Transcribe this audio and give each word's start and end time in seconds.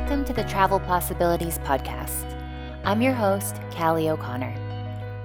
Welcome 0.00 0.24
to 0.24 0.32
the 0.32 0.44
Travel 0.44 0.80
Possibilities 0.80 1.58
Podcast. 1.58 2.24
I'm 2.84 3.02
your 3.02 3.12
host, 3.12 3.56
Callie 3.70 4.08
O'Connor. 4.08 4.52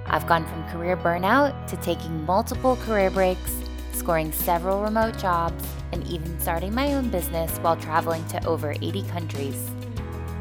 I've 0.06 0.28
gone 0.28 0.46
from 0.46 0.68
career 0.68 0.98
burnout 0.98 1.66
to 1.68 1.78
taking 1.78 2.26
multiple 2.26 2.76
career 2.76 3.10
breaks, 3.10 3.56
scoring 3.94 4.34
several 4.34 4.84
remote 4.84 5.18
jobs, 5.18 5.66
and 5.94 6.06
even 6.06 6.40
starting 6.42 6.76
my 6.76 6.94
own 6.94 7.10
business 7.10 7.58
while 7.60 7.78
traveling 7.78 8.28
to 8.28 8.46
over 8.46 8.74
80 8.74 9.04
countries. 9.04 9.72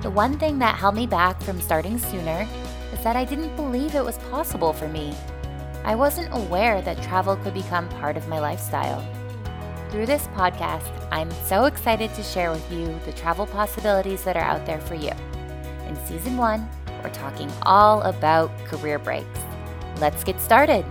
The 0.02 0.10
one 0.10 0.36
thing 0.36 0.58
that 0.58 0.74
held 0.74 0.96
me 0.96 1.06
back 1.06 1.40
from 1.40 1.60
starting 1.60 1.96
sooner 1.96 2.46
is 2.92 3.02
that 3.04 3.16
I 3.16 3.24
didn't 3.24 3.54
believe 3.54 3.94
it 3.94 4.04
was 4.04 4.18
possible 4.30 4.72
for 4.72 4.88
me. 4.88 5.14
I 5.84 5.94
wasn't 5.94 6.34
aware 6.34 6.82
that 6.82 7.02
travel 7.04 7.36
could 7.36 7.54
become 7.54 7.88
part 7.88 8.16
of 8.16 8.28
my 8.28 8.40
lifestyle. 8.40 9.00
Through 9.94 10.06
this 10.06 10.26
podcast, 10.34 10.90
I'm 11.12 11.30
so 11.46 11.66
excited 11.66 12.12
to 12.14 12.22
share 12.24 12.50
with 12.50 12.68
you 12.68 12.98
the 13.06 13.12
travel 13.12 13.46
possibilities 13.46 14.24
that 14.24 14.36
are 14.36 14.42
out 14.42 14.66
there 14.66 14.80
for 14.80 14.96
you. 14.96 15.12
In 15.86 15.94
season 16.04 16.36
one, 16.36 16.68
we're 17.00 17.10
talking 17.10 17.48
all 17.62 18.02
about 18.02 18.50
career 18.64 18.98
breaks. 18.98 19.38
Let's 20.00 20.24
get 20.24 20.40
started. 20.40 20.84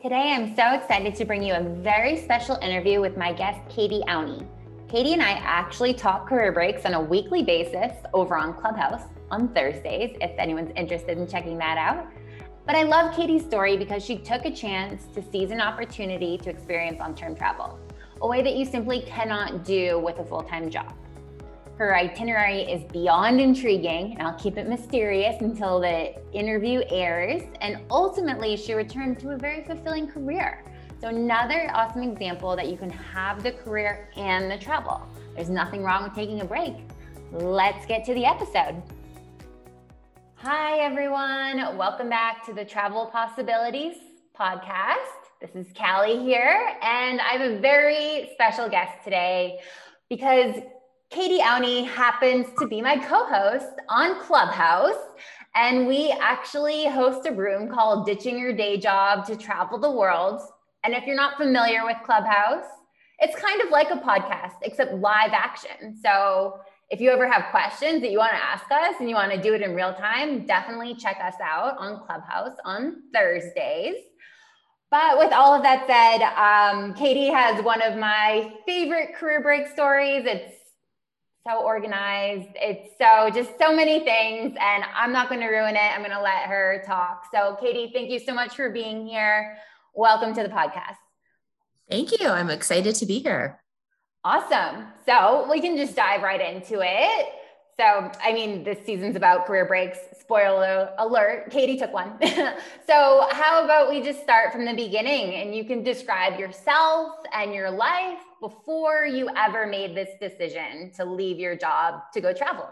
Today, 0.00 0.32
I'm 0.32 0.54
so 0.54 0.74
excited 0.74 1.16
to 1.16 1.24
bring 1.24 1.42
you 1.42 1.54
a 1.54 1.64
very 1.82 2.18
special 2.18 2.58
interview 2.62 3.00
with 3.00 3.16
my 3.16 3.32
guest, 3.32 3.58
Katie 3.68 4.04
Aune. 4.06 4.46
Katie 4.88 5.12
and 5.12 5.22
I 5.22 5.30
actually 5.30 5.92
talk 5.92 6.28
career 6.28 6.52
breaks 6.52 6.86
on 6.86 6.94
a 6.94 7.00
weekly 7.00 7.42
basis 7.42 7.96
over 8.14 8.36
on 8.36 8.54
Clubhouse 8.54 9.08
on 9.32 9.52
Thursdays, 9.52 10.16
if 10.20 10.30
anyone's 10.38 10.70
interested 10.76 11.18
in 11.18 11.26
checking 11.26 11.58
that 11.58 11.78
out. 11.78 12.06
But 12.64 12.76
I 12.76 12.84
love 12.84 13.14
Katie's 13.14 13.44
story 13.44 13.76
because 13.76 14.04
she 14.04 14.18
took 14.18 14.44
a 14.44 14.50
chance 14.50 15.06
to 15.14 15.22
seize 15.32 15.50
an 15.50 15.60
opportunity 15.60 16.38
to 16.38 16.50
experience 16.50 17.00
long 17.00 17.14
term 17.14 17.34
travel, 17.34 17.78
a 18.20 18.26
way 18.26 18.40
that 18.42 18.54
you 18.54 18.64
simply 18.64 19.02
cannot 19.02 19.64
do 19.64 19.98
with 19.98 20.18
a 20.20 20.24
full 20.24 20.42
time 20.42 20.70
job. 20.70 20.94
Her 21.76 21.96
itinerary 21.96 22.60
is 22.60 22.84
beyond 22.92 23.40
intriguing, 23.40 24.12
and 24.16 24.22
I'll 24.22 24.38
keep 24.38 24.58
it 24.58 24.68
mysterious 24.68 25.40
until 25.40 25.80
the 25.80 26.14
interview 26.32 26.82
airs. 26.88 27.42
And 27.60 27.78
ultimately, 27.90 28.56
she 28.56 28.74
returned 28.74 29.18
to 29.20 29.30
a 29.30 29.36
very 29.36 29.64
fulfilling 29.64 30.06
career. 30.06 30.64
So, 31.00 31.08
another 31.08 31.68
awesome 31.74 32.04
example 32.04 32.54
that 32.54 32.68
you 32.68 32.76
can 32.76 32.90
have 32.90 33.42
the 33.42 33.50
career 33.50 34.08
and 34.16 34.48
the 34.48 34.58
travel. 34.58 35.04
There's 35.34 35.50
nothing 35.50 35.82
wrong 35.82 36.04
with 36.04 36.14
taking 36.14 36.42
a 36.42 36.44
break. 36.44 36.74
Let's 37.32 37.86
get 37.86 38.04
to 38.04 38.14
the 38.14 38.24
episode. 38.24 38.80
Hi, 40.44 40.80
everyone. 40.80 41.78
Welcome 41.78 42.08
back 42.08 42.44
to 42.46 42.52
the 42.52 42.64
Travel 42.64 43.06
Possibilities 43.06 43.94
podcast. 44.36 45.30
This 45.40 45.54
is 45.54 45.72
Callie 45.72 46.18
here, 46.18 46.72
and 46.82 47.20
I 47.20 47.34
have 47.34 47.48
a 47.48 47.60
very 47.60 48.28
special 48.34 48.68
guest 48.68 49.04
today 49.04 49.60
because 50.10 50.56
Katie 51.10 51.38
Aune 51.38 51.84
happens 51.84 52.48
to 52.58 52.66
be 52.66 52.82
my 52.82 52.96
co 52.96 53.24
host 53.24 53.70
on 53.88 54.20
Clubhouse. 54.20 54.98
And 55.54 55.86
we 55.86 56.10
actually 56.20 56.86
host 56.86 57.24
a 57.28 57.30
room 57.30 57.68
called 57.68 58.04
Ditching 58.04 58.36
Your 58.36 58.52
Day 58.52 58.78
Job 58.78 59.24
to 59.26 59.36
Travel 59.36 59.78
the 59.78 59.92
World. 59.92 60.40
And 60.82 60.92
if 60.92 61.06
you're 61.06 61.14
not 61.14 61.36
familiar 61.36 61.84
with 61.84 61.98
Clubhouse, 62.04 62.66
it's 63.20 63.40
kind 63.40 63.62
of 63.62 63.70
like 63.70 63.92
a 63.92 63.96
podcast, 63.98 64.54
except 64.62 64.94
live 64.94 65.30
action. 65.32 65.96
So 66.02 66.58
if 66.92 67.00
you 67.00 67.10
ever 67.10 67.26
have 67.26 67.50
questions 67.50 68.02
that 68.02 68.10
you 68.10 68.18
want 68.18 68.32
to 68.32 68.44
ask 68.44 68.70
us 68.70 68.96
and 69.00 69.08
you 69.08 69.14
want 69.14 69.32
to 69.32 69.40
do 69.40 69.54
it 69.54 69.62
in 69.62 69.74
real 69.74 69.94
time, 69.94 70.46
definitely 70.46 70.94
check 70.94 71.18
us 71.24 71.34
out 71.42 71.78
on 71.78 72.04
Clubhouse 72.04 72.54
on 72.66 73.04
Thursdays. 73.14 73.96
But 74.90 75.18
with 75.18 75.32
all 75.32 75.54
of 75.54 75.62
that 75.62 75.86
said, 75.86 76.22
um, 76.36 76.92
Katie 76.92 77.28
has 77.28 77.64
one 77.64 77.80
of 77.80 77.96
my 77.96 78.52
favorite 78.66 79.14
career 79.14 79.40
break 79.40 79.68
stories. 79.68 80.24
It's 80.26 80.54
so 81.48 81.62
organized. 81.62 82.50
It's 82.56 82.92
so 82.98 83.30
just 83.30 83.58
so 83.58 83.74
many 83.74 84.00
things, 84.00 84.54
and 84.60 84.84
I'm 84.94 85.14
not 85.14 85.30
going 85.30 85.40
to 85.40 85.48
ruin 85.48 85.74
it. 85.74 85.78
I'm 85.78 86.00
going 86.00 86.10
to 86.10 86.20
let 86.20 86.42
her 86.42 86.82
talk. 86.86 87.24
So, 87.32 87.56
Katie, 87.58 87.90
thank 87.94 88.10
you 88.10 88.18
so 88.18 88.34
much 88.34 88.54
for 88.54 88.68
being 88.68 89.06
here. 89.06 89.56
Welcome 89.94 90.34
to 90.34 90.42
the 90.42 90.50
podcast. 90.50 90.96
Thank 91.90 92.20
you. 92.20 92.28
I'm 92.28 92.50
excited 92.50 92.94
to 92.96 93.06
be 93.06 93.18
here. 93.20 93.61
Awesome. 94.24 94.86
So 95.04 95.48
we 95.50 95.60
can 95.60 95.76
just 95.76 95.96
dive 95.96 96.22
right 96.22 96.40
into 96.40 96.80
it. 96.82 97.26
So, 97.80 98.12
I 98.22 98.32
mean, 98.32 98.62
this 98.62 98.78
season's 98.84 99.16
about 99.16 99.46
career 99.46 99.64
breaks. 99.64 99.98
Spoiler 100.20 100.90
alert, 100.98 101.50
Katie 101.50 101.78
took 101.78 101.92
one. 101.92 102.12
so, 102.86 103.26
how 103.32 103.64
about 103.64 103.90
we 103.90 104.02
just 104.02 104.22
start 104.22 104.52
from 104.52 104.64
the 104.64 104.74
beginning 104.74 105.34
and 105.34 105.54
you 105.54 105.64
can 105.64 105.82
describe 105.82 106.38
yourself 106.38 107.16
and 107.32 107.54
your 107.54 107.70
life 107.70 108.20
before 108.40 109.06
you 109.06 109.28
ever 109.36 109.66
made 109.66 109.96
this 109.96 110.10
decision 110.20 110.92
to 110.96 111.04
leave 111.04 111.38
your 111.38 111.56
job 111.56 112.02
to 112.12 112.20
go 112.20 112.32
travel? 112.32 112.68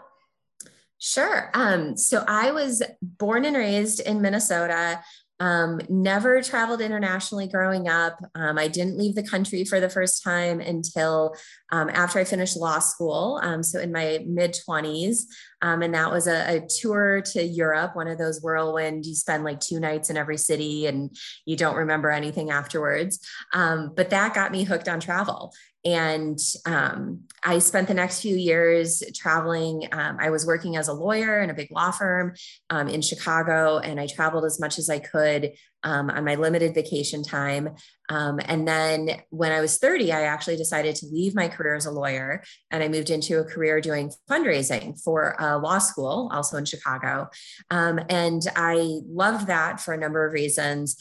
Sure. 0.99 1.49
Um, 1.55 1.97
so, 1.97 2.23
I 2.27 2.51
was 2.51 2.83
born 3.01 3.43
and 3.43 3.57
raised 3.57 3.99
in 4.01 4.21
Minnesota. 4.21 5.01
Um, 5.41 5.81
never 5.89 6.43
traveled 6.43 6.81
internationally 6.81 7.47
growing 7.47 7.89
up. 7.89 8.19
Um, 8.35 8.59
I 8.59 8.67
didn't 8.67 8.99
leave 8.99 9.15
the 9.15 9.27
country 9.27 9.65
for 9.65 9.79
the 9.79 9.89
first 9.89 10.23
time 10.23 10.59
until 10.59 11.35
um, 11.71 11.89
after 11.89 12.19
I 12.19 12.25
finished 12.25 12.55
law 12.55 12.77
school. 12.77 13.39
Um, 13.41 13.63
so 13.63 13.79
in 13.79 13.91
my 13.91 14.23
mid 14.27 14.55
20s. 14.69 15.23
Um, 15.63 15.81
and 15.81 15.95
that 15.95 16.11
was 16.11 16.27
a, 16.27 16.57
a, 16.57 16.67
tour 16.67 17.21
to 17.33 17.43
Europe, 17.43 17.95
one 17.95 18.07
of 18.07 18.17
those 18.17 18.41
whirlwind, 18.41 19.05
you 19.05 19.15
spend 19.15 19.43
like 19.43 19.59
two 19.59 19.79
nights 19.79 20.09
in 20.09 20.17
every 20.17 20.37
city 20.37 20.87
and 20.87 21.15
you 21.45 21.55
don't 21.55 21.75
remember 21.75 22.09
anything 22.09 22.49
afterwards. 22.49 23.19
Um, 23.53 23.93
but 23.95 24.09
that 24.09 24.33
got 24.33 24.51
me 24.51 24.63
hooked 24.63 24.89
on 24.89 24.99
travel. 24.99 25.53
And 25.83 26.37
um, 26.65 27.23
I 27.43 27.59
spent 27.59 27.87
the 27.87 27.95
next 27.95 28.21
few 28.21 28.35
years 28.35 29.01
traveling. 29.15 29.87
Um, 29.91 30.17
I 30.19 30.29
was 30.29 30.45
working 30.45 30.77
as 30.77 30.87
a 30.87 30.93
lawyer 30.93 31.41
in 31.41 31.49
a 31.49 31.55
big 31.55 31.71
law 31.71 31.89
firm 31.89 32.33
um, 32.69 32.87
in 32.87 33.01
Chicago, 33.01 33.79
and 33.79 33.99
I 33.99 34.05
traveled 34.05 34.45
as 34.45 34.59
much 34.59 34.77
as 34.77 34.89
I 34.89 34.99
could 34.99 35.53
um, 35.83 36.11
on 36.11 36.23
my 36.23 36.35
limited 36.35 36.75
vacation 36.75 37.23
time. 37.23 37.69
Um, 38.09 38.39
and 38.45 38.67
then 38.67 39.21
when 39.29 39.51
I 39.51 39.61
was 39.61 39.79
30, 39.79 40.11
I 40.11 40.23
actually 40.23 40.57
decided 40.57 40.95
to 40.97 41.07
leave 41.07 41.33
my 41.33 41.47
career 41.47 41.75
as 41.75 41.87
a 41.87 41.91
lawyer 41.91 42.43
and 42.69 42.83
I 42.83 42.87
moved 42.87 43.09
into 43.09 43.39
a 43.39 43.43
career 43.43 43.81
doing 43.81 44.11
fundraising 44.29 45.01
for 45.01 45.35
a 45.39 45.57
law 45.57 45.79
school, 45.79 46.29
also 46.31 46.57
in 46.57 46.65
Chicago. 46.65 47.29
Um, 47.71 47.99
and 48.09 48.43
I 48.55 48.99
loved 49.07 49.47
that 49.47 49.79
for 49.79 49.93
a 49.93 49.97
number 49.97 50.25
of 50.25 50.33
reasons. 50.33 50.97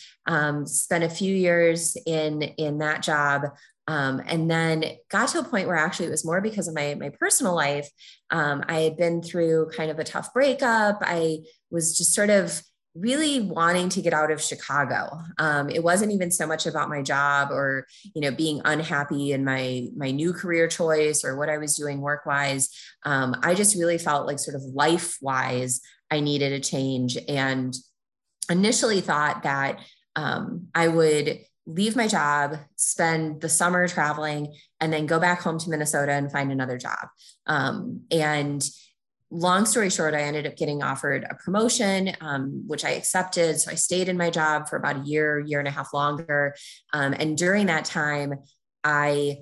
spent 0.65 1.05
a 1.05 1.11
few 1.11 1.35
years 1.35 1.97
in, 2.07 2.43
in 2.43 2.79
that 2.79 3.03
job 3.03 3.43
um, 3.91 4.23
and 4.25 4.49
then 4.49 4.85
got 5.09 5.31
to 5.31 5.41
a 5.41 5.45
point 5.45 5.67
where 5.67 5.77
actually 5.77 6.07
it 6.07 6.11
was 6.11 6.25
more 6.25 6.41
because 6.41 6.69
of 6.69 6.77
my, 6.77 6.95
my 6.95 7.09
personal 7.09 7.57
life. 7.57 7.91
Um, 8.31 8.63
I 8.69 8.83
had 8.83 8.97
been 8.97 9.21
through 9.21 9.71
kind 9.77 9.91
of 9.91 9.99
a 9.99 10.05
tough 10.05 10.33
breakup. 10.33 10.99
I 11.01 11.39
was 11.73 11.99
just 11.99 12.15
sort 12.15 12.31
of 12.31 12.63
really 12.95 13.41
wanting 13.41 13.89
to 13.89 14.01
get 14.01 14.13
out 14.13 14.31
of 14.31 14.41
Chicago. 14.41 15.19
Um, 15.39 15.71
it 15.71 15.83
wasn't 15.83 16.13
even 16.13 16.31
so 16.31 16.47
much 16.47 16.67
about 16.67 16.89
my 16.89 17.03
job 17.03 17.51
or, 17.51 17.89
you 18.15 18.21
know, 18.21 18.31
being 18.31 18.63
unhappy 18.65 19.33
in 19.33 19.45
my, 19.45 19.89
my 19.97 20.13
new 20.13 20.33
career 20.33 20.69
choice 20.69 21.25
or 21.25 21.37
what 21.37 21.49
I 21.49 21.59
was 21.59 21.75
doing 21.75 22.01
work 22.01 22.25
wise. 22.25 22.71
Um, 23.05 23.35
I 23.43 23.55
just 23.55 23.75
really 23.75 23.99
felt 23.99 24.25
like 24.25 24.39
sort 24.39 24.55
of 24.55 24.63
life 24.63 25.17
wise, 25.21 25.81
I 26.13 26.21
needed 26.21 26.53
a 26.53 26.61
change 26.61 27.19
and 27.29 27.75
initially 28.49 29.01
thought 29.01 29.43
that 29.43 29.81
um, 30.15 30.69
I 30.77 30.87
would 30.87 31.41
leave 31.67 31.97
my 31.97 32.09
job, 32.09 32.57
spend 32.77 33.41
the 33.41 33.49
summer 33.49 33.87
traveling, 33.87 34.55
and 34.81 34.93
then 34.93 35.07
go 35.07 35.21
back 35.21 35.41
home 35.41 35.59
to 35.59 35.71
Minnesota 35.71 36.13
and 36.13 36.33
find 36.33 36.51
another 36.51 36.79
job. 36.79 37.09
Um, 37.47 38.03
and 38.11 38.67
long 39.31 39.65
story 39.65 39.91
short, 39.91 40.15
I 40.15 40.23
ended 40.23 40.47
up 40.47 40.57
getting 40.57 40.83
offered 40.83 41.25
a 41.29 41.35
promotion, 41.37 42.17
um, 42.21 42.65
which 42.67 42.85
I 42.85 42.91
accepted. 42.91 43.61
So 43.61 43.71
I 43.71 43.75
stayed 43.75 44.09
in 44.09 44.17
my 44.17 44.31
job 44.31 44.69
for 44.69 44.77
about 44.77 44.97
a 44.97 45.05
year, 45.05 45.39
year 45.41 45.61
and 45.61 45.69
a 45.69 45.73
half 45.73 45.95
longer. 45.95 46.55
Um, 46.93 47.13
and 47.13 47.39
during 47.39 47.67
that 47.67 47.85
time, 47.85 48.35
I 48.83 49.39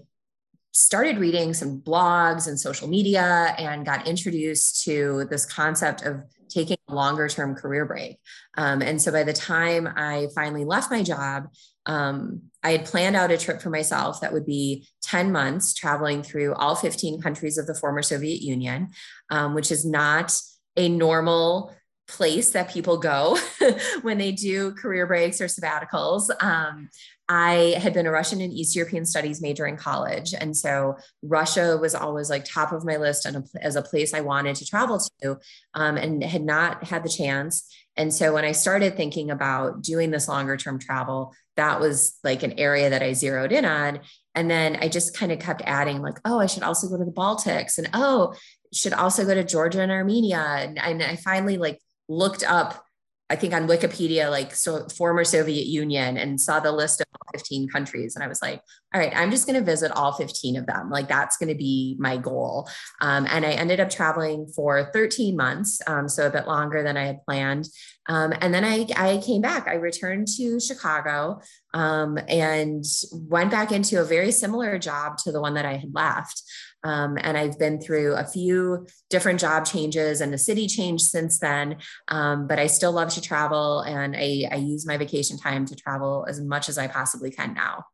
started 0.72 1.18
reading 1.18 1.54
some 1.54 1.80
blogs 1.80 2.46
and 2.46 2.60
social 2.60 2.88
media 2.88 3.54
and 3.58 3.84
got 3.84 4.06
introduced 4.06 4.84
to 4.84 5.26
this 5.30 5.46
concept 5.46 6.02
of 6.02 6.22
taking 6.48 6.76
a 6.88 6.94
longer 6.94 7.28
term 7.28 7.54
career 7.54 7.84
break. 7.84 8.18
Um, 8.56 8.82
and 8.82 9.00
so 9.00 9.10
by 9.10 9.24
the 9.24 9.32
time 9.32 9.88
I 9.96 10.28
finally 10.34 10.64
left 10.64 10.90
my 10.90 11.02
job, 11.02 11.48
um, 11.88 12.42
I 12.62 12.72
had 12.72 12.84
planned 12.84 13.16
out 13.16 13.30
a 13.30 13.38
trip 13.38 13.60
for 13.62 13.70
myself 13.70 14.20
that 14.20 14.32
would 14.32 14.46
be 14.46 14.86
10 15.02 15.32
months 15.32 15.72
traveling 15.74 16.22
through 16.22 16.54
all 16.54 16.76
15 16.76 17.20
countries 17.20 17.56
of 17.56 17.66
the 17.66 17.74
former 17.74 18.02
Soviet 18.02 18.42
Union, 18.42 18.90
um, 19.30 19.54
which 19.54 19.72
is 19.72 19.84
not 19.84 20.38
a 20.76 20.88
normal 20.88 21.74
place 22.06 22.50
that 22.52 22.70
people 22.70 22.98
go 22.98 23.38
when 24.02 24.18
they 24.18 24.32
do 24.32 24.72
career 24.72 25.06
breaks 25.06 25.40
or 25.40 25.46
sabbaticals. 25.46 26.30
Um, 26.42 26.88
I 27.28 27.76
had 27.78 27.92
been 27.92 28.06
a 28.06 28.10
Russian 28.10 28.40
and 28.40 28.52
East 28.52 28.74
European 28.74 29.04
studies 29.04 29.42
major 29.42 29.66
in 29.66 29.76
college. 29.76 30.32
And 30.38 30.56
so 30.56 30.96
Russia 31.22 31.76
was 31.78 31.94
always 31.94 32.30
like 32.30 32.44
top 32.44 32.72
of 32.72 32.86
my 32.86 32.96
list 32.96 33.26
and 33.26 33.46
as 33.60 33.76
a 33.76 33.82
place 33.82 34.14
I 34.14 34.22
wanted 34.22 34.56
to 34.56 34.64
travel 34.64 35.00
to 35.22 35.38
um, 35.74 35.98
and 35.98 36.24
had 36.24 36.42
not 36.42 36.84
had 36.84 37.02
the 37.02 37.10
chance. 37.10 37.70
And 37.98 38.14
so 38.14 38.32
when 38.32 38.44
I 38.44 38.52
started 38.52 38.96
thinking 38.96 39.30
about 39.30 39.82
doing 39.82 40.10
this 40.10 40.28
longer 40.28 40.56
term 40.56 40.78
travel, 40.78 41.34
that 41.58 41.80
was 41.80 42.18
like 42.24 42.42
an 42.42 42.58
area 42.58 42.88
that 42.90 43.02
I 43.02 43.12
zeroed 43.12 43.52
in 43.52 43.64
on. 43.64 44.00
And 44.34 44.50
then 44.50 44.76
I 44.80 44.88
just 44.88 45.16
kind 45.16 45.32
of 45.32 45.40
kept 45.40 45.62
adding, 45.66 46.00
like, 46.00 46.18
oh, 46.24 46.38
I 46.38 46.46
should 46.46 46.62
also 46.62 46.88
go 46.88 46.96
to 46.96 47.04
the 47.04 47.10
Baltics 47.10 47.76
and 47.76 47.90
oh, 47.92 48.34
should 48.72 48.92
also 48.92 49.26
go 49.26 49.34
to 49.34 49.44
Georgia 49.44 49.82
and 49.82 49.92
Armenia. 49.92 50.38
And, 50.38 50.78
and 50.78 51.02
I 51.02 51.16
finally 51.16 51.58
like 51.58 51.80
looked 52.08 52.44
up 52.44 52.84
I 53.30 53.36
think 53.36 53.52
on 53.52 53.68
Wikipedia, 53.68 54.30
like 54.30 54.54
so 54.54 54.86
former 54.88 55.22
Soviet 55.22 55.66
Union 55.66 56.16
and 56.16 56.40
saw 56.40 56.60
the 56.60 56.72
list 56.72 57.00
of 57.00 57.06
15 57.34 57.68
countries. 57.68 58.14
And 58.14 58.24
I 58.24 58.28
was 58.28 58.40
like, 58.40 58.62
all 58.94 59.00
right, 59.00 59.12
I'm 59.14 59.30
just 59.30 59.46
going 59.46 59.58
to 59.58 59.64
visit 59.64 59.92
all 59.92 60.12
15 60.12 60.56
of 60.56 60.66
them. 60.66 60.88
Like 60.88 61.08
that's 61.08 61.36
going 61.36 61.50
to 61.50 61.54
be 61.54 61.96
my 61.98 62.16
goal. 62.16 62.68
Um, 63.02 63.26
and 63.28 63.44
I 63.44 63.50
ended 63.50 63.80
up 63.80 63.90
traveling 63.90 64.46
for 64.54 64.90
13 64.92 65.36
months, 65.36 65.80
um, 65.86 66.08
so 66.08 66.26
a 66.26 66.30
bit 66.30 66.46
longer 66.46 66.82
than 66.82 66.96
I 66.96 67.04
had 67.04 67.22
planned. 67.24 67.68
Um, 68.08 68.32
and 68.40 68.54
then 68.54 68.64
I, 68.64 68.86
I 68.96 69.18
came 69.18 69.42
back. 69.42 69.68
I 69.68 69.74
returned 69.74 70.28
to 70.38 70.58
Chicago 70.58 71.40
um, 71.74 72.18
and 72.26 72.84
went 73.12 73.50
back 73.50 73.70
into 73.70 74.00
a 74.00 74.04
very 74.04 74.32
similar 74.32 74.78
job 74.78 75.18
to 75.18 75.32
the 75.32 75.40
one 75.42 75.54
that 75.54 75.66
I 75.66 75.74
had 75.74 75.94
left. 75.94 76.42
Um, 76.84 77.18
and 77.20 77.36
I've 77.36 77.58
been 77.58 77.80
through 77.80 78.14
a 78.14 78.24
few 78.24 78.86
different 79.10 79.40
job 79.40 79.64
changes 79.64 80.20
and 80.20 80.32
a 80.32 80.38
city 80.38 80.66
change 80.68 81.02
since 81.02 81.38
then. 81.38 81.78
Um, 82.08 82.46
but 82.46 82.58
I 82.58 82.66
still 82.66 82.92
love 82.92 83.10
to 83.14 83.20
travel 83.20 83.80
and 83.80 84.14
I, 84.16 84.48
I 84.50 84.56
use 84.56 84.86
my 84.86 84.96
vacation 84.96 85.38
time 85.38 85.66
to 85.66 85.74
travel 85.74 86.24
as 86.28 86.40
much 86.40 86.68
as 86.68 86.78
I 86.78 86.86
possibly 86.86 87.30
can 87.30 87.54
now. 87.54 87.84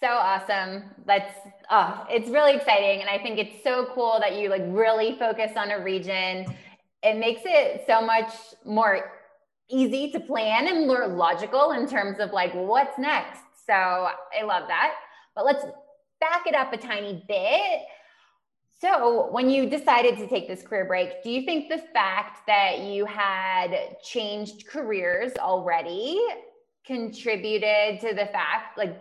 So 0.00 0.10
awesome. 0.10 0.84
That's 1.06 1.32
oh, 1.70 2.04
it's 2.10 2.28
really 2.28 2.56
exciting. 2.56 3.00
And 3.00 3.08
I 3.08 3.18
think 3.18 3.38
it's 3.38 3.64
so 3.64 3.88
cool 3.94 4.18
that 4.20 4.38
you 4.38 4.50
like 4.50 4.64
really 4.66 5.16
focus 5.18 5.52
on 5.56 5.70
a 5.70 5.82
region. 5.82 6.44
It 7.02 7.18
makes 7.18 7.40
it 7.44 7.84
so 7.86 8.02
much 8.02 8.30
more 8.66 9.12
easy 9.70 10.10
to 10.12 10.20
plan 10.20 10.68
and 10.68 10.86
more 10.86 11.06
logical 11.06 11.70
in 11.72 11.88
terms 11.88 12.18
of 12.20 12.32
like 12.32 12.52
what's 12.52 12.98
next. 12.98 13.40
So 13.66 13.72
I 13.72 14.42
love 14.44 14.64
that. 14.68 14.94
But 15.34 15.46
let's 15.46 15.64
back 16.24 16.46
it 16.46 16.54
up 16.54 16.72
a 16.72 16.76
tiny 16.76 17.22
bit. 17.28 17.80
So, 18.80 19.30
when 19.30 19.48
you 19.48 19.68
decided 19.68 20.16
to 20.18 20.26
take 20.26 20.48
this 20.48 20.62
career 20.62 20.84
break, 20.84 21.22
do 21.22 21.30
you 21.30 21.42
think 21.42 21.68
the 21.68 21.82
fact 21.92 22.46
that 22.46 22.80
you 22.80 23.06
had 23.06 23.96
changed 24.02 24.66
careers 24.66 25.32
already 25.38 26.20
contributed 26.86 28.00
to 28.00 28.14
the 28.14 28.26
fact, 28.26 28.76
like, 28.76 29.00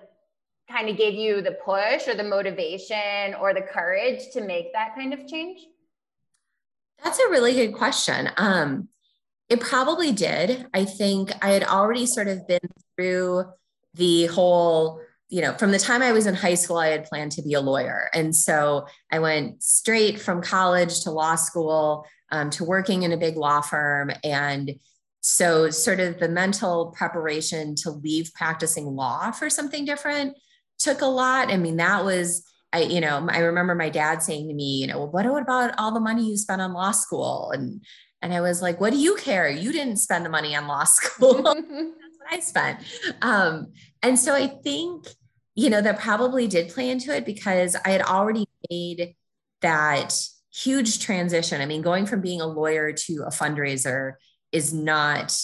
kind 0.71 0.89
of 0.89 0.97
gave 0.97 1.15
you 1.15 1.41
the 1.41 1.57
push 1.65 2.07
or 2.07 2.15
the 2.15 2.23
motivation 2.23 3.33
or 3.39 3.53
the 3.53 3.61
courage 3.61 4.31
to 4.33 4.41
make 4.41 4.71
that 4.73 4.95
kind 4.95 5.13
of 5.13 5.27
change? 5.27 5.59
That's 7.03 7.19
a 7.19 7.29
really 7.29 7.53
good 7.53 7.73
question. 7.73 8.29
Um, 8.37 8.87
it 9.49 9.59
probably 9.59 10.11
did. 10.11 10.65
I 10.73 10.85
think 10.85 11.31
I 11.41 11.49
had 11.49 11.63
already 11.63 12.05
sort 12.05 12.27
of 12.27 12.47
been 12.47 12.69
through 12.95 13.45
the 13.93 14.27
whole 14.27 15.01
you 15.29 15.41
know, 15.41 15.53
from 15.53 15.71
the 15.71 15.79
time 15.79 16.01
I 16.01 16.11
was 16.11 16.27
in 16.27 16.35
high 16.35 16.55
school, 16.55 16.77
I 16.77 16.89
had 16.89 17.05
planned 17.05 17.31
to 17.33 17.41
be 17.41 17.53
a 17.53 17.61
lawyer. 17.61 18.09
And 18.13 18.35
so 18.35 18.87
I 19.11 19.19
went 19.19 19.63
straight 19.63 20.19
from 20.19 20.41
college 20.41 21.01
to 21.01 21.11
law 21.11 21.35
school 21.35 22.05
um, 22.31 22.49
to 22.51 22.63
working 22.63 23.03
in 23.03 23.11
a 23.11 23.17
big 23.17 23.37
law 23.37 23.61
firm. 23.61 24.11
And 24.23 24.75
so, 25.21 25.69
sort 25.69 26.01
of 26.01 26.19
the 26.19 26.27
mental 26.27 26.93
preparation 26.97 27.75
to 27.75 27.91
leave 27.91 28.33
practicing 28.33 28.85
law 28.85 29.31
for 29.31 29.49
something 29.49 29.85
different 29.85 30.37
took 30.79 31.01
a 31.01 31.05
lot. 31.05 31.49
I 31.49 31.57
mean, 31.57 31.77
that 31.77 32.03
was, 32.03 32.45
I, 32.73 32.81
you 32.81 32.99
know, 32.99 33.27
I 33.29 33.39
remember 33.39 33.73
my 33.73 33.89
dad 33.89 34.21
saying 34.21 34.49
to 34.49 34.53
me, 34.53 34.81
you 34.81 34.87
know, 34.87 34.99
well, 34.99 35.11
what 35.11 35.41
about 35.41 35.75
all 35.77 35.93
the 35.93 35.99
money 35.99 36.25
you 36.25 36.37
spent 36.37 36.61
on 36.61 36.73
law 36.73 36.91
school? 36.91 37.51
And 37.51 37.81
and 38.21 38.33
I 38.33 38.41
was 38.41 38.61
like, 38.61 38.79
what 38.79 38.93
do 38.93 38.99
you 38.99 39.15
care? 39.15 39.49
You 39.49 39.71
didn't 39.73 39.97
spend 39.97 40.25
the 40.25 40.29
money 40.29 40.55
on 40.55 40.67
law 40.67 40.83
school. 40.85 41.43
That's 41.43 41.57
what 41.57 42.31
I 42.31 42.39
spent. 42.39 42.79
Um, 43.21 43.73
and 44.03 44.19
so 44.19 44.35
I 44.35 44.47
think 44.47 45.07
you 45.55 45.69
know, 45.69 45.81
that 45.81 45.99
probably 45.99 46.47
did 46.47 46.69
play 46.69 46.89
into 46.89 47.15
it 47.15 47.25
because 47.25 47.75
I 47.85 47.89
had 47.89 48.01
already 48.01 48.47
made 48.69 49.15
that 49.61 50.15
huge 50.53 50.99
transition. 50.99 51.61
I 51.61 51.65
mean, 51.65 51.81
going 51.81 52.05
from 52.05 52.21
being 52.21 52.41
a 52.41 52.47
lawyer 52.47 52.91
to 52.91 53.23
a 53.25 53.29
fundraiser 53.29 54.13
is 54.51 54.73
not 54.73 55.37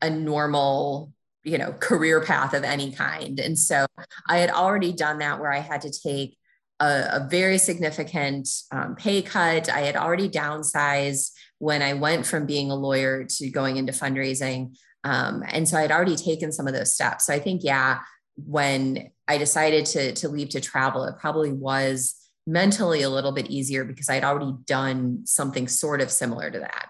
a 0.00 0.10
normal, 0.10 1.12
you 1.44 1.58
know, 1.58 1.72
career 1.72 2.20
path 2.20 2.54
of 2.54 2.64
any 2.64 2.92
kind. 2.92 3.38
And 3.38 3.58
so 3.58 3.86
I 4.28 4.38
had 4.38 4.50
already 4.50 4.92
done 4.92 5.18
that 5.18 5.40
where 5.40 5.52
I 5.52 5.58
had 5.58 5.82
to 5.82 5.90
take 5.90 6.36
a, 6.80 7.08
a 7.12 7.28
very 7.30 7.58
significant 7.58 8.48
um, 8.72 8.96
pay 8.96 9.22
cut. 9.22 9.68
I 9.68 9.80
had 9.80 9.96
already 9.96 10.28
downsized 10.28 11.30
when 11.58 11.82
I 11.82 11.94
went 11.94 12.26
from 12.26 12.46
being 12.46 12.72
a 12.72 12.76
lawyer 12.76 13.24
to 13.24 13.50
going 13.50 13.76
into 13.76 13.92
fundraising. 13.92 14.76
Um, 15.04 15.42
and 15.48 15.68
so 15.68 15.76
I 15.76 15.82
had 15.82 15.92
already 15.92 16.16
taken 16.16 16.52
some 16.52 16.66
of 16.66 16.74
those 16.74 16.94
steps. 16.94 17.26
So 17.26 17.34
I 17.34 17.38
think, 17.38 17.62
yeah, 17.64 18.00
when 18.36 19.10
I 19.28 19.38
decided 19.38 19.86
to, 19.86 20.12
to 20.14 20.28
leave 20.28 20.50
to 20.50 20.60
travel, 20.60 21.04
it 21.04 21.16
probably 21.18 21.52
was 21.52 22.14
mentally 22.46 23.02
a 23.02 23.10
little 23.10 23.32
bit 23.32 23.50
easier 23.50 23.84
because 23.84 24.08
I'd 24.08 24.24
already 24.24 24.54
done 24.66 25.22
something 25.24 25.68
sort 25.68 26.00
of 26.00 26.10
similar 26.10 26.50
to 26.50 26.60
that. 26.60 26.88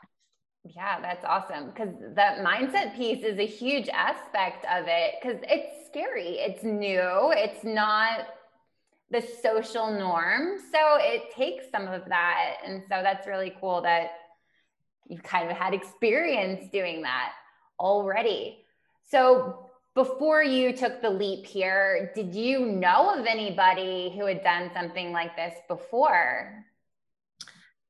Yeah, 0.65 1.01
that's 1.01 1.25
awesome. 1.25 1.71
Because 1.71 1.95
that 2.15 2.39
mindset 2.39 2.97
piece 2.97 3.25
is 3.25 3.39
a 3.39 3.47
huge 3.47 3.89
aspect 3.89 4.65
of 4.67 4.85
it 4.87 5.15
because 5.21 5.39
it's 5.43 5.89
scary. 5.89 6.39
It's 6.39 6.63
new. 6.63 7.33
It's 7.35 7.65
not 7.65 8.29
the 9.11 9.23
social 9.43 9.91
norm. 9.91 10.59
So 10.73 10.97
it 11.01 11.35
takes 11.35 11.71
some 11.71 11.89
of 11.89 12.03
that. 12.09 12.57
And 12.65 12.83
so 12.83 13.01
that's 13.03 13.27
really 13.27 13.53
cool 13.61 13.83
that 13.83 14.13
you've 15.09 15.23
kind 15.23 15.51
of 15.51 15.57
had 15.57 15.75
experience 15.75 16.71
doing 16.71 17.03
that 17.03 17.33
already. 17.83 18.65
So 19.11 19.71
before 19.95 20.43
you 20.43 20.75
took 20.75 21.03
the 21.03 21.11
leap 21.11 21.45
here, 21.45 22.13
did 22.15 22.35
you 22.35 22.65
know 22.65 23.19
of 23.19 23.27
anybody 23.27 24.15
who 24.17 24.25
had 24.25 24.43
done 24.43 24.71
something 24.73 25.13
like 25.13 25.37
this 25.37 25.55
before? 25.69 26.65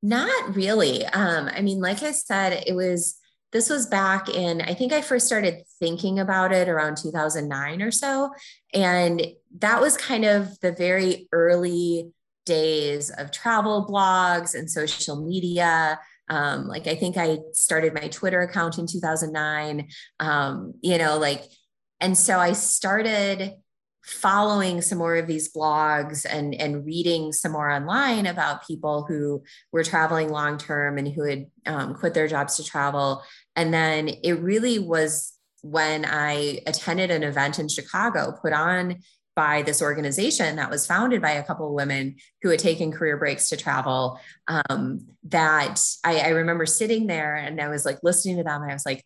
Not 0.01 0.55
really. 0.55 1.05
Um, 1.05 1.47
I 1.47 1.61
mean, 1.61 1.79
like 1.79 2.03
I 2.03 2.11
said, 2.11 2.63
it 2.67 2.75
was 2.75 3.17
this 3.53 3.69
was 3.69 3.85
back 3.85 4.29
in, 4.29 4.61
I 4.61 4.73
think 4.73 4.91
I 4.91 5.01
first 5.01 5.27
started 5.27 5.61
thinking 5.79 6.19
about 6.19 6.51
it 6.51 6.67
around 6.67 6.97
2009 6.97 7.83
or 7.83 7.91
so. 7.91 8.33
And 8.73 9.23
that 9.59 9.79
was 9.79 9.95
kind 9.95 10.25
of 10.25 10.59
the 10.59 10.71
very 10.71 11.27
early 11.31 12.11
days 12.45 13.11
of 13.11 13.31
travel 13.31 13.87
blogs 13.87 14.55
and 14.55 14.69
social 14.69 15.23
media. 15.23 15.99
Um, 16.29 16.67
like 16.67 16.87
I 16.87 16.95
think 16.95 17.17
I 17.17 17.39
started 17.53 17.93
my 17.93 18.07
Twitter 18.07 18.41
account 18.41 18.77
in 18.77 18.87
2009. 18.87 19.87
Um, 20.19 20.73
you 20.81 20.97
know, 20.97 21.17
like 21.17 21.43
and 21.99 22.17
so 22.17 22.37
I 22.39 22.53
started 22.53 23.53
following 24.05 24.81
some 24.81 24.97
more 24.97 25.15
of 25.15 25.27
these 25.27 25.53
blogs 25.53 26.25
and 26.29 26.53
and 26.55 26.85
reading 26.85 27.31
some 27.31 27.53
more 27.53 27.71
online 27.71 28.25
about 28.25 28.67
people 28.67 29.05
who 29.07 29.41
were 29.71 29.83
traveling 29.83 30.29
long 30.29 30.57
term 30.57 30.97
and 30.97 31.07
who 31.07 31.23
had 31.23 31.45
um, 31.65 31.93
quit 31.93 32.13
their 32.13 32.27
jobs 32.27 32.57
to 32.57 32.63
travel 32.65 33.23
and 33.55 33.73
then 33.73 34.09
it 34.09 34.33
really 34.41 34.77
was 34.77 35.31
when 35.61 36.03
i 36.03 36.59
attended 36.67 37.11
an 37.11 37.23
event 37.23 37.59
in 37.59 37.69
chicago 37.69 38.33
put 38.41 38.51
on 38.51 38.97
by 39.35 39.63
this 39.63 39.81
organization 39.81 40.57
that 40.57 40.69
was 40.69 40.85
founded 40.85 41.21
by 41.21 41.31
a 41.31 41.43
couple 41.43 41.67
of 41.67 41.73
women 41.73 42.15
who 42.41 42.49
had 42.49 42.59
taken 42.59 42.91
career 42.91 43.17
breaks 43.17 43.49
to 43.49 43.57
travel 43.57 44.19
um, 44.47 45.07
that 45.23 45.81
I, 46.03 46.19
I 46.19 46.29
remember 46.29 46.65
sitting 46.65 47.07
there 47.07 47.35
and 47.35 47.59
i 47.59 47.67
was 47.67 47.83
like 47.85 47.97
listening 48.03 48.37
to 48.37 48.43
them 48.43 48.61
and 48.61 48.69
i 48.69 48.75
was 48.75 48.85
like 48.85 49.03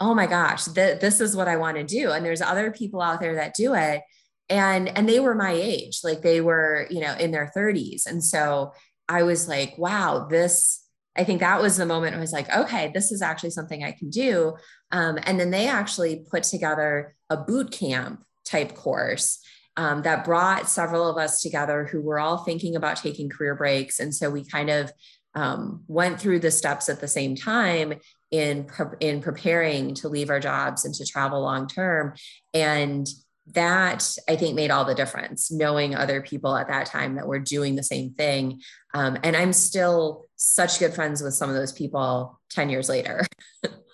oh 0.00 0.14
my 0.14 0.26
gosh, 0.26 0.64
th- 0.64 1.00
this 1.00 1.20
is 1.20 1.36
what 1.36 1.48
I 1.48 1.56
want 1.56 1.76
to 1.76 1.84
do. 1.84 2.10
And 2.10 2.24
there's 2.24 2.42
other 2.42 2.70
people 2.70 3.00
out 3.00 3.20
there 3.20 3.36
that 3.36 3.54
do 3.54 3.74
it. 3.74 4.02
And, 4.48 4.88
and 4.96 5.08
they 5.08 5.20
were 5.20 5.34
my 5.34 5.52
age, 5.52 6.00
like 6.04 6.22
they 6.22 6.40
were, 6.40 6.86
you 6.90 7.00
know, 7.00 7.14
in 7.14 7.30
their 7.30 7.50
30s. 7.56 8.06
And 8.06 8.22
so 8.22 8.72
I 9.08 9.22
was 9.22 9.48
like, 9.48 9.76
wow, 9.76 10.26
this, 10.30 10.84
I 11.16 11.24
think 11.24 11.40
that 11.40 11.62
was 11.62 11.76
the 11.76 11.86
moment 11.86 12.14
I 12.14 12.20
was 12.20 12.32
like, 12.32 12.54
okay, 12.54 12.90
this 12.92 13.10
is 13.10 13.22
actually 13.22 13.50
something 13.50 13.82
I 13.82 13.92
can 13.92 14.10
do. 14.10 14.54
Um, 14.92 15.18
and 15.22 15.40
then 15.40 15.50
they 15.50 15.66
actually 15.66 16.24
put 16.30 16.42
together 16.44 17.16
a 17.30 17.36
boot 17.36 17.72
camp 17.72 18.22
type 18.44 18.74
course 18.74 19.40
um, 19.76 20.02
that 20.02 20.24
brought 20.24 20.68
several 20.68 21.08
of 21.08 21.16
us 21.16 21.42
together 21.42 21.84
who 21.84 22.00
were 22.00 22.18
all 22.18 22.38
thinking 22.38 22.76
about 22.76 22.96
taking 22.96 23.28
career 23.28 23.54
breaks. 23.54 24.00
And 24.00 24.14
so 24.14 24.30
we 24.30 24.44
kind 24.44 24.70
of 24.70 24.90
um, 25.34 25.84
went 25.86 26.18
through 26.18 26.40
the 26.40 26.50
steps 26.50 26.88
at 26.88 27.00
the 27.00 27.08
same 27.08 27.36
time 27.36 27.94
in 28.30 28.64
pre- 28.64 28.96
in 29.00 29.20
preparing 29.20 29.94
to 29.96 30.08
leave 30.08 30.30
our 30.30 30.40
jobs 30.40 30.84
and 30.84 30.94
to 30.94 31.04
travel 31.04 31.42
long 31.42 31.68
term. 31.68 32.14
And 32.54 33.06
that 33.52 34.16
i 34.28 34.34
think 34.34 34.56
made 34.56 34.72
all 34.72 34.84
the 34.84 34.94
difference 34.94 35.52
knowing 35.52 35.94
other 35.94 36.20
people 36.20 36.56
at 36.56 36.66
that 36.66 36.86
time 36.86 37.14
that 37.14 37.28
were 37.28 37.38
doing 37.38 37.76
the 37.76 37.82
same 37.82 38.10
thing. 38.10 38.60
Um, 38.92 39.18
and 39.22 39.36
i'm 39.36 39.52
still 39.52 40.24
such 40.34 40.80
good 40.80 40.94
friends 40.94 41.22
with 41.22 41.34
some 41.34 41.48
of 41.48 41.54
those 41.54 41.72
people 41.72 42.40
10 42.50 42.70
years 42.70 42.88
later 42.88 43.24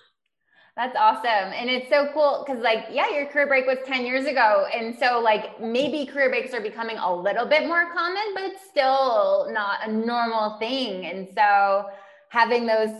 That's 0.74 0.96
awesome. 0.96 1.52
And 1.52 1.68
it's 1.68 1.90
so 1.90 2.08
cool 2.14 2.44
because, 2.46 2.62
like, 2.62 2.86
yeah, 2.90 3.10
your 3.10 3.26
career 3.26 3.46
break 3.46 3.66
was 3.66 3.78
10 3.84 4.06
years 4.06 4.24
ago. 4.26 4.66
And 4.74 4.96
so, 4.98 5.20
like, 5.20 5.60
maybe 5.60 6.06
career 6.06 6.30
breaks 6.30 6.54
are 6.54 6.62
becoming 6.62 6.96
a 6.96 7.14
little 7.14 7.44
bit 7.46 7.66
more 7.66 7.92
common, 7.92 8.22
but 8.34 8.44
it's 8.44 8.62
still 8.70 9.48
not 9.52 9.86
a 9.86 9.92
normal 9.92 10.58
thing. 10.58 11.04
And 11.04 11.28
so, 11.36 11.90
having 12.30 12.64
those 12.64 12.90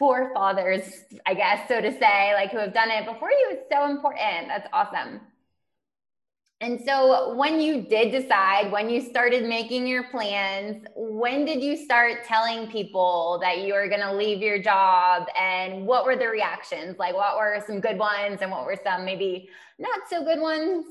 forefathers, 0.00 0.82
I 1.26 1.34
guess, 1.34 1.68
so 1.68 1.80
to 1.80 1.92
say, 1.92 2.32
like 2.34 2.50
who 2.50 2.58
have 2.58 2.74
done 2.74 2.90
it 2.90 3.06
before 3.06 3.30
you 3.30 3.50
is 3.52 3.58
so 3.70 3.88
important. 3.88 4.48
That's 4.48 4.66
awesome. 4.72 5.20
And 6.62 6.78
so, 6.84 7.34
when 7.36 7.58
you 7.58 7.80
did 7.80 8.10
decide, 8.10 8.70
when 8.70 8.90
you 8.90 9.00
started 9.00 9.48
making 9.48 9.86
your 9.86 10.04
plans, 10.04 10.84
when 10.94 11.46
did 11.46 11.62
you 11.62 11.74
start 11.74 12.24
telling 12.26 12.70
people 12.70 13.38
that 13.40 13.60
you 13.60 13.72
were 13.72 13.88
going 13.88 14.02
to 14.02 14.14
leave 14.14 14.42
your 14.42 14.58
job? 14.58 15.26
And 15.38 15.86
what 15.86 16.04
were 16.04 16.16
the 16.16 16.28
reactions? 16.28 16.98
Like, 16.98 17.14
what 17.14 17.38
were 17.38 17.64
some 17.66 17.80
good 17.80 17.98
ones 17.98 18.40
and 18.42 18.50
what 18.50 18.66
were 18.66 18.76
some 18.84 19.06
maybe 19.06 19.48
not 19.78 20.00
so 20.10 20.22
good 20.22 20.38
ones? 20.38 20.84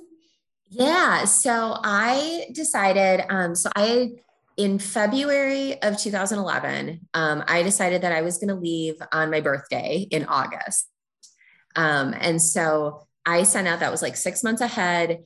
Yeah. 0.70 1.26
So, 1.26 1.78
I 1.84 2.48
decided, 2.52 3.26
um, 3.30 3.54
so 3.54 3.70
I, 3.76 4.14
in 4.58 4.80
February 4.80 5.80
of 5.84 6.00
2011, 6.00 7.08
um, 7.14 7.44
I 7.48 7.62
decided 7.62 8.02
that 8.02 8.12
I 8.12 8.24
was 8.24 8.40
going 8.40 8.48
to 8.48 8.56
leave 8.56 8.96
on 9.12 9.30
my 9.30 9.40
birthday 9.40 10.08
in 10.10 10.26
August. 10.26 10.90
Um, 11.76 12.16
and 12.20 12.42
so, 12.42 13.06
I 13.24 13.44
sent 13.44 13.68
out 13.68 13.82
that 13.82 13.92
was 13.92 14.02
like 14.02 14.16
six 14.18 14.44
months 14.44 14.62
ahead 14.62 15.20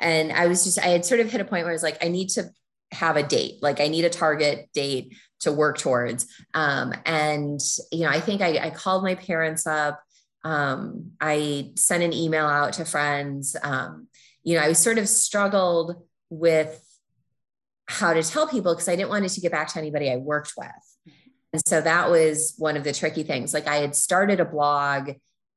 and 0.00 0.32
I 0.32 0.46
was 0.46 0.64
just, 0.64 0.78
I 0.78 0.88
had 0.88 1.04
sort 1.04 1.20
of 1.20 1.30
hit 1.30 1.40
a 1.40 1.44
point 1.44 1.64
where 1.64 1.70
I 1.70 1.74
was 1.74 1.82
like, 1.82 2.04
I 2.04 2.08
need 2.08 2.30
to 2.30 2.50
have 2.92 3.16
a 3.16 3.22
date, 3.22 3.62
like 3.62 3.80
I 3.80 3.88
need 3.88 4.04
a 4.04 4.10
target 4.10 4.68
date 4.74 5.16
to 5.40 5.52
work 5.52 5.78
towards. 5.78 6.26
Um, 6.54 6.92
and, 7.06 7.60
you 7.92 8.00
know, 8.00 8.10
I 8.10 8.20
think 8.20 8.40
I, 8.40 8.58
I 8.58 8.70
called 8.70 9.02
my 9.04 9.14
parents 9.14 9.66
up. 9.66 10.02
Um, 10.44 11.12
I 11.20 11.72
sent 11.76 12.02
an 12.02 12.12
email 12.12 12.46
out 12.46 12.74
to 12.74 12.84
friends. 12.84 13.56
Um, 13.62 14.08
you 14.42 14.56
know, 14.56 14.62
I 14.62 14.72
sort 14.72 14.98
of 14.98 15.08
struggled 15.08 16.02
with 16.30 16.82
how 17.86 18.12
to 18.12 18.22
tell 18.22 18.46
people 18.46 18.74
because 18.74 18.88
I 18.88 18.96
didn't 18.96 19.10
want 19.10 19.24
it 19.24 19.30
to 19.30 19.40
get 19.40 19.52
back 19.52 19.68
to 19.68 19.78
anybody 19.78 20.10
I 20.10 20.16
worked 20.16 20.54
with. 20.56 21.14
And 21.52 21.62
so 21.66 21.80
that 21.80 22.10
was 22.10 22.54
one 22.56 22.76
of 22.76 22.84
the 22.84 22.92
tricky 22.92 23.22
things. 23.22 23.52
Like 23.52 23.66
I 23.66 23.76
had 23.76 23.96
started 23.96 24.40
a 24.40 24.44
blog 24.44 25.12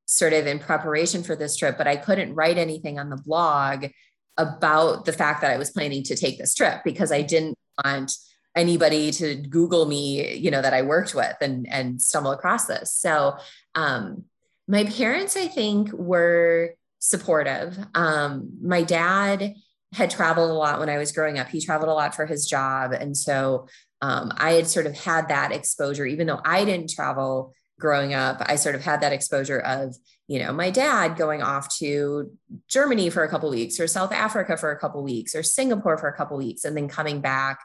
sort 0.06 0.34
of 0.34 0.48
in 0.48 0.60
preparation 0.60 1.24
for 1.24 1.36
this 1.36 1.56
trip, 1.56 1.78
but 1.78 1.88
I 1.88 1.96
couldn't 1.96 2.34
write 2.34 2.58
anything 2.58 3.00
on 3.00 3.10
the 3.10 3.18
blog 3.18 3.88
about 4.38 5.06
the 5.06 5.14
fact 5.14 5.42
that 5.42 5.52
I 5.52 5.58
was 5.58 5.72
planning 5.72 6.04
to 6.04 6.16
take 6.16 6.38
this 6.38 6.56
trip 6.56 6.82
because 6.84 7.12
I 7.12 7.22
didn't 7.22 7.58
want 7.84 8.14
anybody 8.56 9.12
to 9.12 9.36
Google 9.36 9.86
me, 9.86 10.36
you 10.36 10.52
know, 10.52 10.62
that 10.62 10.74
I 10.74 10.82
worked 10.82 11.16
with 11.16 11.36
and 11.42 11.68
and 11.70 12.02
stumble 12.02 12.32
across 12.32 12.66
this. 12.66 12.94
So 12.94 13.38
um, 13.76 14.26
my 14.68 14.86
parents, 14.86 15.36
I 15.36 15.48
think, 15.48 15.92
were 15.92 16.76
supportive. 17.00 17.78
Um, 17.94 18.58
my 18.62 18.84
dad 18.84 19.56
had 19.94 20.10
traveled 20.10 20.50
a 20.50 20.54
lot 20.54 20.80
when 20.80 20.90
I 20.90 20.98
was 20.98 21.12
growing 21.12 21.38
up. 21.38 21.50
He 21.50 21.62
traveled 21.62 21.90
a 21.90 21.94
lot 21.94 22.16
for 22.16 22.26
his 22.26 22.48
job, 22.48 22.92
and 22.92 23.16
so 23.16 23.68
um, 24.02 24.32
I 24.38 24.54
had 24.54 24.68
sort 24.68 24.86
of 24.86 24.98
had 24.98 25.30
that 25.30 25.52
exposure, 25.52 26.06
even 26.06 26.28
though 26.28 26.42
I 26.44 26.66
didn't 26.66 26.90
travel 26.90 27.54
growing 27.80 28.14
up. 28.14 28.42
I 28.46 28.56
sort 28.56 28.76
of 28.76 28.84
had 28.84 29.02
that 29.02 29.14
exposure 29.14 29.60
of 29.60 29.96
you 30.34 30.40
know, 30.40 30.52
my 30.52 30.72
dad 30.72 31.16
going 31.16 31.44
off 31.44 31.70
to 31.78 32.36
Germany 32.68 33.12
for 33.12 33.24
a 33.24 33.30
couple 33.30 33.52
weeks 33.52 33.80
or 33.80 33.86
South 33.86 34.12
Africa 34.12 34.58
for 34.58 34.72
a 34.72 34.80
couple 34.80 35.04
weeks 35.04 35.36
or 35.36 35.44
Singapore 35.44 35.96
for 35.96 36.08
a 36.08 36.18
couple 36.18 36.36
weeks 36.40 36.66
and 36.66 36.76
then 36.76 36.88
coming 36.88 37.22
back. 37.22 37.60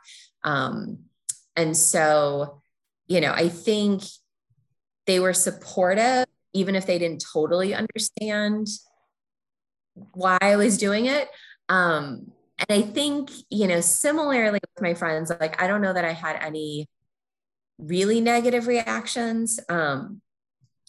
Um, 0.45 0.99
and 1.57 1.75
so, 1.75 2.61
you 3.07 3.23
know, 3.23 3.33
I 3.33 3.49
think 3.49 4.03
they 5.07 5.19
were 5.19 5.33
supportive, 5.33 6.27
even 6.53 6.75
if 6.75 6.85
they 6.85 6.99
didn't 6.99 7.25
totally 7.33 7.73
understand 7.73 8.67
why 10.13 10.37
I 10.43 10.57
was 10.57 10.77
doing 10.77 11.07
it. 11.07 11.27
Um, 11.71 12.33
and 12.59 12.69
I 12.69 12.83
think, 12.83 13.31
you 13.49 13.67
know, 13.67 13.81
similarly 13.81 14.61
with 14.61 14.83
my 14.83 14.93
friends, 14.93 15.33
like, 15.41 15.63
I 15.63 15.69
don't 15.69 15.81
know 15.81 15.95
that 15.95 16.05
I 16.05 16.13
had 16.13 16.37
any 16.43 16.87
really 17.79 18.21
negative 18.21 18.67
reactions. 18.67 19.59
Um, 19.71 20.21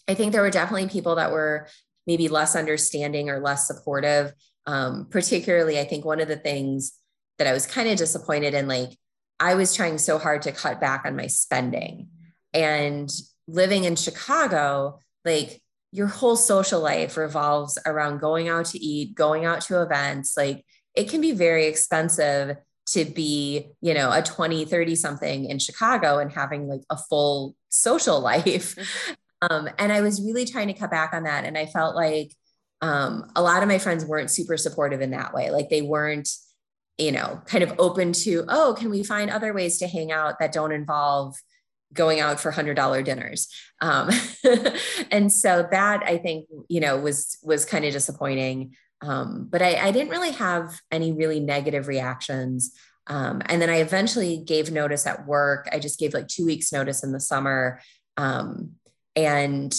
I 0.08 0.14
think 0.14 0.32
there 0.32 0.42
were 0.42 0.50
definitely 0.50 0.88
people 0.88 1.16
that 1.16 1.32
were 1.32 1.68
maybe 2.06 2.28
less 2.28 2.56
understanding 2.56 3.30
or 3.30 3.40
less 3.40 3.66
supportive. 3.66 4.32
Um, 4.66 5.06
particularly, 5.10 5.78
I 5.78 5.84
think 5.84 6.04
one 6.04 6.20
of 6.20 6.28
the 6.28 6.36
things 6.36 6.92
that 7.38 7.46
I 7.46 7.52
was 7.52 7.66
kind 7.66 7.88
of 7.88 7.96
disappointed 7.96 8.54
in, 8.54 8.68
like, 8.68 8.90
I 9.38 9.54
was 9.54 9.74
trying 9.74 9.98
so 9.98 10.18
hard 10.18 10.42
to 10.42 10.52
cut 10.52 10.80
back 10.80 11.04
on 11.04 11.16
my 11.16 11.26
spending. 11.26 12.08
And 12.52 13.10
living 13.48 13.84
in 13.84 13.96
Chicago, 13.96 14.98
like, 15.24 15.62
your 15.92 16.06
whole 16.06 16.36
social 16.36 16.80
life 16.80 17.16
revolves 17.16 17.78
around 17.86 18.20
going 18.20 18.48
out 18.48 18.66
to 18.66 18.78
eat, 18.78 19.14
going 19.14 19.44
out 19.44 19.62
to 19.62 19.82
events. 19.82 20.36
Like, 20.36 20.64
it 20.94 21.08
can 21.08 21.20
be 21.20 21.32
very 21.32 21.66
expensive 21.66 22.56
to 22.88 23.04
be, 23.04 23.70
you 23.80 23.94
know, 23.94 24.10
a 24.10 24.22
20, 24.22 24.64
30 24.64 24.94
something 24.96 25.44
in 25.46 25.58
Chicago 25.58 26.18
and 26.18 26.32
having 26.32 26.66
like 26.68 26.82
a 26.90 26.96
full 26.96 27.54
social 27.68 28.20
life. 28.32 28.76
Um, 29.42 29.68
and 29.78 29.92
I 29.92 30.00
was 30.00 30.22
really 30.22 30.44
trying 30.44 30.68
to 30.68 30.74
cut 30.74 30.90
back 30.90 31.14
on 31.14 31.24
that. 31.24 31.44
And 31.44 31.56
I 31.56 31.66
felt 31.66 31.96
like 31.96 32.34
um, 32.82 33.30
a 33.36 33.42
lot 33.42 33.62
of 33.62 33.68
my 33.68 33.78
friends 33.78 34.04
weren't 34.04 34.30
super 34.30 34.56
supportive 34.56 35.00
in 35.00 35.10
that 35.10 35.34
way. 35.34 35.50
Like 35.50 35.68
they 35.68 35.82
weren't, 35.82 36.28
you 36.98 37.12
know, 37.12 37.40
kind 37.46 37.64
of 37.64 37.74
open 37.78 38.12
to, 38.12 38.44
oh, 38.48 38.74
can 38.78 38.90
we 38.90 39.02
find 39.02 39.30
other 39.30 39.52
ways 39.52 39.78
to 39.78 39.86
hang 39.86 40.12
out 40.12 40.38
that 40.38 40.52
don't 40.52 40.72
involve 40.72 41.36
going 41.92 42.20
out 42.20 42.38
for 42.38 42.50
hundred 42.50 42.74
dollar 42.74 43.02
dinners. 43.02 43.48
Um, 43.80 44.10
and 45.10 45.32
so 45.32 45.66
that 45.70 46.02
I 46.04 46.18
think, 46.18 46.46
you 46.68 46.80
know, 46.80 46.98
was, 46.98 47.38
was 47.42 47.64
kind 47.64 47.84
of 47.84 47.92
disappointing. 47.92 48.76
Um, 49.02 49.48
but 49.50 49.62
I, 49.62 49.76
I, 49.76 49.90
didn't 49.92 50.10
really 50.10 50.32
have 50.32 50.78
any 50.90 51.12
really 51.12 51.40
negative 51.40 51.88
reactions. 51.88 52.72
Um, 53.06 53.40
and 53.46 53.60
then 53.60 53.70
I 53.70 53.76
eventually 53.76 54.36
gave 54.36 54.70
notice 54.70 55.06
at 55.06 55.26
work. 55.26 55.68
I 55.72 55.78
just 55.78 55.98
gave 55.98 56.12
like 56.12 56.28
two 56.28 56.44
weeks 56.44 56.70
notice 56.70 57.02
in 57.02 57.10
the 57.10 57.18
summer. 57.18 57.80
Um, 58.18 58.72
and 59.16 59.76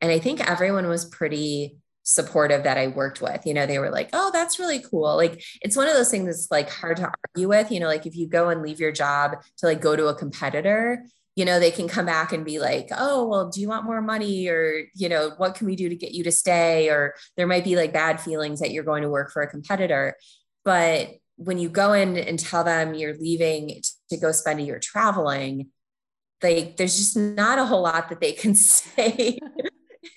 and 0.00 0.12
i 0.12 0.18
think 0.18 0.40
everyone 0.40 0.88
was 0.88 1.04
pretty 1.04 1.76
supportive 2.02 2.64
that 2.64 2.76
i 2.76 2.86
worked 2.86 3.22
with 3.22 3.46
you 3.46 3.54
know 3.54 3.64
they 3.64 3.78
were 3.78 3.90
like 3.90 4.10
oh 4.12 4.30
that's 4.32 4.58
really 4.58 4.80
cool. 4.90 5.16
Like 5.16 5.42
it's 5.62 5.76
one 5.76 5.88
of 5.88 5.94
those 5.94 6.10
things 6.10 6.26
that's 6.26 6.50
like 6.50 6.70
hard 6.70 6.98
to 6.98 7.10
argue 7.34 7.48
with 7.48 7.72
you 7.72 7.80
know 7.80 7.86
like 7.86 8.04
if 8.04 8.14
you 8.14 8.26
go 8.26 8.50
and 8.50 8.60
leave 8.60 8.78
your 8.78 8.92
job 8.92 9.42
to 9.58 9.66
like 9.66 9.80
go 9.80 9.96
to 9.96 10.08
a 10.08 10.14
competitor 10.14 11.06
you 11.36 11.44
know 11.44 11.58
they 11.58 11.70
can 11.70 11.88
come 11.88 12.06
back 12.06 12.32
and 12.32 12.44
be 12.44 12.58
like 12.58 12.88
oh 12.92 13.26
well 13.26 13.48
do 13.48 13.60
you 13.60 13.68
want 13.68 13.84
more 13.86 14.02
money? 14.02 14.48
Or 14.48 14.84
you 14.94 15.08
know 15.08 15.32
what 15.36 15.54
can 15.54 15.66
we 15.66 15.76
do 15.76 15.88
to 15.88 15.96
get 15.96 16.12
you 16.12 16.24
to 16.24 16.32
stay? 16.32 16.88
Or 16.88 17.14
there 17.36 17.46
might 17.46 17.64
be 17.64 17.76
like 17.76 17.92
bad 17.92 18.20
feelings 18.20 18.60
that 18.60 18.70
you're 18.70 18.84
going 18.84 19.02
to 19.02 19.08
work 19.08 19.32
for 19.32 19.42
a 19.42 19.50
competitor. 19.50 20.16
But 20.64 21.10
when 21.36 21.58
you 21.58 21.68
go 21.68 21.92
in 21.92 22.16
and 22.16 22.38
tell 22.38 22.62
them 22.64 22.94
you're 22.94 23.16
leaving 23.16 23.82
to 24.10 24.16
go 24.16 24.30
spend 24.30 24.60
a 24.60 24.62
year 24.62 24.78
traveling 24.78 25.70
like 26.44 26.76
there's 26.76 26.96
just 26.96 27.16
not 27.16 27.58
a 27.58 27.64
whole 27.64 27.82
lot 27.82 28.08
that 28.08 28.20
they 28.20 28.32
can 28.32 28.54
say 28.54 29.38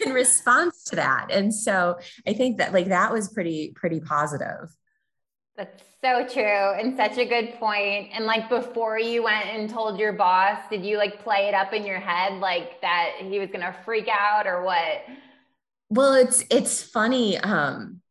in 0.05 0.11
response 0.13 0.83
to 0.85 0.97
that. 0.97 1.31
And 1.31 1.53
so 1.53 1.97
i 2.27 2.33
think 2.33 2.57
that 2.57 2.73
like 2.73 2.89
that 2.89 3.11
was 3.11 3.29
pretty 3.29 3.71
pretty 3.75 3.99
positive. 3.99 4.69
That's 5.55 5.81
so 6.03 6.27
true 6.27 6.73
and 6.79 6.95
such 6.95 7.17
a 7.17 7.25
good 7.25 7.55
point. 7.55 8.11
And 8.13 8.25
like 8.25 8.47
before 8.47 8.99
you 8.99 9.23
went 9.23 9.47
and 9.47 9.67
told 9.67 9.99
your 9.99 10.13
boss 10.13 10.59
did 10.69 10.85
you 10.85 10.97
like 10.97 11.23
play 11.23 11.47
it 11.47 11.55
up 11.55 11.73
in 11.73 11.85
your 11.85 11.99
head 11.99 12.39
like 12.39 12.79
that 12.81 13.13
he 13.19 13.39
was 13.39 13.49
gonna 13.49 13.75
freak 13.83 14.07
out 14.07 14.45
or 14.45 14.63
what? 14.63 15.03
Well 15.89 16.13
it's 16.13 16.43
it's 16.51 16.83
funny 16.83 17.37
um 17.39 18.01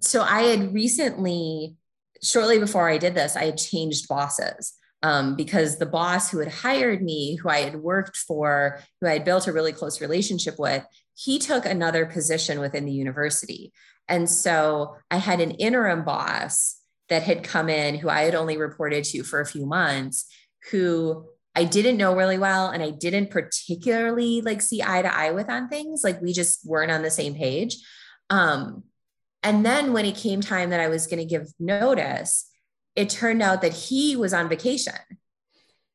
so 0.00 0.22
i 0.22 0.42
had 0.42 0.72
recently 0.74 1.76
shortly 2.22 2.58
before 2.58 2.88
i 2.88 2.98
did 2.98 3.14
this 3.14 3.36
i 3.36 3.44
had 3.44 3.58
changed 3.58 4.08
bosses 4.08 4.74
um, 5.02 5.34
because 5.34 5.78
the 5.78 5.86
boss 5.86 6.30
who 6.30 6.38
had 6.38 6.52
hired 6.52 7.02
me, 7.02 7.36
who 7.36 7.48
I 7.48 7.60
had 7.60 7.76
worked 7.76 8.16
for, 8.16 8.80
who 9.00 9.06
I 9.08 9.14
had 9.14 9.24
built 9.24 9.46
a 9.46 9.52
really 9.52 9.72
close 9.72 10.00
relationship 10.00 10.58
with, 10.58 10.84
he 11.14 11.38
took 11.38 11.66
another 11.66 12.06
position 12.06 12.60
within 12.60 12.84
the 12.84 12.92
university. 12.92 13.72
And 14.08 14.28
so 14.28 14.96
I 15.10 15.16
had 15.16 15.40
an 15.40 15.52
interim 15.52 16.04
boss 16.04 16.78
that 17.08 17.22
had 17.22 17.42
come 17.42 17.68
in 17.68 17.96
who 17.96 18.08
I 18.08 18.22
had 18.22 18.34
only 18.34 18.56
reported 18.56 19.04
to 19.04 19.22
for 19.22 19.40
a 19.40 19.46
few 19.46 19.66
months, 19.66 20.26
who 20.70 21.26
I 21.54 21.64
didn't 21.64 21.98
know 21.98 22.16
really 22.16 22.38
well 22.38 22.68
and 22.68 22.82
I 22.82 22.90
didn't 22.90 23.30
particularly 23.30 24.40
like 24.40 24.62
see 24.62 24.82
eye 24.82 25.02
to 25.02 25.14
eye 25.14 25.32
with 25.32 25.50
on 25.50 25.68
things. 25.68 26.02
Like 26.02 26.22
we 26.22 26.32
just 26.32 26.64
weren't 26.64 26.90
on 26.90 27.02
the 27.02 27.10
same 27.10 27.34
page. 27.34 27.76
Um, 28.30 28.84
and 29.42 29.66
then 29.66 29.92
when 29.92 30.06
it 30.06 30.16
came 30.16 30.40
time 30.40 30.70
that 30.70 30.80
I 30.80 30.88
was 30.88 31.06
going 31.06 31.18
to 31.18 31.24
give 31.24 31.48
notice, 31.58 32.48
it 32.94 33.10
turned 33.10 33.42
out 33.42 33.62
that 33.62 33.72
he 33.72 34.16
was 34.16 34.34
on 34.34 34.48
vacation. 34.48 34.94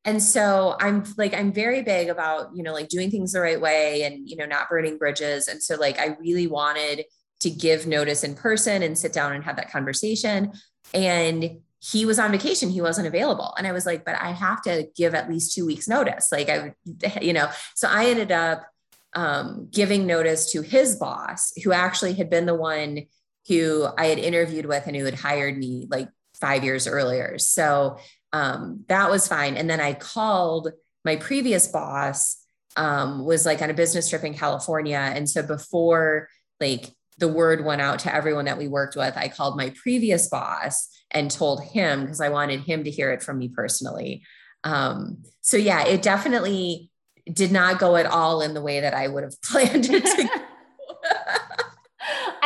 And 0.04 0.22
so 0.22 0.76
I'm 0.80 1.04
like, 1.16 1.34
I'm 1.34 1.52
very 1.52 1.82
big 1.82 2.08
about, 2.08 2.56
you 2.56 2.62
know, 2.62 2.72
like 2.72 2.88
doing 2.88 3.10
things 3.10 3.32
the 3.32 3.40
right 3.40 3.60
way 3.60 4.04
and, 4.04 4.28
you 4.28 4.36
know, 4.36 4.46
not 4.46 4.68
burning 4.68 4.96
bridges. 4.96 5.48
And 5.48 5.62
so, 5.62 5.76
like, 5.76 5.98
I 5.98 6.16
really 6.20 6.46
wanted 6.46 7.04
to 7.40 7.50
give 7.50 7.86
notice 7.86 8.24
in 8.24 8.34
person 8.34 8.82
and 8.82 8.96
sit 8.96 9.12
down 9.12 9.32
and 9.32 9.44
have 9.44 9.56
that 9.56 9.70
conversation. 9.70 10.52
And 10.94 11.60
he 11.80 12.06
was 12.06 12.18
on 12.18 12.32
vacation, 12.32 12.70
he 12.70 12.80
wasn't 12.80 13.06
available. 13.06 13.54
And 13.56 13.66
I 13.66 13.72
was 13.72 13.86
like, 13.86 14.04
but 14.04 14.16
I 14.16 14.32
have 14.32 14.62
to 14.62 14.88
give 14.96 15.14
at 15.14 15.28
least 15.28 15.54
two 15.54 15.66
weeks 15.66 15.86
notice. 15.86 16.32
Like, 16.32 16.48
I, 16.48 16.74
you 17.20 17.32
know, 17.32 17.48
so 17.74 17.88
I 17.88 18.06
ended 18.06 18.32
up 18.32 18.66
um, 19.14 19.68
giving 19.70 20.06
notice 20.06 20.52
to 20.52 20.62
his 20.62 20.96
boss, 20.96 21.52
who 21.62 21.72
actually 21.72 22.14
had 22.14 22.30
been 22.30 22.46
the 22.46 22.54
one 22.54 23.06
who 23.46 23.86
I 23.96 24.06
had 24.06 24.18
interviewed 24.18 24.66
with 24.66 24.86
and 24.86 24.94
who 24.94 25.04
had 25.04 25.14
hired 25.14 25.56
me 25.56 25.86
like 25.90 26.08
five 26.40 26.64
years 26.64 26.86
earlier. 26.86 27.38
So 27.38 27.98
um, 28.32 28.84
that 28.88 29.10
was 29.10 29.28
fine. 29.28 29.56
And 29.56 29.68
then 29.68 29.80
I 29.80 29.94
called 29.94 30.72
my 31.04 31.16
previous 31.16 31.66
boss 31.68 32.36
um, 32.76 33.24
was 33.24 33.44
like 33.44 33.62
on 33.62 33.70
a 33.70 33.74
business 33.74 34.08
trip 34.08 34.24
in 34.24 34.34
California. 34.34 34.98
And 34.98 35.28
so 35.28 35.42
before 35.42 36.28
like 36.60 36.90
the 37.18 37.28
word 37.28 37.64
went 37.64 37.80
out 37.80 38.00
to 38.00 38.14
everyone 38.14 38.44
that 38.44 38.58
we 38.58 38.68
worked 38.68 38.96
with, 38.96 39.16
I 39.16 39.28
called 39.28 39.56
my 39.56 39.72
previous 39.82 40.28
boss 40.28 40.88
and 41.10 41.30
told 41.30 41.64
him 41.64 42.02
because 42.02 42.20
I 42.20 42.28
wanted 42.28 42.60
him 42.60 42.84
to 42.84 42.90
hear 42.90 43.10
it 43.10 43.22
from 43.22 43.38
me 43.38 43.48
personally. 43.48 44.22
Um, 44.64 45.24
so 45.40 45.56
yeah, 45.56 45.84
it 45.84 46.02
definitely 46.02 46.90
did 47.32 47.52
not 47.52 47.78
go 47.78 47.96
at 47.96 48.06
all 48.06 48.40
in 48.40 48.54
the 48.54 48.62
way 48.62 48.80
that 48.80 48.94
I 48.94 49.08
would 49.08 49.24
have 49.24 49.40
planned 49.42 49.88
it 49.90 50.04
to. 50.04 50.42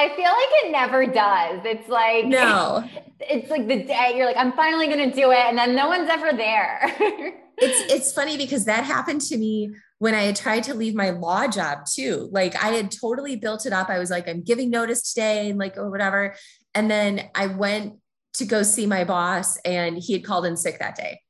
I 0.03 0.09
feel 0.17 0.25
like 0.25 0.65
it 0.65 0.73
never 0.73 1.07
does. 1.07 1.61
It's 1.65 1.89
like 1.89 2.27
no. 2.27 2.89
It's 3.25 3.49
like 3.51 3.69
the 3.69 3.85
day 3.85 4.15
you're 4.17 4.27
like, 4.27 4.37
I'm 4.37 4.53
finally 4.55 4.89
gonna 4.89 5.15
do 5.15 5.31
it, 5.31 5.39
and 5.39 5.57
then 5.57 5.77
no 5.77 5.87
one's 5.87 6.11
ever 6.11 6.37
there. 6.37 6.81
it's 7.57 7.93
it's 7.93 8.13
funny 8.13 8.37
because 8.37 8.65
that 8.65 8.83
happened 8.83 9.21
to 9.21 9.37
me 9.37 9.71
when 10.01 10.13
I 10.13 10.23
had 10.23 10.35
tried 10.35 10.65
to 10.65 10.75
leave 10.75 10.97
my 10.97 11.11
law 11.11 11.47
job 11.47 11.87
too. 11.87 12.29
Like 12.33 12.57
I 12.61 12.71
had 12.71 12.91
totally 12.91 13.37
built 13.37 13.65
it 13.65 13.73
up. 13.73 13.91
I 13.91 14.01
was 14.01 14.11
like, 14.11 14.29
I'm 14.29 14.43
giving 14.43 14.71
notice 14.71 15.13
today, 15.13 15.51
and 15.51 15.59
like 15.59 15.77
or 15.77 15.89
whatever. 15.89 16.35
And 16.75 16.91
then 16.91 17.31
I 17.37 17.47
went 17.47 18.01
to 18.35 18.45
go 18.45 18.65
see 18.65 18.87
my 18.87 19.05
boss, 19.05 19.57
and 19.59 19.97
he 19.97 20.15
had 20.15 20.25
called 20.25 20.45
in 20.45 20.57
sick 20.57 20.81
that 20.81 20.97
day. 20.97 21.21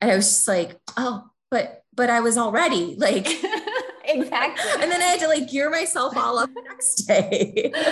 And 0.00 0.10
I 0.10 0.16
was 0.16 0.26
just 0.26 0.48
like, 0.48 0.76
oh, 0.96 1.22
but 1.52 1.84
but 1.94 2.10
I 2.10 2.18
was 2.18 2.36
already 2.36 2.96
like 2.96 3.26
exactly. 4.20 4.82
And 4.82 4.90
then 4.90 5.02
I 5.02 5.06
had 5.06 5.20
to 5.20 5.28
like 5.28 5.50
gear 5.50 5.70
myself 5.70 6.16
all 6.16 6.38
up 6.38 6.52
the 6.52 6.62
next 6.62 6.94
day. 7.06 7.72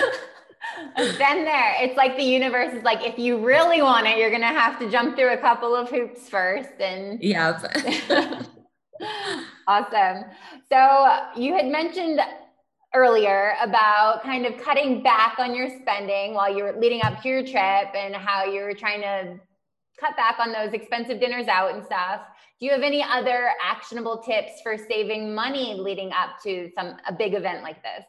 Been 0.95 1.45
there. 1.45 1.75
It's 1.79 1.95
like 1.95 2.17
the 2.17 2.23
universe 2.23 2.73
is 2.73 2.83
like, 2.83 3.03
if 3.03 3.17
you 3.17 3.37
really 3.37 3.81
want 3.81 4.07
it, 4.07 4.17
you're 4.17 4.31
gonna 4.31 4.47
have 4.47 4.79
to 4.79 4.89
jump 4.89 5.15
through 5.15 5.33
a 5.33 5.37
couple 5.37 5.75
of 5.75 5.89
hoops 5.89 6.29
first. 6.29 6.69
And 6.79 7.21
yeah. 7.21 7.59
awesome. 9.67 10.25
So 10.69 11.19
you 11.35 11.53
had 11.55 11.67
mentioned 11.67 12.19
earlier 12.93 13.55
about 13.61 14.23
kind 14.23 14.45
of 14.45 14.57
cutting 14.57 15.03
back 15.03 15.39
on 15.39 15.53
your 15.53 15.69
spending 15.81 16.33
while 16.33 16.55
you 16.55 16.63
were 16.63 16.75
leading 16.79 17.01
up 17.03 17.21
to 17.21 17.29
your 17.29 17.43
trip 17.43 17.93
and 17.95 18.15
how 18.15 18.43
you 18.45 18.61
were 18.61 18.73
trying 18.73 19.01
to 19.01 19.39
cut 19.99 20.15
back 20.15 20.37
on 20.39 20.51
those 20.51 20.73
expensive 20.73 21.19
dinners 21.19 21.47
out 21.47 21.73
and 21.73 21.83
stuff. 21.83 22.21
Do 22.59 22.65
you 22.65 22.71
have 22.71 22.81
any 22.81 23.03
other 23.03 23.51
actionable 23.63 24.19
tips 24.19 24.61
for 24.63 24.77
saving 24.77 25.33
money 25.33 25.75
leading 25.75 26.11
up 26.11 26.41
to 26.43 26.69
some 26.75 26.97
a 27.07 27.13
big 27.13 27.33
event 27.33 27.63
like 27.63 27.83
this? 27.83 28.05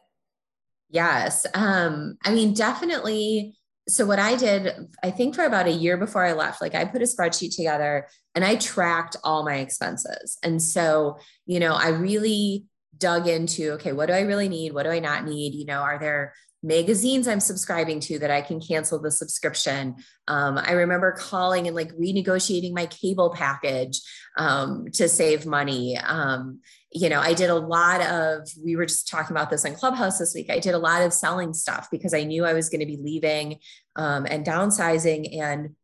Yes. 0.90 1.46
Um, 1.54 2.16
I 2.24 2.32
mean, 2.32 2.54
definitely. 2.54 3.54
So, 3.88 4.06
what 4.06 4.18
I 4.18 4.36
did, 4.36 4.70
I 5.02 5.10
think 5.10 5.34
for 5.34 5.44
about 5.44 5.66
a 5.66 5.72
year 5.72 5.96
before 5.96 6.24
I 6.24 6.32
left, 6.32 6.60
like 6.60 6.74
I 6.74 6.84
put 6.84 7.02
a 7.02 7.06
spreadsheet 7.06 7.54
together 7.54 8.06
and 8.34 8.44
I 8.44 8.56
tracked 8.56 9.16
all 9.24 9.44
my 9.44 9.56
expenses. 9.56 10.38
And 10.42 10.62
so, 10.62 11.18
you 11.46 11.60
know, 11.60 11.74
I 11.74 11.88
really 11.88 12.66
dug 12.96 13.28
into 13.28 13.72
okay, 13.72 13.92
what 13.92 14.06
do 14.06 14.12
I 14.12 14.22
really 14.22 14.48
need? 14.48 14.72
What 14.72 14.82
do 14.84 14.90
I 14.90 14.98
not 14.98 15.24
need? 15.24 15.54
You 15.54 15.66
know, 15.66 15.80
are 15.80 15.98
there 15.98 16.34
magazines 16.62 17.28
I'm 17.28 17.40
subscribing 17.40 18.00
to 18.00 18.18
that 18.18 18.30
I 18.30 18.42
can 18.42 18.60
cancel 18.60 19.00
the 19.00 19.10
subscription. 19.10 19.96
Um, 20.26 20.58
I 20.58 20.72
remember 20.72 21.12
calling 21.12 21.66
and 21.66 21.76
like 21.76 21.92
renegotiating 21.92 22.74
my 22.74 22.86
cable 22.86 23.30
package 23.30 24.00
um, 24.36 24.86
to 24.94 25.08
save 25.08 25.46
money. 25.46 25.96
Um, 25.98 26.60
you 26.90 27.08
know, 27.08 27.20
I 27.20 27.34
did 27.34 27.50
a 27.50 27.54
lot 27.54 28.00
of, 28.00 28.48
we 28.64 28.74
were 28.74 28.86
just 28.86 29.08
talking 29.08 29.36
about 29.36 29.50
this 29.50 29.64
on 29.64 29.74
Clubhouse 29.74 30.18
this 30.18 30.34
week. 30.34 30.50
I 30.50 30.58
did 30.58 30.74
a 30.74 30.78
lot 30.78 31.02
of 31.02 31.12
selling 31.12 31.52
stuff 31.52 31.88
because 31.90 32.14
I 32.14 32.24
knew 32.24 32.44
I 32.44 32.54
was 32.54 32.70
going 32.70 32.80
to 32.80 32.86
be 32.86 32.96
leaving 32.96 33.58
um, 33.96 34.26
and 34.28 34.44
downsizing. 34.44 35.38
And 35.40 35.76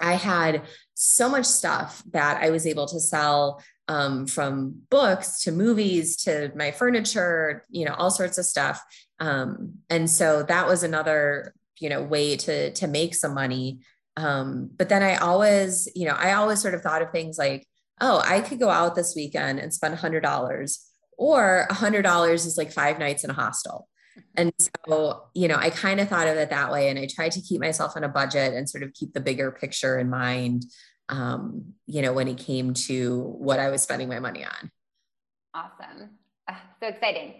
I 0.00 0.14
had 0.14 0.62
so 0.94 1.28
much 1.28 1.44
stuff 1.44 2.02
that 2.12 2.42
I 2.42 2.50
was 2.50 2.66
able 2.66 2.86
to 2.86 3.00
sell 3.00 3.62
um, 3.88 4.26
from 4.26 4.82
books 4.90 5.42
to 5.42 5.52
movies 5.52 6.16
to 6.24 6.52
my 6.54 6.70
furniture, 6.70 7.64
you 7.70 7.84
know, 7.84 7.94
all 7.94 8.10
sorts 8.10 8.38
of 8.38 8.44
stuff. 8.44 8.82
Um, 9.18 9.74
and 9.88 10.08
so 10.08 10.42
that 10.44 10.68
was 10.68 10.82
another, 10.82 11.54
you 11.78 11.88
know, 11.88 12.02
way 12.02 12.36
to 12.36 12.70
to 12.72 12.86
make 12.86 13.14
some 13.14 13.34
money. 13.34 13.80
Um, 14.16 14.70
but 14.76 14.88
then 14.88 15.02
I 15.02 15.16
always, 15.16 15.88
you 15.94 16.06
know, 16.06 16.14
I 16.14 16.32
always 16.34 16.60
sort 16.60 16.74
of 16.74 16.82
thought 16.82 17.02
of 17.02 17.10
things 17.10 17.38
like, 17.38 17.66
oh, 18.00 18.22
I 18.24 18.40
could 18.40 18.60
go 18.60 18.68
out 18.68 18.94
this 18.94 19.14
weekend 19.16 19.58
and 19.58 19.72
spend 19.72 19.94
hundred 19.94 20.22
dollars, 20.22 20.84
or 21.16 21.66
a 21.70 21.74
hundred 21.74 22.02
dollars 22.02 22.44
is 22.44 22.58
like 22.58 22.72
five 22.72 22.98
nights 22.98 23.24
in 23.24 23.30
a 23.30 23.34
hostel. 23.34 23.88
And 24.36 24.52
so, 24.86 25.24
you 25.34 25.48
know, 25.48 25.56
I 25.56 25.70
kind 25.70 26.00
of 26.00 26.08
thought 26.08 26.26
of 26.26 26.36
it 26.36 26.50
that 26.50 26.72
way. 26.72 26.88
And 26.88 26.98
I 26.98 27.06
tried 27.06 27.32
to 27.32 27.40
keep 27.40 27.60
myself 27.60 27.96
on 27.96 28.04
a 28.04 28.08
budget 28.08 28.52
and 28.54 28.68
sort 28.68 28.82
of 28.82 28.92
keep 28.92 29.14
the 29.14 29.20
bigger 29.20 29.52
picture 29.52 29.98
in 29.98 30.10
mind, 30.10 30.64
um, 31.08 31.74
you 31.86 32.02
know, 32.02 32.12
when 32.12 32.28
it 32.28 32.38
came 32.38 32.74
to 32.74 33.20
what 33.38 33.58
I 33.58 33.70
was 33.70 33.82
spending 33.82 34.08
my 34.08 34.20
money 34.20 34.44
on. 34.44 34.70
Awesome. 35.54 36.10
Uh, 36.46 36.54
so 36.80 36.88
exciting. 36.88 37.34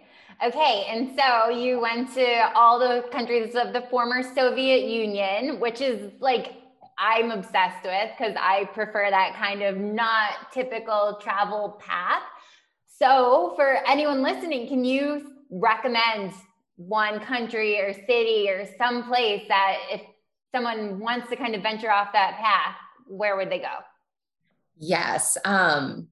Okay, 0.45 0.85
and 0.87 1.17
so 1.19 1.49
you 1.49 1.79
went 1.79 2.13
to 2.13 2.51
all 2.55 2.79
the 2.79 3.05
countries 3.11 3.55
of 3.55 3.73
the 3.73 3.81
former 3.89 4.23
Soviet 4.23 4.87
Union, 4.87 5.59
which 5.59 5.81
is 5.81 6.11
like 6.19 6.53
I'm 6.97 7.31
obsessed 7.31 7.83
with 7.83 8.11
because 8.17 8.35
I 8.39 8.69
prefer 8.73 9.09
that 9.09 9.35
kind 9.35 9.61
of 9.61 9.77
not 9.77 10.51
typical 10.53 11.19
travel 11.21 11.79
path. 11.85 12.23
So, 12.87 13.53
for 13.55 13.79
anyone 13.87 14.21
listening, 14.21 14.67
can 14.67 14.83
you 14.83 15.33
recommend 15.49 16.33
one 16.75 17.19
country 17.19 17.79
or 17.79 17.93
city 17.93 18.49
or 18.49 18.65
some 18.77 19.03
place 19.03 19.43
that 19.49 19.77
if 19.91 20.01
someone 20.53 20.99
wants 20.99 21.29
to 21.29 21.35
kind 21.35 21.55
of 21.55 21.61
venture 21.61 21.91
off 21.91 22.13
that 22.13 22.37
path, 22.37 22.75
where 23.09 23.35
would 23.35 23.49
they 23.49 23.59
go? 23.59 23.75
Yes. 24.77 25.37
Um, 25.43 26.07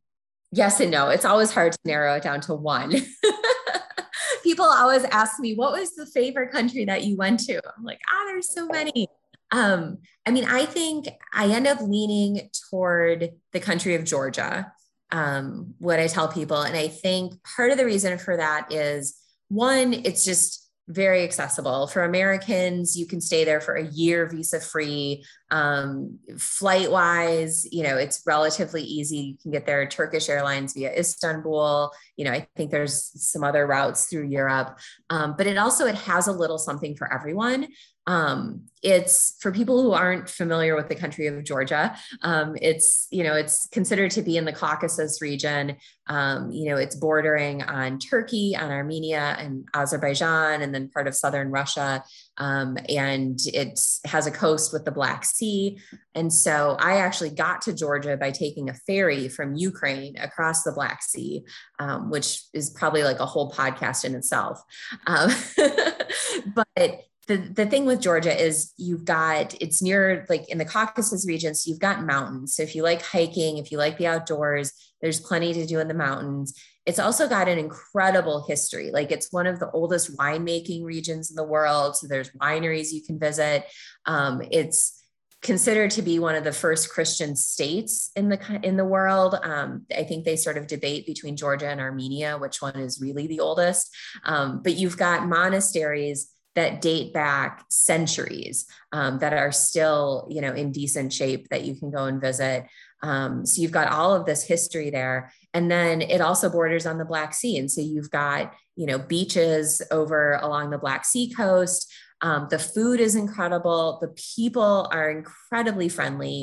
yes 0.51 0.79
and 0.79 0.91
no. 0.91 1.09
It's 1.09 1.25
always 1.25 1.51
hard 1.51 1.73
to 1.73 1.79
narrow 1.85 2.15
it 2.15 2.23
down 2.23 2.41
to 2.41 2.53
one. 2.53 2.93
people 4.43 4.65
always 4.65 5.03
ask 5.05 5.39
me, 5.39 5.55
what 5.55 5.73
was 5.73 5.95
the 5.95 6.05
favorite 6.05 6.51
country 6.51 6.85
that 6.85 7.03
you 7.03 7.17
went 7.17 7.39
to? 7.41 7.61
I'm 7.77 7.83
like, 7.83 7.99
ah, 8.11 8.25
there's 8.27 8.53
so 8.53 8.67
many. 8.67 9.07
Um, 9.51 9.99
I 10.25 10.31
mean, 10.31 10.45
I 10.45 10.65
think 10.65 11.07
I 11.33 11.47
end 11.47 11.67
up 11.67 11.81
leaning 11.81 12.49
toward 12.69 13.31
the 13.53 13.59
country 13.59 13.95
of 13.95 14.03
Georgia, 14.03 14.71
um, 15.11 15.73
what 15.79 15.99
I 15.99 16.07
tell 16.07 16.27
people. 16.27 16.61
And 16.61 16.75
I 16.75 16.87
think 16.87 17.33
part 17.43 17.71
of 17.71 17.77
the 17.77 17.85
reason 17.85 18.17
for 18.17 18.37
that 18.37 18.71
is 18.71 19.17
one, 19.49 19.93
it's 19.93 20.25
just 20.25 20.69
very 20.87 21.23
accessible 21.23 21.87
for 21.87 22.03
Americans. 22.03 22.97
You 22.97 23.05
can 23.05 23.19
stay 23.19 23.43
there 23.43 23.59
for 23.59 23.75
a 23.75 23.85
year 23.85 24.27
visa 24.27 24.59
free. 24.59 25.25
Um, 25.49 26.19
flight 26.37 26.91
wise, 26.91 27.65
you 27.71 27.83
know, 27.83 27.97
it's 27.97 28.23
relatively 28.25 28.83
easy. 28.83 29.17
You 29.17 29.37
can 29.41 29.51
get 29.51 29.65
there 29.65 29.87
Turkish 29.87 30.29
Airlines 30.29 30.73
via 30.73 30.93
Istanbul. 30.97 31.91
You 32.15 32.25
know, 32.25 32.31
I 32.31 32.47
think 32.55 32.71
there's 32.71 33.11
some 33.15 33.43
other 33.43 33.65
routes 33.65 34.05
through 34.05 34.27
Europe, 34.27 34.77
um, 35.09 35.35
but 35.37 35.47
it 35.47 35.57
also 35.57 35.85
it 35.85 35.95
has 35.95 36.27
a 36.27 36.33
little 36.33 36.57
something 36.57 36.95
for 36.95 37.11
everyone. 37.13 37.67
Um, 38.07 38.61
it's 38.81 39.35
for 39.41 39.51
people 39.51 39.81
who 39.81 39.91
aren't 39.91 40.29
familiar 40.29 40.77
with 40.77 40.87
the 40.87 40.95
country 40.95 41.27
of 41.27 41.43
Georgia. 41.43 41.95
Um, 42.21 42.55
it's 42.61 43.07
you 43.11 43.23
know 43.23 43.33
it's 43.33 43.67
considered 43.67 44.11
to 44.11 44.21
be 44.21 44.37
in 44.37 44.45
the 44.45 44.53
Caucasus 44.53 45.21
region. 45.21 45.75
Um, 46.07 46.49
you 46.49 46.69
know 46.69 46.77
it's 46.77 46.95
bordering 46.95 47.63
on 47.63 47.99
Turkey, 47.99 48.55
on 48.55 48.71
Armenia, 48.71 49.35
and 49.37 49.67
Azerbaijan, 49.73 50.61
and 50.61 50.73
then 50.73 50.89
part 50.89 51.07
of 51.07 51.15
southern 51.15 51.51
Russia. 51.51 52.03
Um, 52.37 52.77
and 52.87 53.39
it 53.45 53.79
has 54.05 54.27
a 54.27 54.31
coast 54.31 54.71
with 54.71 54.85
the 54.85 54.91
Black 54.91 55.25
Sea. 55.25 55.79
And 56.15 56.31
so 56.31 56.77
I 56.79 56.97
actually 56.97 57.31
got 57.31 57.61
to 57.63 57.73
Georgia 57.73 58.17
by 58.17 58.31
taking 58.31 58.69
a 58.69 58.73
ferry 58.73 59.27
from 59.27 59.55
Ukraine 59.55 60.17
across 60.17 60.63
the 60.63 60.71
Black 60.71 61.01
Sea, 61.01 61.43
um, 61.79 62.09
which 62.09 62.43
is 62.53 62.69
probably 62.69 63.03
like 63.03 63.19
a 63.19 63.25
whole 63.25 63.51
podcast 63.51 64.05
in 64.05 64.15
itself. 64.15 64.61
Um, 65.07 65.31
but 66.55 67.01
the, 67.27 67.37
the 67.37 67.65
thing 67.65 67.85
with 67.85 68.01
Georgia 68.01 68.35
is 68.35 68.73
you've 68.77 69.05
got 69.05 69.53
it's 69.61 69.81
near 69.81 70.25
like 70.29 70.49
in 70.49 70.57
the 70.57 70.65
Caucasus 70.65 71.27
region, 71.27 71.53
so 71.53 71.69
you've 71.69 71.79
got 71.79 72.05
mountains. 72.05 72.55
So 72.55 72.63
if 72.63 72.73
you 72.73 72.83
like 72.83 73.01
hiking, 73.01 73.57
if 73.57 73.71
you 73.71 73.77
like 73.77 73.97
the 73.97 74.07
outdoors, 74.07 74.71
there's 75.01 75.19
plenty 75.19 75.53
to 75.53 75.65
do 75.65 75.79
in 75.79 75.87
the 75.87 75.93
mountains. 75.93 76.53
It's 76.87 76.99
also 76.99 77.27
got 77.27 77.47
an 77.47 77.59
incredible 77.59 78.45
history. 78.47 78.89
Like 78.91 79.11
it's 79.11 79.31
one 79.31 79.45
of 79.45 79.59
the 79.59 79.69
oldest 79.71 80.17
winemaking 80.17 80.83
regions 80.83 81.29
in 81.29 81.35
the 81.35 81.43
world. 81.43 81.97
So 81.97 82.07
there's 82.07 82.31
wineries 82.31 82.93
you 82.93 83.03
can 83.03 83.19
visit. 83.19 83.65
Um, 84.05 84.41
it's 84.49 85.03
considered 85.41 85.91
to 85.91 86.01
be 86.01 86.17
one 86.17 86.35
of 86.35 86.43
the 86.43 86.51
first 86.51 86.89
Christian 86.89 87.35
states 87.35 88.11
in 88.15 88.29
the 88.29 88.59
in 88.63 88.77
the 88.77 88.85
world. 88.85 89.35
Um, 89.43 89.85
I 89.95 90.03
think 90.03 90.25
they 90.25 90.35
sort 90.35 90.57
of 90.57 90.65
debate 90.65 91.05
between 91.05 91.37
Georgia 91.37 91.69
and 91.69 91.79
Armenia, 91.79 92.37
which 92.37 92.61
one 92.61 92.77
is 92.77 93.01
really 93.01 93.27
the 93.27 93.41
oldest. 93.41 93.95
Um, 94.23 94.61
but 94.63 94.75
you've 94.75 94.97
got 94.97 95.27
monasteries 95.27 96.31
that 96.57 96.81
date 96.81 97.13
back 97.13 97.63
centuries 97.69 98.65
um, 98.91 99.19
that 99.19 99.31
are 99.31 99.51
still 99.51 100.27
you 100.29 100.41
know 100.41 100.53
in 100.53 100.71
decent 100.71 101.13
shape 101.13 101.47
that 101.49 101.63
you 101.63 101.75
can 101.75 101.91
go 101.91 102.05
and 102.05 102.19
visit 102.19 102.65
um, 103.03 103.45
so 103.45 103.61
you've 103.61 103.71
got 103.71 103.91
all 103.91 104.15
of 104.15 104.25
this 104.25 104.43
history 104.43 104.89
there 104.89 105.31
and 105.57 105.65
then 105.75 105.95
it 106.15 106.21
also 106.21 106.47
borders 106.57 106.85
on 106.85 106.97
the 106.99 107.11
black 107.13 107.31
sea 107.33 107.55
and 107.59 107.69
so 107.73 107.81
you've 107.81 108.11
got 108.11 108.53
you 108.75 108.85
know 108.89 108.99
beaches 109.13 109.81
over 109.99 110.19
along 110.47 110.69
the 110.69 110.83
black 110.85 111.03
sea 111.11 111.27
coast 111.41 111.81
Um, 112.21 112.47
the 112.49 112.57
food 112.73 112.99
is 112.99 113.15
incredible. 113.15 113.99
The 114.01 114.13
people 114.35 114.89
are 114.91 115.07
incredibly 115.19 115.89
friendly. 115.89 116.37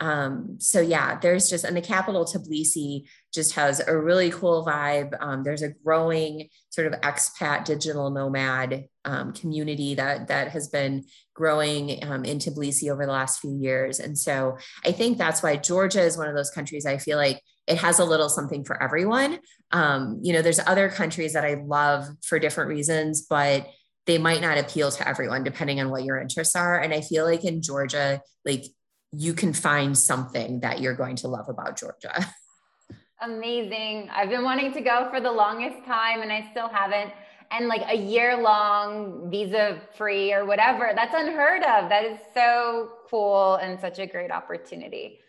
Um, 0.00 0.56
so 0.58 0.80
yeah, 0.80 1.18
there's 1.20 1.50
just, 1.50 1.64
and 1.66 1.76
the 1.76 1.82
capital 1.82 2.24
Tbilisi 2.24 3.04
just 3.34 3.54
has 3.60 3.76
a 3.86 3.94
really 4.08 4.30
cool 4.30 4.64
vibe. 4.64 5.12
Um, 5.20 5.42
there's 5.42 5.62
a 5.62 5.74
growing 5.84 6.48
sort 6.70 6.86
of 6.88 7.00
expat 7.10 7.64
digital 7.64 8.08
nomad 8.10 8.70
um, 9.04 9.32
community 9.40 9.96
that 9.96 10.28
that 10.28 10.46
has 10.56 10.68
been 10.68 11.04
growing 11.34 11.84
um, 12.08 12.24
in 12.24 12.38
Tbilisi 12.38 12.90
over 12.90 13.04
the 13.04 13.12
last 13.12 13.40
few 13.40 13.54
years, 13.68 14.00
and 14.00 14.16
so 14.16 14.56
I 14.88 14.92
think 14.92 15.18
that's 15.18 15.42
why 15.42 15.56
Georgia 15.56 16.02
is 16.08 16.16
one 16.16 16.28
of 16.30 16.36
those 16.36 16.54
countries. 16.56 16.86
I 16.86 16.98
feel 16.98 17.18
like 17.18 17.42
it 17.68 17.78
has 17.78 17.98
a 17.98 18.04
little 18.04 18.30
something 18.30 18.64
for 18.64 18.82
everyone. 18.82 19.38
Um, 19.72 20.20
you 20.22 20.32
know, 20.32 20.40
there's 20.40 20.58
other 20.58 20.88
countries 20.88 21.34
that 21.34 21.44
I 21.44 21.54
love 21.54 22.06
for 22.22 22.38
different 22.38 22.70
reasons, 22.70 23.26
but 23.28 23.68
they 24.06 24.16
might 24.16 24.40
not 24.40 24.56
appeal 24.56 24.90
to 24.90 25.06
everyone 25.06 25.44
depending 25.44 25.78
on 25.80 25.90
what 25.90 26.02
your 26.02 26.18
interests 26.18 26.56
are. 26.56 26.80
And 26.80 26.94
I 26.94 27.02
feel 27.02 27.26
like 27.26 27.44
in 27.44 27.60
Georgia, 27.60 28.22
like 28.46 28.64
you 29.12 29.34
can 29.34 29.52
find 29.52 29.96
something 29.96 30.60
that 30.60 30.80
you're 30.80 30.94
going 30.94 31.16
to 31.16 31.28
love 31.28 31.50
about 31.50 31.78
Georgia. 31.78 32.26
Amazing. 33.20 34.08
I've 34.14 34.30
been 34.30 34.44
wanting 34.44 34.72
to 34.72 34.80
go 34.80 35.08
for 35.10 35.20
the 35.20 35.30
longest 35.30 35.84
time 35.84 36.22
and 36.22 36.32
I 36.32 36.48
still 36.50 36.68
haven't. 36.68 37.12
And 37.50 37.66
like 37.68 37.82
a 37.86 37.96
year 37.96 38.40
long 38.40 39.30
visa 39.30 39.80
free 39.96 40.32
or 40.32 40.46
whatever, 40.46 40.92
that's 40.94 41.14
unheard 41.14 41.62
of. 41.62 41.90
That 41.90 42.04
is 42.04 42.18
so 42.32 42.92
cool 43.10 43.56
and 43.56 43.78
such 43.78 43.98
a 43.98 44.06
great 44.06 44.30
opportunity. 44.30 45.20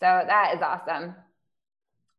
So 0.00 0.06
that 0.26 0.54
is 0.54 0.62
awesome. 0.62 1.14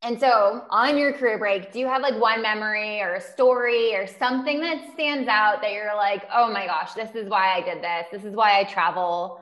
And 0.02 0.18
so, 0.18 0.64
on 0.70 0.98
your 0.98 1.12
career 1.12 1.38
break, 1.38 1.74
do 1.74 1.80
you 1.80 1.88
have 1.88 2.02
like 2.02 2.20
one 2.20 2.42
memory 2.42 3.02
or 3.02 3.16
a 3.16 3.22
story 3.22 3.96
or 3.96 4.08
something 4.08 4.62
that 4.62 4.94
stands 4.94 5.28
out 5.28 5.62
that 5.62 5.74
you're 5.74 5.96
like, 5.96 6.24
oh 6.34 6.52
my 6.52 6.66
gosh, 6.66 6.94
this 6.94 7.16
is 7.16 7.28
why 7.28 7.54
I 7.54 7.62
did 7.62 7.84
this. 7.84 8.06
This 8.12 8.24
is 8.24 8.34
why 8.34 8.60
I 8.60 8.64
travel 8.64 9.42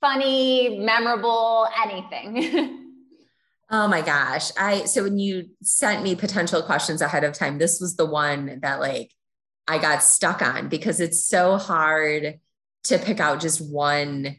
funny, 0.00 0.78
memorable, 0.78 1.66
anything. 1.82 2.94
oh 3.70 3.88
my 3.88 4.00
gosh. 4.00 4.50
I 4.56 4.84
so 4.84 5.02
when 5.02 5.18
you 5.18 5.50
sent 5.62 6.02
me 6.02 6.14
potential 6.14 6.62
questions 6.62 7.02
ahead 7.02 7.24
of 7.24 7.34
time, 7.34 7.58
this 7.58 7.80
was 7.80 7.96
the 7.96 8.06
one 8.06 8.60
that 8.62 8.80
like 8.80 9.12
I 9.66 9.78
got 9.78 10.02
stuck 10.02 10.40
on 10.40 10.68
because 10.68 11.00
it's 11.00 11.24
so 11.24 11.56
hard 11.56 12.38
to 12.84 12.98
pick 12.98 13.20
out 13.20 13.40
just 13.40 13.60
one 13.60 14.36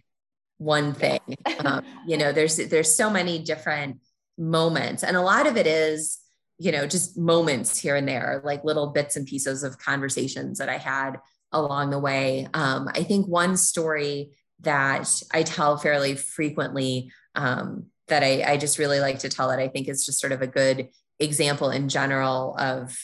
one 0.57 0.93
thing. 0.93 1.19
Um, 1.59 1.83
you 2.07 2.17
know, 2.17 2.31
there's 2.31 2.57
there's 2.57 2.95
so 2.95 3.09
many 3.09 3.37
different 3.37 3.97
moments 4.41 5.03
and 5.03 5.15
a 5.15 5.21
lot 5.21 5.45
of 5.45 5.55
it 5.55 5.67
is 5.67 6.19
you 6.57 6.71
know 6.71 6.87
just 6.87 7.17
moments 7.17 7.77
here 7.77 7.95
and 7.95 8.07
there 8.07 8.41
like 8.43 8.63
little 8.63 8.87
bits 8.87 9.15
and 9.15 9.27
pieces 9.27 9.63
of 9.63 9.77
conversations 9.77 10.57
that 10.57 10.69
i 10.69 10.77
had 10.77 11.17
along 11.51 11.91
the 11.91 11.99
way 11.99 12.47
um, 12.53 12.89
i 12.95 13.03
think 13.03 13.27
one 13.27 13.55
story 13.55 14.31
that 14.61 15.21
I 15.31 15.43
tell 15.43 15.77
fairly 15.77 16.15
frequently 16.15 17.11
um, 17.35 17.87
that 18.07 18.23
I, 18.23 18.43
I 18.53 18.57
just 18.57 18.77
really 18.77 18.99
like 18.99 19.19
to 19.19 19.29
tell 19.29 19.51
it. 19.51 19.61
I 19.61 19.67
think 19.67 19.87
is 19.87 20.05
just 20.05 20.19
sort 20.19 20.33
of 20.33 20.41
a 20.41 20.47
good 20.47 20.89
example 21.19 21.69
in 21.69 21.89
general 21.89 22.55
of 22.57 22.97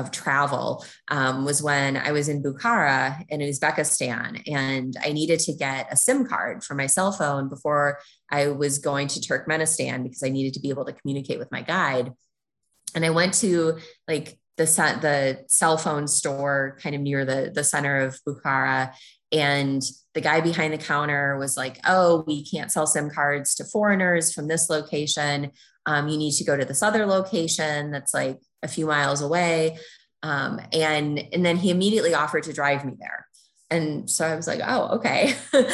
of 0.00 0.10
travel 0.10 0.84
um, 1.08 1.44
was 1.44 1.62
when 1.62 1.96
I 1.96 2.12
was 2.12 2.28
in 2.28 2.42
Bukhara 2.42 3.24
in 3.28 3.40
Uzbekistan, 3.40 4.42
and 4.50 4.96
I 5.04 5.12
needed 5.12 5.40
to 5.40 5.52
get 5.52 5.92
a 5.92 5.96
SIM 5.96 6.26
card 6.26 6.64
for 6.64 6.74
my 6.74 6.86
cell 6.86 7.12
phone 7.12 7.48
before 7.48 7.98
I 8.30 8.48
was 8.48 8.78
going 8.78 9.08
to 9.08 9.20
Turkmenistan 9.20 10.02
because 10.02 10.22
I 10.24 10.30
needed 10.30 10.54
to 10.54 10.60
be 10.60 10.70
able 10.70 10.86
to 10.86 10.92
communicate 10.92 11.38
with 11.38 11.52
my 11.52 11.62
guide. 11.62 12.12
And 12.94 13.04
I 13.04 13.10
went 13.10 13.34
to 13.34 13.78
like 14.08 14.38
the 14.56 14.64
the 14.64 15.44
cell 15.46 15.78
phone 15.78 16.08
store 16.08 16.78
kind 16.82 16.94
of 16.94 17.00
near 17.00 17.24
the 17.24 17.52
the 17.54 17.64
center 17.64 17.98
of 17.98 18.18
Bukhara, 18.26 18.92
and 19.30 19.82
the 20.14 20.20
guy 20.20 20.40
behind 20.40 20.72
the 20.72 20.78
counter 20.78 21.38
was 21.38 21.56
like, 21.56 21.78
Oh, 21.86 22.24
we 22.26 22.44
can't 22.44 22.72
sell 22.72 22.86
SIM 22.86 23.10
cards 23.10 23.54
to 23.56 23.64
foreigners 23.64 24.32
from 24.32 24.48
this 24.48 24.68
location. 24.68 25.52
Um, 25.86 26.08
you 26.08 26.18
need 26.18 26.32
to 26.34 26.44
go 26.44 26.56
to 26.56 26.64
this 26.64 26.82
other 26.82 27.06
location 27.06 27.90
that's 27.90 28.14
like 28.14 28.38
a 28.62 28.68
few 28.68 28.86
miles 28.86 29.22
away. 29.22 29.78
Um, 30.22 30.60
and, 30.72 31.18
and 31.32 31.44
then 31.44 31.56
he 31.56 31.70
immediately 31.70 32.14
offered 32.14 32.44
to 32.44 32.52
drive 32.52 32.84
me 32.84 32.92
there. 32.98 33.26
And 33.70 34.10
so 34.10 34.26
I 34.26 34.34
was 34.34 34.46
like, 34.46 34.60
oh, 34.64 34.96
okay. 34.96 35.34
so 35.50 35.64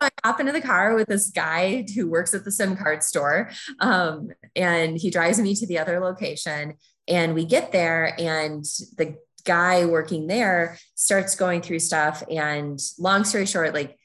I 0.00 0.10
hop 0.24 0.40
into 0.40 0.52
the 0.52 0.60
car 0.60 0.94
with 0.94 1.08
this 1.08 1.30
guy 1.30 1.86
who 1.94 2.08
works 2.08 2.34
at 2.34 2.44
the 2.44 2.52
SIM 2.52 2.76
card 2.76 3.02
store. 3.02 3.50
Um, 3.80 4.28
and 4.54 4.98
he 4.98 5.10
drives 5.10 5.40
me 5.40 5.54
to 5.54 5.66
the 5.66 5.78
other 5.78 5.98
location. 5.98 6.74
And 7.08 7.34
we 7.34 7.44
get 7.44 7.72
there, 7.72 8.14
and 8.18 8.64
the 8.96 9.16
guy 9.44 9.86
working 9.86 10.26
there 10.26 10.76
starts 10.96 11.36
going 11.36 11.62
through 11.62 11.78
stuff. 11.78 12.22
And 12.28 12.78
long 12.98 13.24
story 13.24 13.46
short, 13.46 13.72
like 13.72 13.96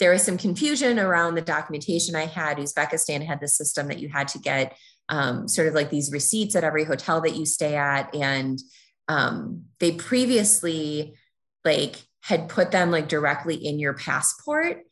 there 0.00 0.10
was 0.10 0.24
some 0.24 0.36
confusion 0.36 0.98
around 0.98 1.36
the 1.36 1.42
documentation 1.42 2.16
I 2.16 2.26
had. 2.26 2.56
Uzbekistan 2.56 3.24
had 3.24 3.40
this 3.40 3.54
system 3.54 3.86
that 3.88 4.00
you 4.00 4.08
had 4.08 4.26
to 4.28 4.38
get 4.38 4.76
um, 5.08 5.46
sort 5.46 5.68
of 5.68 5.74
like 5.74 5.90
these 5.90 6.10
receipts 6.10 6.56
at 6.56 6.64
every 6.64 6.84
hotel 6.84 7.20
that 7.20 7.36
you 7.36 7.46
stay 7.46 7.76
at. 7.76 8.12
And 8.14 8.58
um, 9.08 9.66
they 9.78 9.92
previously 9.92 11.14
like 11.64 12.02
had 12.22 12.48
put 12.48 12.70
them 12.70 12.90
like 12.90 13.08
directly 13.08 13.54
in 13.54 13.78
your 13.78 13.94
passport. 13.94 14.82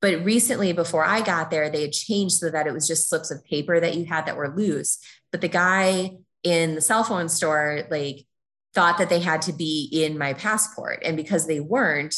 But 0.00 0.24
recently, 0.24 0.72
before 0.72 1.04
I 1.04 1.20
got 1.20 1.50
there, 1.50 1.70
they 1.70 1.82
had 1.82 1.92
changed 1.92 2.36
so 2.36 2.50
that 2.50 2.66
it 2.66 2.72
was 2.72 2.88
just 2.88 3.08
slips 3.08 3.30
of 3.30 3.44
paper 3.44 3.78
that 3.78 3.96
you 3.96 4.06
had 4.06 4.26
that 4.26 4.36
were 4.36 4.54
loose. 4.54 4.98
But 5.30 5.42
the 5.42 5.48
guy 5.48 6.12
in 6.42 6.74
the 6.74 6.80
cell 6.80 7.04
phone 7.04 7.28
store, 7.28 7.82
like, 7.90 8.26
thought 8.74 8.98
that 8.98 9.10
they 9.10 9.20
had 9.20 9.42
to 9.42 9.52
be 9.52 9.90
in 9.92 10.16
my 10.16 10.32
passport. 10.32 11.02
And 11.04 11.16
because 11.16 11.46
they 11.46 11.60
weren't, 11.60 12.14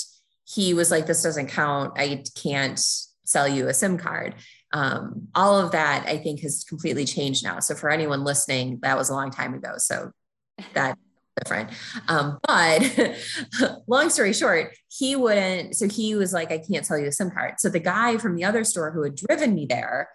he 0.55 0.75
was 0.75 0.91
like, 0.91 1.07
this 1.07 1.23
doesn't 1.23 1.49
count. 1.49 1.95
I 1.97 2.25
can't 2.41 2.79
sell 3.25 3.49
you 3.49 3.69
a 3.69 3.75
SIM 3.75 3.99
card. 3.99 4.35
Um, 4.73 5.29
all 5.35 5.59
of 5.59 5.73
that 5.73 6.07
I 6.07 6.19
think 6.19 6.41
has 6.41 6.65
completely 6.65 7.05
changed 7.05 7.45
now. 7.45 7.61
So 7.61 7.75
for 7.75 7.91
anyone 7.91 8.25
listening, 8.25 8.79
that 8.83 8.97
was 8.97 9.11
a 9.11 9.15
long 9.15 9.31
time 9.31 9.55
ago. 9.55 9.75
So 9.79 10.13
that 10.75 10.99
different. 11.43 11.71
Um, 12.09 12.39
but 12.47 13.19
long 13.87 14.11
story 14.11 14.35
short, 14.35 14.75
he 14.89 15.17
wouldn't. 15.17 15.77
So 15.77 15.89
he 15.89 16.15
was 16.15 16.33
like, 16.33 16.53
I 16.53 16.59
can't 16.59 16.85
sell 16.85 16.99
you 16.99 17.07
a 17.07 17.13
SIM 17.13 17.31
card. 17.31 17.55
So 17.59 17.69
the 17.69 17.81
guy 17.81 18.19
from 18.19 18.37
the 18.37 18.45
other 18.45 18.65
store 18.65 18.91
who 18.91 19.03
had 19.03 19.17
driven 19.17 19.55
me 19.55 19.67
there 19.67 20.09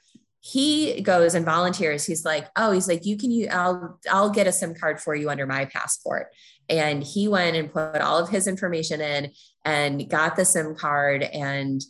he 0.49 1.01
goes 1.01 1.35
and 1.35 1.45
volunteers. 1.45 2.05
He's 2.05 2.23
like, 2.23 2.47
oh, 2.55 2.71
he's 2.71 2.87
like, 2.87 3.05
you 3.05 3.17
can 3.17 3.31
use, 3.31 3.49
I'll, 3.51 3.99
I'll 4.09 4.29
get 4.29 4.47
a 4.47 4.51
SIM 4.51 4.75
card 4.75 5.01
for 5.01 5.13
you 5.13 5.29
under 5.29 5.45
my 5.45 5.65
passport. 5.65 6.27
And 6.69 7.03
he 7.03 7.27
went 7.27 7.57
and 7.57 7.71
put 7.71 7.99
all 8.01 8.17
of 8.19 8.29
his 8.29 8.47
information 8.47 9.01
in 9.01 9.31
and 9.67 10.09
got 10.09 10.37
the 10.37 10.45
SIM 10.45 10.75
card. 10.75 11.23
And, 11.23 11.83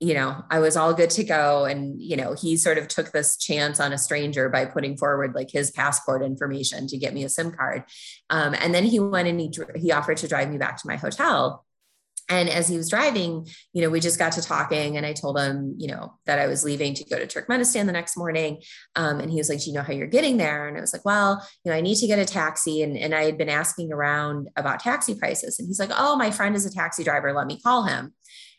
you 0.00 0.14
know, 0.14 0.42
I 0.50 0.60
was 0.60 0.74
all 0.74 0.94
good 0.94 1.10
to 1.10 1.22
go. 1.22 1.66
And, 1.66 2.00
you 2.00 2.16
know, 2.16 2.32
he 2.32 2.56
sort 2.56 2.78
of 2.78 2.88
took 2.88 3.12
this 3.12 3.36
chance 3.36 3.78
on 3.78 3.92
a 3.92 3.98
stranger 3.98 4.48
by 4.48 4.64
putting 4.64 4.96
forward 4.96 5.34
like 5.34 5.50
his 5.50 5.70
passport 5.70 6.22
information 6.22 6.86
to 6.86 6.96
get 6.96 7.12
me 7.12 7.24
a 7.24 7.28
SIM 7.28 7.52
card. 7.52 7.84
Um, 8.30 8.54
and 8.58 8.74
then 8.74 8.84
he 8.84 8.98
went 8.98 9.28
and 9.28 9.38
he, 9.38 9.52
he 9.76 9.92
offered 9.92 10.16
to 10.16 10.28
drive 10.28 10.50
me 10.50 10.56
back 10.56 10.78
to 10.78 10.88
my 10.88 10.96
hotel 10.96 11.66
and 12.30 12.48
as 12.48 12.68
he 12.68 12.76
was 12.76 12.88
driving, 12.88 13.48
you 13.72 13.82
know, 13.82 13.90
we 13.90 13.98
just 13.98 14.18
got 14.18 14.32
to 14.32 14.42
talking, 14.42 14.96
and 14.96 15.04
I 15.04 15.12
told 15.12 15.38
him, 15.38 15.74
you 15.76 15.88
know, 15.88 16.14
that 16.26 16.38
I 16.38 16.46
was 16.46 16.64
leaving 16.64 16.94
to 16.94 17.04
go 17.04 17.18
to 17.18 17.26
Turkmenistan 17.26 17.86
the 17.86 17.92
next 17.92 18.16
morning. 18.16 18.62
Um, 18.94 19.18
and 19.18 19.30
he 19.30 19.36
was 19.36 19.48
like, 19.48 19.58
"Do 19.58 19.66
you 19.66 19.74
know 19.74 19.82
how 19.82 19.92
you're 19.92 20.06
getting 20.06 20.36
there?" 20.36 20.68
And 20.68 20.78
I 20.78 20.80
was 20.80 20.92
like, 20.92 21.04
"Well, 21.04 21.46
you 21.64 21.70
know, 21.70 21.76
I 21.76 21.80
need 21.80 21.96
to 21.96 22.06
get 22.06 22.20
a 22.20 22.24
taxi." 22.24 22.82
And, 22.82 22.96
and 22.96 23.14
I 23.14 23.24
had 23.24 23.36
been 23.36 23.48
asking 23.48 23.92
around 23.92 24.48
about 24.56 24.80
taxi 24.80 25.16
prices, 25.16 25.58
and 25.58 25.66
he's 25.66 25.80
like, 25.80 25.90
"Oh, 25.92 26.14
my 26.16 26.30
friend 26.30 26.54
is 26.54 26.64
a 26.64 26.72
taxi 26.72 27.02
driver. 27.02 27.32
Let 27.32 27.48
me 27.48 27.60
call 27.60 27.82
him." 27.82 28.14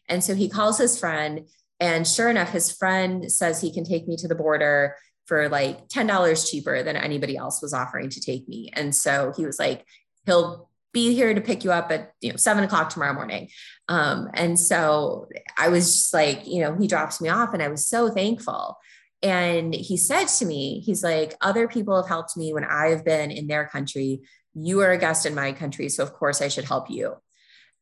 And 0.10 0.21
so 0.21 0.36
he 0.36 0.49
calls 0.49 0.77
his 0.77 0.99
friend, 0.99 1.47
and 1.79 2.05
sure 2.05 2.29
enough, 2.29 2.51
his 2.51 2.71
friend 2.71 3.31
says 3.31 3.62
he 3.62 3.73
can 3.73 3.86
take 3.86 4.07
me 4.07 4.17
to 4.17 4.27
the 4.27 4.36
border 4.36 4.97
for 5.25 5.47
like 5.47 5.88
$10 5.88 6.51
cheaper 6.51 6.84
than 6.84 6.97
anybody 6.97 7.38
else 7.38 7.62
was 7.62 7.73
offering 7.73 8.10
to 8.10 8.19
take 8.19 8.49
me. 8.49 8.69
And 8.73 8.93
so 8.93 9.31
he 9.38 9.45
was 9.45 9.57
like, 9.57 9.86
he'll 10.25 10.69
be 10.93 11.13
here 11.13 11.34
to 11.34 11.41
pick 11.41 11.63
you 11.63 11.71
up 11.71 11.91
at 11.91 12.13
you 12.21 12.30
know 12.32 12.38
seven 12.38 12.63
o'clock 12.63 12.89
tomorrow 12.89 13.13
morning. 13.13 13.49
Um, 13.88 14.30
and 14.34 14.58
so 14.60 15.27
i 15.58 15.67
was 15.67 15.93
just 15.93 16.13
like 16.13 16.47
you 16.47 16.62
know 16.62 16.75
he 16.77 16.88
drops 16.88 17.19
me 17.19 17.27
off 17.27 17.54
and 17.54 17.62
i 17.62 17.67
was 17.67 17.88
so 17.88 18.10
thankful. 18.10 18.77
And 19.23 19.73
he 19.73 19.97
said 19.97 20.25
to 20.25 20.45
me 20.45 20.80
he's 20.80 21.04
like 21.04 21.36
other 21.41 21.67
people 21.67 21.95
have 21.95 22.08
helped 22.08 22.36
me 22.36 22.54
when 22.54 22.63
i've 22.63 23.06
been 23.06 23.32
in 23.32 23.47
their 23.47 23.67
country. 23.67 24.21
You 24.54 24.82
are 24.82 24.91
a 24.91 24.97
guest 24.97 25.25
in 25.25 25.36
my 25.36 25.54
country 25.54 25.89
so 25.89 26.04
of 26.04 26.13
course 26.13 26.41
i 26.41 26.47
should 26.47 26.65
help 26.65 26.89
you. 26.89 27.15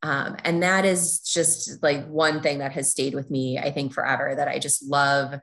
Um, 0.02 0.38
and 0.46 0.64
that 0.64 0.86
is 0.86 1.20
just 1.20 1.84
like 1.84 2.08
one 2.08 2.42
thing 2.42 2.60
that 2.60 2.72
has 2.72 2.90
stayed 2.90 3.14
with 3.14 3.30
me 3.30 3.58
i 3.60 3.70
think 3.70 3.92
forever 3.94 4.34
that 4.34 4.48
i 4.48 4.58
just 4.58 4.82
love 4.86 5.38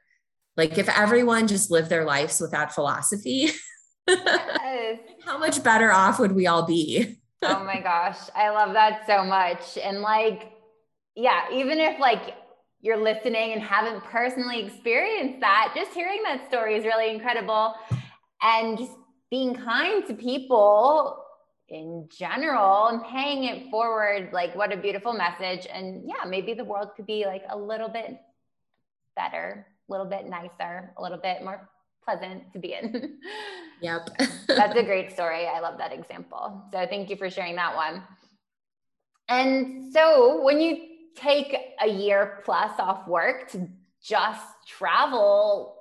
like 0.56 0.78
if 0.78 0.88
everyone 0.88 1.46
just 1.46 1.70
lived 1.70 1.90
their 1.90 2.06
lives 2.06 2.40
with 2.40 2.52
that 2.52 2.72
philosophy 2.72 3.50
yes. 4.08 4.98
how 5.26 5.36
much 5.36 5.62
better 5.62 5.92
off 5.92 6.18
would 6.18 6.32
we 6.32 6.46
all 6.46 6.64
be 6.64 7.18
oh 7.42 7.64
my 7.64 7.80
gosh, 7.80 8.18
I 8.34 8.50
love 8.50 8.72
that 8.74 9.06
so 9.06 9.24
much. 9.24 9.78
And 9.82 10.00
like, 10.00 10.52
yeah, 11.14 11.42
even 11.52 11.78
if 11.78 11.98
like 12.00 12.34
you're 12.80 13.02
listening 13.02 13.52
and 13.52 13.62
haven't 13.62 14.04
personally 14.04 14.64
experienced 14.64 15.40
that, 15.40 15.72
just 15.74 15.92
hearing 15.92 16.22
that 16.24 16.46
story 16.48 16.76
is 16.76 16.84
really 16.84 17.14
incredible. 17.14 17.74
And 18.42 18.78
just 18.78 18.92
being 19.30 19.54
kind 19.54 20.06
to 20.06 20.14
people 20.14 21.22
in 21.68 22.08
general 22.16 22.86
and 22.88 23.02
paying 23.04 23.44
it 23.44 23.68
forward 23.70 24.30
like 24.32 24.54
what 24.54 24.72
a 24.72 24.76
beautiful 24.76 25.12
message 25.12 25.66
and 25.72 26.04
yeah 26.06 26.24
maybe 26.28 26.54
the 26.54 26.64
world 26.64 26.90
could 26.94 27.06
be 27.06 27.26
like 27.26 27.42
a 27.50 27.58
little 27.58 27.88
bit 27.88 28.16
better 29.16 29.66
a 29.88 29.92
little 29.92 30.06
bit 30.06 30.26
nicer 30.26 30.92
a 30.96 31.02
little 31.02 31.18
bit 31.18 31.42
more 31.42 31.68
pleasant 32.06 32.52
to 32.52 32.58
be 32.58 32.72
in. 32.72 33.18
Yep. 33.82 34.08
That's 34.46 34.78
a 34.78 34.82
great 34.84 35.12
story. 35.12 35.46
I 35.46 35.60
love 35.60 35.78
that 35.78 35.92
example. 35.92 36.62
So 36.72 36.86
thank 36.88 37.10
you 37.10 37.16
for 37.16 37.28
sharing 37.28 37.56
that 37.56 37.74
one. 37.76 38.02
And 39.28 39.92
so 39.92 40.42
when 40.42 40.60
you 40.60 40.78
take 41.16 41.56
a 41.80 41.88
year 41.88 42.42
plus 42.44 42.78
off 42.78 43.06
work 43.08 43.50
to 43.50 43.68
just 44.02 44.46
travel 44.66 45.76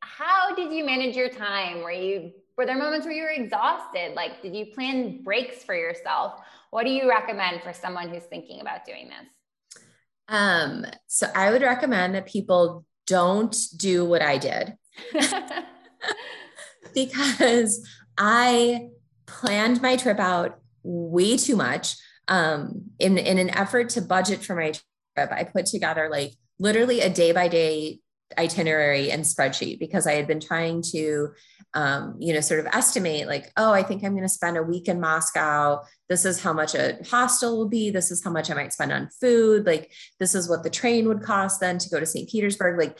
how 0.00 0.54
did 0.54 0.72
you 0.72 0.84
manage 0.84 1.16
your 1.16 1.28
time? 1.28 1.82
Were 1.82 1.90
you 1.90 2.32
were 2.56 2.64
there 2.64 2.78
moments 2.78 3.06
where 3.06 3.14
you 3.14 3.22
were 3.22 3.28
exhausted? 3.28 4.14
Like, 4.14 4.40
did 4.40 4.54
you 4.54 4.66
plan 4.66 5.22
breaks 5.22 5.62
for 5.62 5.74
yourself? 5.74 6.40
What 6.70 6.84
do 6.84 6.90
you 6.90 7.08
recommend 7.08 7.62
for 7.62 7.72
someone 7.72 8.08
who's 8.08 8.22
thinking 8.24 8.60
about 8.60 8.86
doing 8.86 9.08
this? 9.08 9.84
Um, 10.28 10.86
so 11.06 11.26
I 11.34 11.50
would 11.50 11.62
recommend 11.62 12.14
that 12.14 12.26
people 12.26 12.86
don't 13.06 13.54
do 13.76 14.04
what 14.04 14.22
I 14.22 14.38
did 14.38 14.74
because 16.94 17.86
I 18.18 18.88
planned 19.26 19.82
my 19.82 19.96
trip 19.96 20.18
out 20.18 20.58
way 20.82 21.36
too 21.36 21.56
much. 21.56 21.96
Um, 22.28 22.90
in, 22.98 23.18
in 23.18 23.38
an 23.38 23.50
effort 23.50 23.90
to 23.90 24.02
budget 24.02 24.44
for 24.44 24.56
my 24.56 24.72
trip, 24.72 25.32
I 25.32 25.44
put 25.44 25.66
together 25.66 26.08
like 26.10 26.32
literally 26.58 27.00
a 27.00 27.10
day 27.10 27.32
by 27.32 27.48
day 27.48 28.00
itinerary 28.38 29.10
and 29.10 29.24
spreadsheet 29.24 29.78
because 29.78 30.06
I 30.06 30.14
had 30.14 30.26
been 30.26 30.40
trying 30.40 30.82
to, 30.92 31.28
um, 31.74 32.16
you 32.18 32.34
know, 32.34 32.40
sort 32.40 32.60
of 32.60 32.66
estimate 32.66 33.28
like, 33.28 33.52
oh, 33.56 33.72
I 33.72 33.82
think 33.82 34.02
I'm 34.02 34.12
going 34.12 34.22
to 34.22 34.28
spend 34.28 34.56
a 34.56 34.62
week 34.62 34.88
in 34.88 35.00
Moscow. 35.00 35.82
This 36.08 36.24
is 36.24 36.42
how 36.42 36.52
much 36.52 36.74
a 36.74 36.98
hostel 37.08 37.56
will 37.56 37.68
be. 37.68 37.90
This 37.90 38.10
is 38.10 38.24
how 38.24 38.30
much 38.30 38.50
I 38.50 38.54
might 38.54 38.72
spend 38.72 38.92
on 38.92 39.08
food. 39.20 39.66
Like, 39.66 39.92
this 40.18 40.34
is 40.34 40.48
what 40.48 40.62
the 40.62 40.70
train 40.70 41.06
would 41.08 41.22
cost 41.22 41.60
then 41.60 41.78
to 41.78 41.88
go 41.88 42.00
to 42.00 42.06
St. 42.06 42.28
Petersburg. 42.28 42.78
Like, 42.78 42.98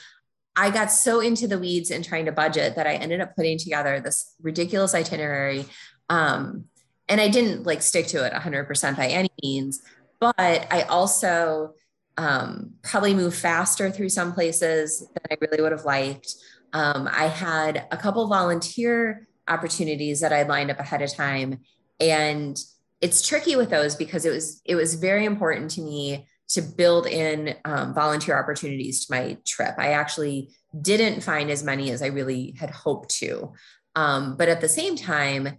I 0.56 0.70
got 0.70 0.90
so 0.90 1.20
into 1.20 1.46
the 1.46 1.58
weeds 1.58 1.90
and 1.90 2.04
trying 2.04 2.24
to 2.26 2.32
budget 2.32 2.76
that 2.76 2.86
I 2.86 2.94
ended 2.94 3.20
up 3.20 3.36
putting 3.36 3.58
together 3.58 4.00
this 4.00 4.34
ridiculous 4.40 4.94
itinerary. 4.94 5.66
Um, 6.08 6.64
and 7.08 7.20
I 7.20 7.28
didn't 7.28 7.64
like 7.64 7.82
stick 7.82 8.06
to 8.08 8.24
it 8.24 8.32
100% 8.32 8.96
by 8.96 9.06
any 9.08 9.30
means, 9.42 9.82
but 10.18 10.38
I 10.38 10.82
also, 10.88 11.74
um, 12.16 12.72
probably 12.82 13.14
move 13.14 13.34
faster 13.34 13.90
through 13.90 14.08
some 14.08 14.32
places 14.32 15.00
than 15.00 15.22
I 15.30 15.36
really 15.40 15.62
would 15.62 15.72
have 15.72 15.84
liked. 15.84 16.34
Um, 16.72 17.08
I 17.12 17.26
had 17.26 17.86
a 17.90 17.96
couple 17.96 18.26
volunteer 18.26 19.28
opportunities 19.48 20.20
that 20.20 20.32
I 20.32 20.42
lined 20.42 20.70
up 20.70 20.80
ahead 20.80 21.02
of 21.02 21.12
time, 21.14 21.60
and 22.00 22.56
it's 23.00 23.26
tricky 23.26 23.56
with 23.56 23.70
those 23.70 23.94
because 23.94 24.24
it 24.24 24.30
was 24.30 24.60
it 24.64 24.74
was 24.74 24.94
very 24.94 25.24
important 25.24 25.70
to 25.72 25.82
me 25.82 26.26
to 26.48 26.62
build 26.62 27.06
in 27.06 27.54
um, 27.64 27.94
volunteer 27.94 28.38
opportunities 28.38 29.04
to 29.04 29.12
my 29.12 29.36
trip. 29.44 29.74
I 29.78 29.92
actually 29.92 30.50
didn't 30.80 31.22
find 31.22 31.50
as 31.50 31.64
many 31.64 31.90
as 31.90 32.02
I 32.02 32.06
really 32.06 32.54
had 32.58 32.70
hoped 32.70 33.10
to, 33.16 33.52
um, 33.94 34.36
but 34.36 34.48
at 34.48 34.60
the 34.60 34.68
same 34.68 34.96
time, 34.96 35.58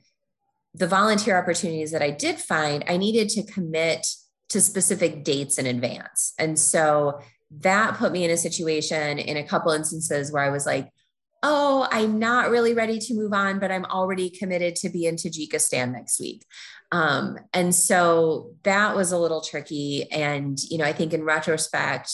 the 0.73 0.87
volunteer 0.87 1.37
opportunities 1.37 1.91
that 1.91 2.03
I 2.03 2.11
did 2.11 2.39
find, 2.39 2.83
I 2.87 2.97
needed 2.97 3.29
to 3.29 3.43
commit 3.43 4.05
to 4.49 4.61
specific 4.61 5.23
dates 5.23 5.57
in 5.57 5.65
advance. 5.65 6.33
And 6.37 6.57
so 6.57 7.19
that 7.59 7.97
put 7.97 8.11
me 8.11 8.23
in 8.23 8.31
a 8.31 8.37
situation 8.37 9.17
in 9.17 9.37
a 9.37 9.47
couple 9.47 9.71
instances 9.71 10.31
where 10.31 10.43
I 10.43 10.49
was 10.49 10.65
like, 10.65 10.89
oh, 11.49 11.87
I'm 11.89 12.19
not 12.19 12.49
really 12.49 12.73
ready 12.73 12.99
to 12.99 13.13
move 13.13 13.31
on, 13.31 13.57
but 13.59 13.71
I'm 13.71 13.85
already 13.85 14.29
committed 14.29 14.75
to 14.77 14.89
be 14.89 15.05
in 15.05 15.15
Tajikistan 15.15 15.93
next 15.93 16.19
week. 16.19 16.43
Um, 16.91 17.37
and 17.53 17.73
so 17.73 18.51
that 18.63 18.97
was 18.97 19.13
a 19.13 19.17
little 19.17 19.39
tricky. 19.39 20.11
And, 20.11 20.59
you 20.69 20.77
know, 20.77 20.83
I 20.83 20.91
think 20.91 21.13
in 21.13 21.23
retrospect, 21.23 22.11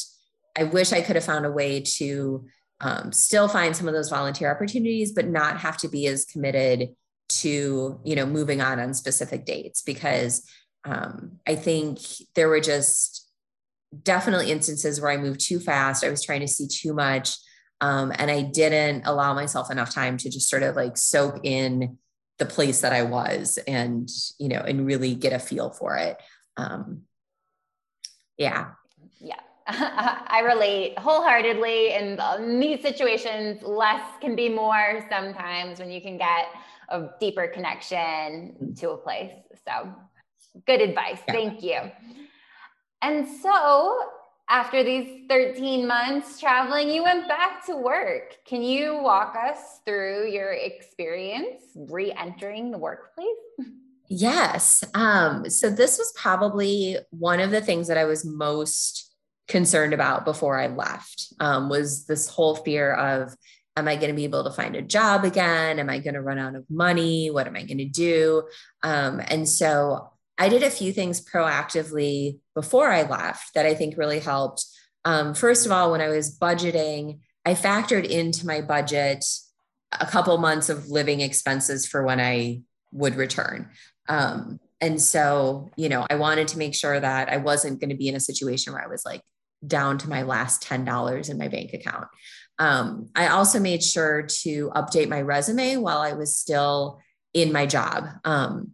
I 0.55 0.65
wish 0.65 0.93
I 0.93 1.01
could 1.01 1.15
have 1.15 1.25
found 1.25 1.47
a 1.47 1.51
way 1.51 1.81
to 1.81 2.45
um, 2.79 3.11
still 3.11 3.47
find 3.47 3.75
some 3.75 3.87
of 3.87 3.95
those 3.95 4.09
volunteer 4.09 4.51
opportunities, 4.51 5.13
but 5.13 5.27
not 5.27 5.57
have 5.57 5.77
to 5.77 5.87
be 5.87 6.05
as 6.05 6.25
committed 6.25 6.89
to, 7.29 7.99
you 8.03 8.15
know, 8.15 8.27
moving 8.27 8.61
on 8.61 8.79
on 8.79 8.93
specific 8.93 9.45
dates 9.45 9.81
because 9.81 10.47
um, 10.85 11.39
I 11.47 11.55
think 11.55 11.99
there 12.35 12.49
were 12.49 12.59
just 12.59 13.27
definitely 14.03 14.51
instances 14.51 15.01
where 15.01 15.09
I 15.09 15.17
moved 15.17 15.39
too 15.39 15.59
fast. 15.59 16.03
I 16.03 16.09
was 16.09 16.23
trying 16.23 16.41
to 16.41 16.47
see 16.47 16.67
too 16.67 16.93
much. 16.93 17.35
Um, 17.83 18.13
and 18.17 18.31
I 18.31 18.41
didn't 18.41 19.03
allow 19.05 19.33
myself 19.33 19.69
enough 19.69 19.93
time 19.93 20.17
to 20.17 20.29
just 20.29 20.49
sort 20.49 20.63
of 20.63 20.75
like 20.75 20.95
soak 20.95 21.41
in 21.43 21.97
the 22.39 22.45
place 22.45 22.81
that 22.81 22.93
I 22.93 23.03
was 23.03 23.59
and, 23.67 24.09
you 24.39 24.47
know, 24.47 24.59
and 24.59 24.85
really 24.85 25.15
get 25.15 25.33
a 25.33 25.39
feel 25.39 25.71
for 25.71 25.97
it. 25.97 26.17
Um, 26.55 27.01
yeah. 28.37 28.71
Yeah. 29.19 29.39
I 29.67 30.41
relate 30.45 30.97
wholeheartedly 30.97 31.93
in 31.93 32.59
these 32.59 32.81
situations. 32.81 33.61
Less 33.61 34.05
can 34.21 34.35
be 34.35 34.47
more 34.47 35.05
sometimes 35.09 35.79
when 35.79 35.91
you 35.91 36.01
can 36.01 36.17
get 36.17 36.45
a 36.89 37.09
deeper 37.19 37.47
connection 37.47 38.75
to 38.77 38.91
a 38.91 38.97
place. 38.97 39.33
So 39.67 39.93
Good 40.67 40.81
advice. 40.81 41.19
Yeah. 41.27 41.33
Thank 41.33 41.63
you. 41.63 41.79
And 43.01 43.27
so, 43.27 43.99
after 44.53 44.83
these 44.83 45.25
13 45.29 45.87
months 45.87 46.39
traveling, 46.39 46.87
you 46.87 47.01
went 47.01 47.27
back 47.27 47.65
to 47.65 47.75
work. 47.75 48.37
Can 48.45 48.61
you 48.61 49.01
walk 49.01 49.35
us 49.35 49.79
through 49.83 50.29
your 50.29 50.51
experience 50.51 51.63
re 51.75 52.13
entering 52.13 52.69
the 52.69 52.77
workplace? 52.77 53.27
Yes. 54.09 54.83
Um, 54.93 55.49
so, 55.49 55.71
this 55.71 55.97
was 55.97 56.13
probably 56.15 56.97
one 57.09 57.39
of 57.39 57.49
the 57.49 57.61
things 57.61 57.87
that 57.87 57.97
I 57.97 58.05
was 58.05 58.23
most 58.23 59.11
concerned 59.47 59.91
about 59.91 60.23
before 60.23 60.59
I 60.59 60.67
left 60.67 61.33
um, 61.39 61.67
was 61.67 62.05
this 62.05 62.27
whole 62.27 62.55
fear 62.55 62.93
of 62.93 63.35
am 63.75 63.87
I 63.87 63.95
going 63.95 64.09
to 64.09 64.15
be 64.15 64.25
able 64.25 64.43
to 64.43 64.51
find 64.51 64.75
a 64.75 64.83
job 64.83 65.23
again? 65.23 65.79
Am 65.79 65.89
I 65.89 65.97
going 65.97 66.13
to 66.13 66.21
run 66.21 66.37
out 66.37 66.53
of 66.53 66.63
money? 66.69 67.31
What 67.31 67.47
am 67.47 67.55
I 67.55 67.63
going 67.63 67.79
to 67.79 67.85
do? 67.85 68.43
Um, 68.83 69.19
and 69.27 69.49
so 69.49 70.12
I 70.37 70.49
did 70.49 70.63
a 70.63 70.69
few 70.69 70.91
things 70.91 71.23
proactively 71.23 72.39
before 72.55 72.89
I 72.89 73.03
left 73.03 73.53
that 73.53 73.65
I 73.65 73.73
think 73.75 73.97
really 73.97 74.19
helped. 74.19 74.65
Um, 75.05 75.33
first 75.33 75.65
of 75.65 75.71
all, 75.71 75.91
when 75.91 76.01
I 76.01 76.09
was 76.09 76.37
budgeting, 76.37 77.19
I 77.45 77.53
factored 77.53 78.05
into 78.05 78.47
my 78.47 78.61
budget 78.61 79.25
a 79.91 80.05
couple 80.05 80.37
months 80.37 80.69
of 80.69 80.87
living 80.87 81.21
expenses 81.21 81.85
for 81.85 82.03
when 82.03 82.19
I 82.19 82.61
would 82.91 83.15
return. 83.15 83.69
Um, 84.09 84.59
and 84.81 85.01
so, 85.01 85.71
you 85.75 85.87
know, 85.87 86.05
I 86.09 86.15
wanted 86.15 86.47
to 86.49 86.57
make 86.57 86.75
sure 86.75 86.99
that 86.99 87.29
I 87.29 87.37
wasn't 87.37 87.79
going 87.79 87.89
to 87.89 87.95
be 87.95 88.07
in 88.07 88.15
a 88.15 88.19
situation 88.19 88.73
where 88.73 88.83
I 88.83 88.87
was 88.87 89.05
like 89.05 89.21
down 89.65 89.97
to 89.99 90.09
my 90.09 90.23
last 90.23 90.63
$10 90.63 91.29
in 91.29 91.37
my 91.37 91.47
bank 91.47 91.73
account. 91.73 92.07
Um, 92.59 93.09
I 93.15 93.27
also 93.27 93.59
made 93.59 93.83
sure 93.83 94.23
to 94.23 94.71
update 94.75 95.09
my 95.09 95.21
resume 95.21 95.77
while 95.77 95.99
I 95.99 96.13
was 96.13 96.37
still 96.37 96.99
in 97.33 97.51
my 97.51 97.65
job. 97.65 98.05
Um, 98.25 98.71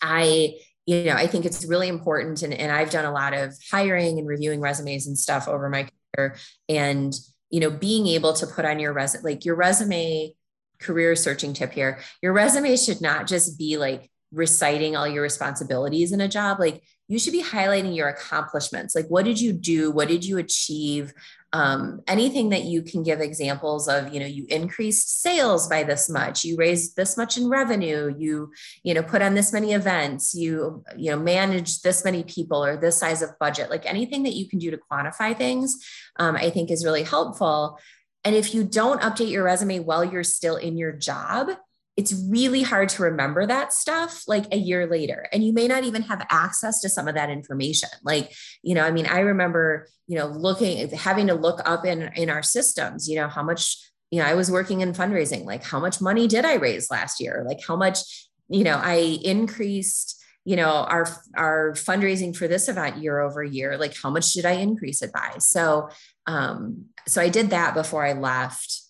I 0.00 0.54
you 0.88 1.04
know, 1.04 1.12
I 1.12 1.26
think 1.26 1.44
it's 1.44 1.66
really 1.66 1.86
important. 1.86 2.42
And, 2.42 2.54
and 2.54 2.72
I've 2.72 2.88
done 2.88 3.04
a 3.04 3.12
lot 3.12 3.34
of 3.34 3.54
hiring 3.70 4.18
and 4.18 4.26
reviewing 4.26 4.62
resumes 4.62 5.06
and 5.06 5.18
stuff 5.18 5.46
over 5.46 5.68
my 5.68 5.86
career. 6.16 6.36
And, 6.66 7.14
you 7.50 7.60
know, 7.60 7.68
being 7.68 8.06
able 8.06 8.32
to 8.32 8.46
put 8.46 8.64
on 8.64 8.78
your 8.78 8.94
resume, 8.94 9.22
like 9.22 9.44
your 9.44 9.54
resume 9.54 10.32
career 10.80 11.14
searching 11.14 11.52
tip 11.52 11.72
here, 11.72 11.98
your 12.22 12.32
resume 12.32 12.74
should 12.74 13.02
not 13.02 13.26
just 13.26 13.58
be 13.58 13.76
like 13.76 14.10
reciting 14.32 14.96
all 14.96 15.06
your 15.06 15.22
responsibilities 15.22 16.12
in 16.12 16.22
a 16.22 16.28
job. 16.28 16.58
Like 16.58 16.82
you 17.06 17.18
should 17.18 17.34
be 17.34 17.42
highlighting 17.42 17.94
your 17.94 18.08
accomplishments. 18.08 18.94
Like, 18.94 19.08
what 19.08 19.26
did 19.26 19.38
you 19.38 19.52
do? 19.52 19.90
What 19.90 20.08
did 20.08 20.24
you 20.24 20.38
achieve? 20.38 21.12
Um, 21.52 22.02
anything 22.06 22.50
that 22.50 22.64
you 22.64 22.82
can 22.82 23.02
give 23.02 23.20
examples 23.20 23.88
of 23.88 24.12
you 24.12 24.20
know 24.20 24.26
you 24.26 24.44
increased 24.48 25.22
sales 25.22 25.66
by 25.66 25.82
this 25.82 26.08
much 26.10 26.44
you 26.44 26.56
raised 26.56 26.94
this 26.94 27.16
much 27.16 27.38
in 27.38 27.48
revenue 27.48 28.14
you 28.18 28.52
you 28.82 28.92
know 28.92 29.02
put 29.02 29.22
on 29.22 29.34
this 29.34 29.52
many 29.52 29.72
events 29.72 30.34
you 30.34 30.84
you 30.96 31.10
know 31.10 31.18
manage 31.18 31.80
this 31.80 32.04
many 32.04 32.22
people 32.24 32.62
or 32.62 32.76
this 32.76 32.98
size 32.98 33.22
of 33.22 33.30
budget 33.38 33.70
like 33.70 33.86
anything 33.86 34.24
that 34.24 34.34
you 34.34 34.46
can 34.46 34.58
do 34.58 34.70
to 34.70 34.78
quantify 34.90 35.34
things 35.36 35.78
um, 36.18 36.36
i 36.36 36.50
think 36.50 36.70
is 36.70 36.84
really 36.84 37.02
helpful. 37.02 37.78
And 38.24 38.34
if 38.34 38.52
you 38.52 38.64
don't 38.64 39.00
update 39.00 39.30
your 39.30 39.44
resume 39.44 39.78
while 39.78 40.04
you're 40.04 40.24
still 40.24 40.56
in 40.56 40.76
your 40.76 40.92
job 40.92 41.50
it's 41.98 42.14
really 42.28 42.62
hard 42.62 42.88
to 42.88 43.02
remember 43.02 43.44
that 43.44 43.72
stuff 43.72 44.22
like 44.28 44.46
a 44.52 44.56
year 44.56 44.86
later 44.86 45.26
and 45.32 45.42
you 45.42 45.52
may 45.52 45.66
not 45.66 45.82
even 45.82 46.02
have 46.02 46.24
access 46.30 46.80
to 46.80 46.88
some 46.88 47.08
of 47.08 47.16
that 47.16 47.28
information. 47.28 47.88
Like 48.04 48.32
you 48.62 48.74
know 48.74 48.84
i 48.84 48.90
mean 48.90 49.06
i 49.06 49.20
remember 49.20 49.88
you 50.06 50.16
know 50.16 50.26
looking 50.26 50.88
having 50.90 51.26
to 51.26 51.34
look 51.34 51.60
up 51.64 51.84
in 51.84 52.10
in 52.14 52.30
our 52.30 52.42
systems 52.42 53.08
you 53.08 53.16
know 53.16 53.28
how 53.28 53.42
much 53.42 53.76
you 54.10 54.20
know 54.20 54.26
i 54.26 54.34
was 54.34 54.50
working 54.50 54.80
in 54.80 54.92
fundraising 54.92 55.44
like 55.44 55.64
how 55.64 55.80
much 55.80 56.00
money 56.00 56.26
did 56.28 56.44
i 56.44 56.54
raise 56.54 56.90
last 56.90 57.20
year? 57.20 57.44
Like 57.46 57.60
how 57.66 57.76
much 57.76 58.28
you 58.48 58.64
know 58.64 58.80
i 58.82 59.18
increased 59.24 60.22
you 60.44 60.56
know 60.56 60.70
our 60.70 61.06
our 61.36 61.72
fundraising 61.72 62.34
for 62.34 62.46
this 62.48 62.68
event 62.68 62.98
year 62.98 63.20
over 63.20 63.42
year 63.42 63.76
like 63.76 63.94
how 64.00 64.10
much 64.10 64.32
did 64.32 64.46
i 64.46 64.52
increase 64.52 65.02
it 65.02 65.12
by? 65.12 65.34
So 65.38 65.90
um 66.26 66.86
so 67.06 67.20
i 67.20 67.28
did 67.28 67.50
that 67.50 67.74
before 67.74 68.06
i 68.06 68.12
left. 68.12 68.82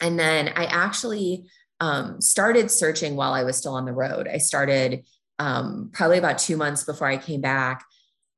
And 0.00 0.18
then 0.18 0.48
i 0.48 0.64
actually 0.64 1.46
um, 1.82 2.20
started 2.20 2.70
searching 2.70 3.16
while 3.16 3.34
I 3.34 3.42
was 3.42 3.56
still 3.56 3.74
on 3.74 3.86
the 3.86 3.92
road. 3.92 4.28
I 4.28 4.38
started 4.38 5.04
um, 5.40 5.90
probably 5.92 6.16
about 6.16 6.38
two 6.38 6.56
months 6.56 6.84
before 6.84 7.08
I 7.08 7.16
came 7.16 7.40
back 7.40 7.84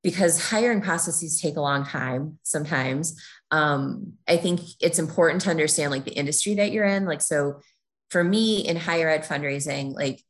because 0.02 0.48
hiring 0.48 0.80
processes 0.80 1.38
take 1.42 1.56
a 1.56 1.60
long 1.60 1.84
time 1.84 2.38
sometimes. 2.42 3.22
Um, 3.50 4.14
I 4.26 4.38
think 4.38 4.60
it's 4.80 4.98
important 4.98 5.42
to 5.42 5.50
understand 5.50 5.90
like 5.90 6.06
the 6.06 6.12
industry 6.12 6.54
that 6.54 6.72
you're 6.72 6.86
in. 6.86 7.04
Like, 7.04 7.20
so 7.20 7.60
for 8.08 8.24
me 8.24 8.66
in 8.66 8.76
higher 8.76 9.10
ed 9.10 9.24
fundraising, 9.24 9.92
like 9.92 10.22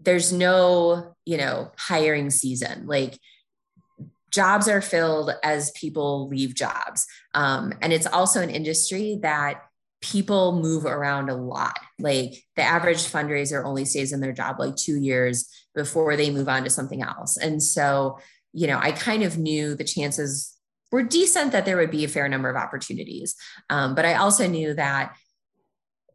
there's 0.00 0.32
no, 0.32 1.14
you 1.26 1.36
know, 1.36 1.72
hiring 1.76 2.30
season. 2.30 2.86
Like 2.86 3.18
jobs 4.30 4.66
are 4.66 4.80
filled 4.80 5.30
as 5.44 5.72
people 5.72 6.26
leave 6.28 6.54
jobs. 6.54 7.06
Um, 7.34 7.74
and 7.82 7.92
it's 7.92 8.06
also 8.06 8.40
an 8.40 8.48
industry 8.48 9.18
that 9.20 9.60
people 10.00 10.60
move 10.60 10.84
around 10.84 11.30
a 11.30 11.34
lot. 11.34 11.78
Like 11.98 12.42
the 12.54 12.62
average 12.62 12.98
fundraiser 12.98 13.64
only 13.64 13.84
stays 13.84 14.12
in 14.12 14.20
their 14.20 14.32
job 14.32 14.56
like 14.58 14.76
two 14.76 14.96
years 14.96 15.48
before 15.74 16.16
they 16.16 16.30
move 16.30 16.48
on 16.48 16.64
to 16.64 16.70
something 16.70 17.02
else. 17.02 17.36
And 17.36 17.62
so, 17.62 18.18
you 18.52 18.66
know, 18.66 18.78
I 18.80 18.92
kind 18.92 19.22
of 19.22 19.38
knew 19.38 19.74
the 19.74 19.84
chances 19.84 20.54
were 20.92 21.02
decent 21.02 21.52
that 21.52 21.64
there 21.64 21.76
would 21.76 21.90
be 21.90 22.04
a 22.04 22.08
fair 22.08 22.28
number 22.28 22.48
of 22.48 22.56
opportunities. 22.56 23.34
Um, 23.70 23.94
but 23.94 24.04
I 24.04 24.14
also 24.14 24.46
knew 24.46 24.74
that 24.74 25.16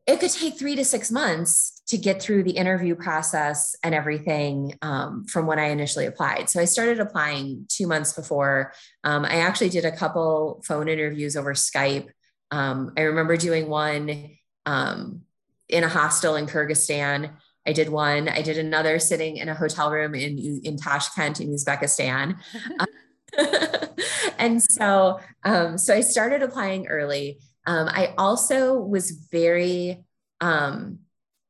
it 0.08 0.20
could 0.20 0.32
take 0.32 0.58
three 0.58 0.76
to 0.76 0.84
six 0.84 1.12
months 1.12 1.82
to 1.88 1.98
get 1.98 2.22
through 2.22 2.44
the 2.44 2.52
interview 2.52 2.96
process 2.96 3.76
and 3.84 3.94
everything 3.94 4.78
um, 4.82 5.26
from 5.26 5.46
when 5.46 5.60
I 5.60 5.65
initially 5.65 6.06
applied. 6.06 6.50
So 6.50 6.60
I 6.60 6.65
started 6.65 7.00
applying 7.00 7.65
two 7.70 7.86
months 7.86 8.13
before. 8.13 8.74
Um, 9.04 9.26
I 9.26 9.36
actually 9.36 9.70
did 9.70 9.86
a 9.86 9.96
couple 9.96 10.63
phone 10.65 10.88
interviews 10.88 11.36
over 11.36 11.54
Skype. 11.54 12.10
Um, 12.52 12.94
I 12.98 13.02
remember 13.02 13.38
doing 13.38 13.70
one 13.70 14.38
um, 14.66 15.22
in 15.70 15.84
a 15.84 15.90
hostel 15.90 16.36
in 16.36 16.46
Kyrgyzstan. 16.46 17.32
I 17.66 17.74
did 17.74 17.90
one. 17.90 18.28
I 18.28 18.42
did 18.42 18.58
another 18.58 19.00
sitting 19.00 19.38
in 19.38 19.48
a 19.48 19.56
hotel 19.56 19.92
room 19.92 20.16
in 20.16 20.38
in 20.64 20.78
Tashkent 20.78 21.40
in 21.40 21.54
Uzbekistan. 21.54 22.38
and 24.38 24.62
so, 24.62 25.20
um, 25.44 25.78
so 25.78 25.94
I 25.94 26.02
started 26.02 26.44
applying 26.44 26.88
early. 26.88 27.40
Um, 27.66 27.88
I 27.88 28.14
also 28.18 28.78
was 28.78 29.12
very, 29.12 30.04
um, 30.40 31.00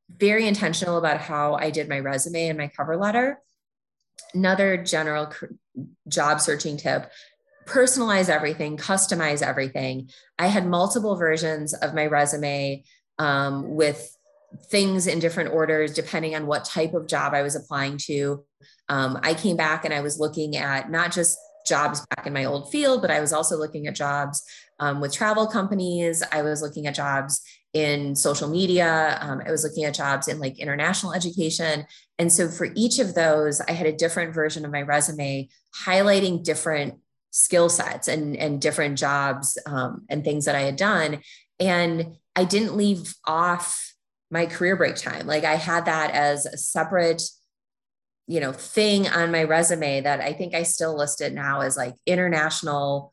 very 0.08 0.46
intentional 0.46 0.98
about 0.98 1.20
how 1.20 1.54
I 1.54 1.70
did 1.70 1.88
my 1.88 2.00
resume 2.00 2.48
and 2.48 2.58
my 2.58 2.68
cover 2.68 2.96
letter. 2.96 3.40
Another 4.34 4.76
general 4.76 5.32
job 6.06 6.40
searching 6.40 6.76
tip 6.76 7.10
personalize 7.66 8.28
everything, 8.28 8.76
customize 8.76 9.42
everything. 9.42 10.10
I 10.38 10.46
had 10.46 10.66
multiple 10.66 11.16
versions 11.16 11.74
of 11.74 11.94
my 11.94 12.06
resume 12.06 12.84
um, 13.18 13.74
with 13.74 14.16
things 14.70 15.06
in 15.06 15.18
different 15.18 15.52
orders 15.52 15.94
depending 15.94 16.34
on 16.34 16.46
what 16.46 16.64
type 16.64 16.94
of 16.94 17.06
job 17.06 17.34
I 17.34 17.42
was 17.42 17.56
applying 17.56 17.96
to. 18.06 18.44
Um, 18.88 19.18
I 19.22 19.34
came 19.34 19.56
back 19.56 19.84
and 19.84 19.94
I 19.94 20.00
was 20.00 20.18
looking 20.18 20.56
at 20.56 20.90
not 20.90 21.12
just 21.12 21.38
jobs 21.66 22.04
back 22.14 22.26
in 22.26 22.32
my 22.32 22.44
old 22.44 22.70
field, 22.70 23.00
but 23.00 23.10
I 23.10 23.20
was 23.20 23.32
also 23.32 23.56
looking 23.56 23.86
at 23.86 23.94
jobs 23.94 24.42
um, 24.80 25.00
with 25.00 25.12
travel 25.12 25.46
companies. 25.46 26.22
I 26.32 26.42
was 26.42 26.60
looking 26.60 26.86
at 26.86 26.94
jobs 26.94 27.40
in 27.72 28.14
social 28.14 28.48
media. 28.48 29.18
Um, 29.20 29.40
I 29.46 29.50
was 29.50 29.64
looking 29.64 29.84
at 29.84 29.94
jobs 29.94 30.28
in 30.28 30.38
like 30.38 30.58
international 30.58 31.14
education. 31.14 31.86
And 32.18 32.30
so 32.30 32.48
for 32.48 32.68
each 32.74 32.98
of 32.98 33.14
those, 33.14 33.60
I 33.60 33.72
had 33.72 33.86
a 33.86 33.96
different 33.96 34.34
version 34.34 34.64
of 34.64 34.72
my 34.72 34.82
resume 34.82 35.48
highlighting 35.84 36.44
different 36.44 36.94
skill 37.32 37.68
sets 37.68 38.06
and, 38.06 38.36
and 38.36 38.60
different 38.60 38.96
jobs 38.96 39.58
um, 39.66 40.04
and 40.08 40.24
things 40.24 40.44
that 40.44 40.54
I 40.54 40.60
had 40.60 40.76
done. 40.76 41.20
And 41.58 42.16
I 42.36 42.44
didn't 42.44 42.76
leave 42.76 43.14
off 43.26 43.92
my 44.30 44.46
career 44.46 44.76
break 44.76 44.94
time. 44.94 45.26
Like 45.26 45.44
I 45.44 45.56
had 45.56 45.86
that 45.86 46.12
as 46.12 46.46
a 46.46 46.56
separate 46.56 47.22
you 48.28 48.38
know 48.38 48.52
thing 48.52 49.08
on 49.08 49.32
my 49.32 49.42
resume 49.42 50.00
that 50.00 50.20
I 50.20 50.32
think 50.32 50.54
I 50.54 50.62
still 50.62 50.96
list 50.96 51.20
it 51.20 51.34
now 51.34 51.60
as 51.60 51.76
like 51.76 51.94
international 52.06 53.12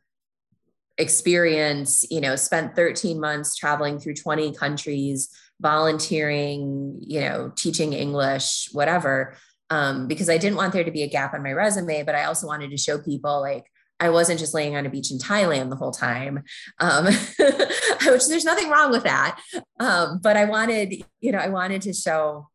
experience, 1.00 2.06
you 2.12 2.22
know, 2.22 2.36
spent 2.36 2.76
13 2.76 3.20
months 3.20 3.56
traveling 3.56 4.00
through 4.00 4.16
20 4.16 4.54
countries, 4.54 5.30
volunteering, 5.62 7.00
you 7.02 7.22
know, 7.22 7.52
teaching 7.56 7.94
English, 7.94 8.70
whatever. 8.74 9.36
Um, 9.70 10.08
because 10.08 10.30
I 10.30 10.38
didn't 10.38 10.58
want 10.58 10.74
there 10.74 10.84
to 10.84 10.92
be 10.92 11.04
a 11.04 11.10
gap 11.10 11.34
on 11.34 11.42
my 11.42 11.54
resume, 11.54 12.04
but 12.04 12.16
I 12.16 12.26
also 12.26 12.48
wanted 12.48 12.72
to 12.72 12.78
show 12.78 13.00
people 13.00 13.40
like 13.40 13.64
I 14.00 14.10
wasn't 14.10 14.40
just 14.40 14.54
laying 14.54 14.76
on 14.76 14.86
a 14.86 14.90
beach 14.90 15.12
in 15.12 15.18
Thailand 15.18 15.70
the 15.70 15.76
whole 15.76 15.92
time, 15.92 16.44
um, 16.80 17.06
which 17.46 18.28
there's 18.28 18.46
nothing 18.46 18.70
wrong 18.70 18.92
with 18.92 19.04
that. 19.04 19.40
Um, 19.80 20.20
but 20.22 20.38
I 20.38 20.46
wanted, 20.46 21.04
you 21.20 21.32
know, 21.32 21.40
I 21.40 21.50
wanted 21.50 21.82
to 21.84 21.94
show 21.94 22.48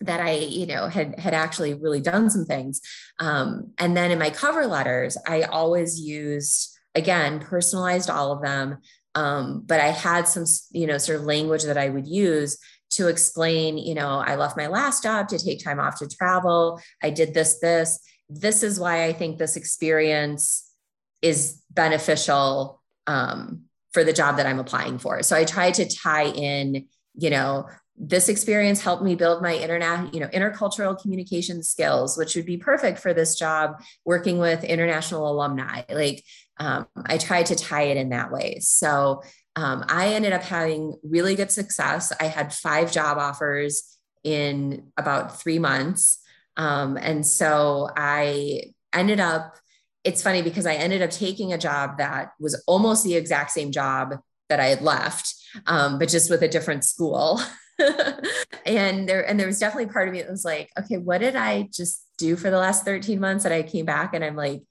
that 0.00 0.20
I, 0.20 0.32
you 0.36 0.66
know, 0.66 0.86
had 0.86 1.18
had 1.18 1.34
actually 1.34 1.74
really 1.74 2.00
done 2.00 2.30
some 2.30 2.44
things. 2.44 2.80
Um, 3.18 3.72
and 3.78 3.96
then 3.96 4.10
in 4.10 4.18
my 4.18 4.30
cover 4.30 4.66
letters, 4.66 5.16
I 5.26 5.42
always 5.42 6.00
used 6.00 6.78
again 6.94 7.40
personalized 7.40 8.08
all 8.08 8.32
of 8.32 8.42
them. 8.42 8.78
Um, 9.14 9.64
but 9.66 9.80
I 9.80 9.88
had 9.88 10.28
some, 10.28 10.44
you 10.70 10.86
know, 10.86 10.98
sort 10.98 11.18
of 11.18 11.24
language 11.24 11.64
that 11.64 11.76
I 11.76 11.88
would 11.88 12.06
use 12.06 12.58
to 12.90 13.08
explain, 13.08 13.76
you 13.76 13.94
know, 13.94 14.22
I 14.24 14.36
left 14.36 14.56
my 14.56 14.68
last 14.68 15.02
job 15.02 15.28
to 15.28 15.38
take 15.38 15.62
time 15.62 15.80
off 15.80 15.98
to 15.98 16.08
travel. 16.08 16.80
I 17.02 17.10
did 17.10 17.34
this, 17.34 17.58
this. 17.58 17.98
This 18.30 18.62
is 18.62 18.78
why 18.78 19.04
I 19.04 19.12
think 19.12 19.38
this 19.38 19.56
experience 19.56 20.67
is 21.22 21.62
beneficial 21.70 22.80
um, 23.06 23.62
for 23.92 24.04
the 24.04 24.12
job 24.12 24.36
that 24.36 24.46
I'm 24.46 24.58
applying 24.58 24.98
for. 24.98 25.22
So 25.22 25.36
I 25.36 25.44
tried 25.44 25.74
to 25.74 25.88
tie 25.88 26.26
in, 26.26 26.86
you 27.14 27.30
know, 27.30 27.66
this 27.96 28.28
experience 28.28 28.80
helped 28.80 29.02
me 29.02 29.16
build 29.16 29.42
my 29.42 29.54
internet, 29.56 30.14
you 30.14 30.20
know, 30.20 30.28
intercultural 30.28 31.00
communication 31.00 31.62
skills, 31.62 32.16
which 32.16 32.36
would 32.36 32.46
be 32.46 32.56
perfect 32.56 32.98
for 33.00 33.12
this 33.12 33.36
job 33.36 33.82
working 34.04 34.38
with 34.38 34.62
international 34.62 35.28
alumni. 35.28 35.82
Like 35.90 36.22
um, 36.58 36.86
I 37.06 37.18
tried 37.18 37.46
to 37.46 37.56
tie 37.56 37.82
it 37.82 37.96
in 37.96 38.10
that 38.10 38.30
way. 38.30 38.58
So 38.60 39.22
um, 39.56 39.84
I 39.88 40.14
ended 40.14 40.32
up 40.32 40.42
having 40.42 40.94
really 41.02 41.34
good 41.34 41.50
success. 41.50 42.12
I 42.20 42.26
had 42.26 42.54
five 42.54 42.92
job 42.92 43.18
offers 43.18 43.98
in 44.22 44.92
about 44.96 45.40
three 45.40 45.58
months. 45.58 46.20
Um, 46.56 46.96
and 46.96 47.26
so 47.26 47.88
I 47.96 48.74
ended 48.92 49.18
up, 49.18 49.56
it's 50.08 50.22
funny 50.22 50.40
because 50.40 50.64
I 50.64 50.72
ended 50.72 51.02
up 51.02 51.10
taking 51.10 51.52
a 51.52 51.58
job 51.58 51.98
that 51.98 52.32
was 52.40 52.62
almost 52.66 53.04
the 53.04 53.14
exact 53.14 53.50
same 53.50 53.70
job 53.70 54.14
that 54.48 54.58
I 54.58 54.68
had 54.68 54.80
left, 54.80 55.34
um, 55.66 55.98
but 55.98 56.08
just 56.08 56.30
with 56.30 56.40
a 56.42 56.48
different 56.48 56.84
school. 56.84 57.42
and 58.64 59.06
there 59.06 59.28
and 59.28 59.38
there 59.38 59.46
was 59.46 59.58
definitely 59.58 59.92
part 59.92 60.08
of 60.08 60.14
me 60.14 60.20
that 60.20 60.28
was 60.28 60.44
like 60.44 60.68
okay 60.76 60.96
what 60.96 61.18
did 61.18 61.36
i 61.36 61.62
just 61.72 62.04
do 62.18 62.34
for 62.34 62.50
the 62.50 62.58
last 62.58 62.84
13 62.84 63.20
months 63.20 63.44
that 63.44 63.52
i 63.52 63.62
came 63.62 63.84
back 63.84 64.14
and 64.14 64.24
i'm 64.24 64.34
like 64.34 64.64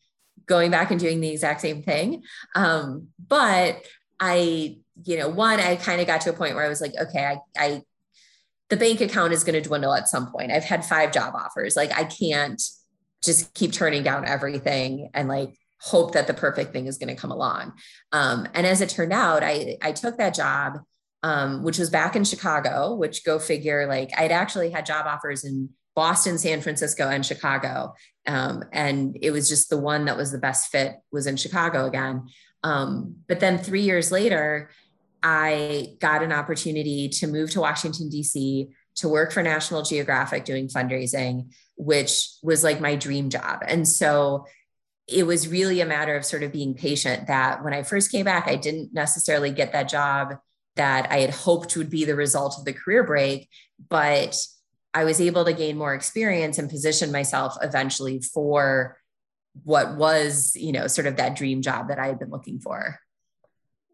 going 0.45 0.69
back 0.71 0.91
and 0.91 0.99
doing 0.99 1.21
the 1.21 1.29
exact 1.29 1.61
same 1.61 1.83
thing? 1.83 2.23
Um, 2.53 3.07
but 3.25 3.81
i 4.19 4.77
you 5.05 5.17
know 5.17 5.29
one 5.29 5.61
i 5.61 5.77
kind 5.77 6.01
of 6.01 6.07
got 6.07 6.19
to 6.21 6.31
a 6.31 6.33
point 6.33 6.55
where 6.55 6.65
i 6.65 6.67
was 6.67 6.81
like 6.81 6.95
okay 6.99 7.23
i, 7.25 7.39
I 7.57 7.81
the 8.69 8.75
bank 8.75 8.99
account 8.99 9.31
is 9.31 9.45
going 9.45 9.61
to 9.61 9.65
dwindle 9.65 9.93
at 9.93 10.09
some 10.09 10.29
point. 10.29 10.51
I've 10.51 10.65
had 10.65 10.83
five 10.83 11.13
job 11.13 11.33
offers. 11.33 11.77
Like 11.77 11.97
i 11.97 12.03
can't 12.03 12.61
just 13.23 13.53
keep 13.53 13.71
turning 13.71 14.03
down 14.03 14.25
everything 14.25 15.09
and 15.13 15.27
like 15.27 15.57
hope 15.79 16.13
that 16.13 16.27
the 16.27 16.33
perfect 16.33 16.73
thing 16.73 16.87
is 16.87 16.97
going 16.97 17.13
to 17.13 17.19
come 17.19 17.31
along 17.31 17.73
um, 18.11 18.47
and 18.53 18.65
as 18.65 18.81
it 18.81 18.89
turned 18.89 19.13
out 19.13 19.43
i 19.43 19.77
i 19.81 19.91
took 19.91 20.17
that 20.17 20.33
job 20.33 20.79
um, 21.23 21.63
which 21.63 21.77
was 21.79 21.89
back 21.89 22.15
in 22.15 22.23
Chicago, 22.23 22.93
which 22.93 23.25
go 23.25 23.39
figure, 23.39 23.87
like 23.87 24.11
I'd 24.17 24.31
actually 24.31 24.69
had 24.69 24.85
job 24.85 25.05
offers 25.05 25.43
in 25.43 25.69
Boston, 25.95 26.37
San 26.37 26.61
Francisco, 26.61 27.09
and 27.09 27.25
Chicago. 27.25 27.95
Um, 28.27 28.63
and 28.71 29.17
it 29.21 29.31
was 29.31 29.49
just 29.49 29.69
the 29.69 29.79
one 29.79 30.05
that 30.05 30.17
was 30.17 30.31
the 30.31 30.37
best 30.37 30.69
fit 30.71 30.93
was 31.11 31.25
in 31.25 31.37
Chicago 31.37 31.87
again. 31.87 32.27
Um, 32.63 33.15
but 33.27 33.39
then 33.39 33.57
three 33.57 33.81
years 33.81 34.11
later, 34.11 34.69
I 35.23 35.95
got 35.99 36.21
an 36.21 36.31
opportunity 36.31 37.09
to 37.09 37.27
move 37.27 37.49
to 37.51 37.61
Washington, 37.61 38.09
D.C. 38.09 38.69
to 38.97 39.09
work 39.09 39.31
for 39.31 39.41
National 39.41 39.81
Geographic 39.81 40.45
doing 40.45 40.67
fundraising, 40.67 41.51
which 41.87 42.31
was 42.43 42.65
like 42.65 42.81
my 42.81 42.97
dream 42.97 43.29
job. 43.29 43.63
And 43.65 43.87
so 43.87 44.45
it 45.07 45.25
was 45.25 45.47
really 45.47 45.79
a 45.79 45.85
matter 45.85 46.17
of 46.17 46.25
sort 46.25 46.43
of 46.43 46.51
being 46.51 46.73
patient 46.73 47.27
that 47.27 47.63
when 47.63 47.73
I 47.73 47.83
first 47.83 48.11
came 48.11 48.25
back, 48.25 48.45
I 48.45 48.57
didn't 48.57 48.93
necessarily 48.93 49.51
get 49.51 49.71
that 49.71 49.87
job 49.87 50.35
that 50.75 51.09
I 51.09 51.19
had 51.19 51.29
hoped 51.29 51.77
would 51.77 51.89
be 51.89 52.03
the 52.03 52.13
result 52.13 52.55
of 52.59 52.65
the 52.65 52.73
career 52.73 53.05
break, 53.05 53.47
but 53.89 54.35
I 54.93 55.05
was 55.05 55.21
able 55.21 55.45
to 55.45 55.53
gain 55.53 55.77
more 55.77 55.93
experience 55.93 56.57
and 56.57 56.69
position 56.69 57.09
myself 57.09 57.55
eventually 57.61 58.19
for 58.19 58.97
what 59.63 59.95
was, 59.95 60.57
you 60.57 60.73
know, 60.73 60.87
sort 60.87 61.07
of 61.07 61.15
that 61.15 61.37
dream 61.37 61.61
job 61.61 61.87
that 61.87 61.99
I 61.99 62.07
had 62.07 62.19
been 62.19 62.31
looking 62.31 62.59
for. 62.59 62.99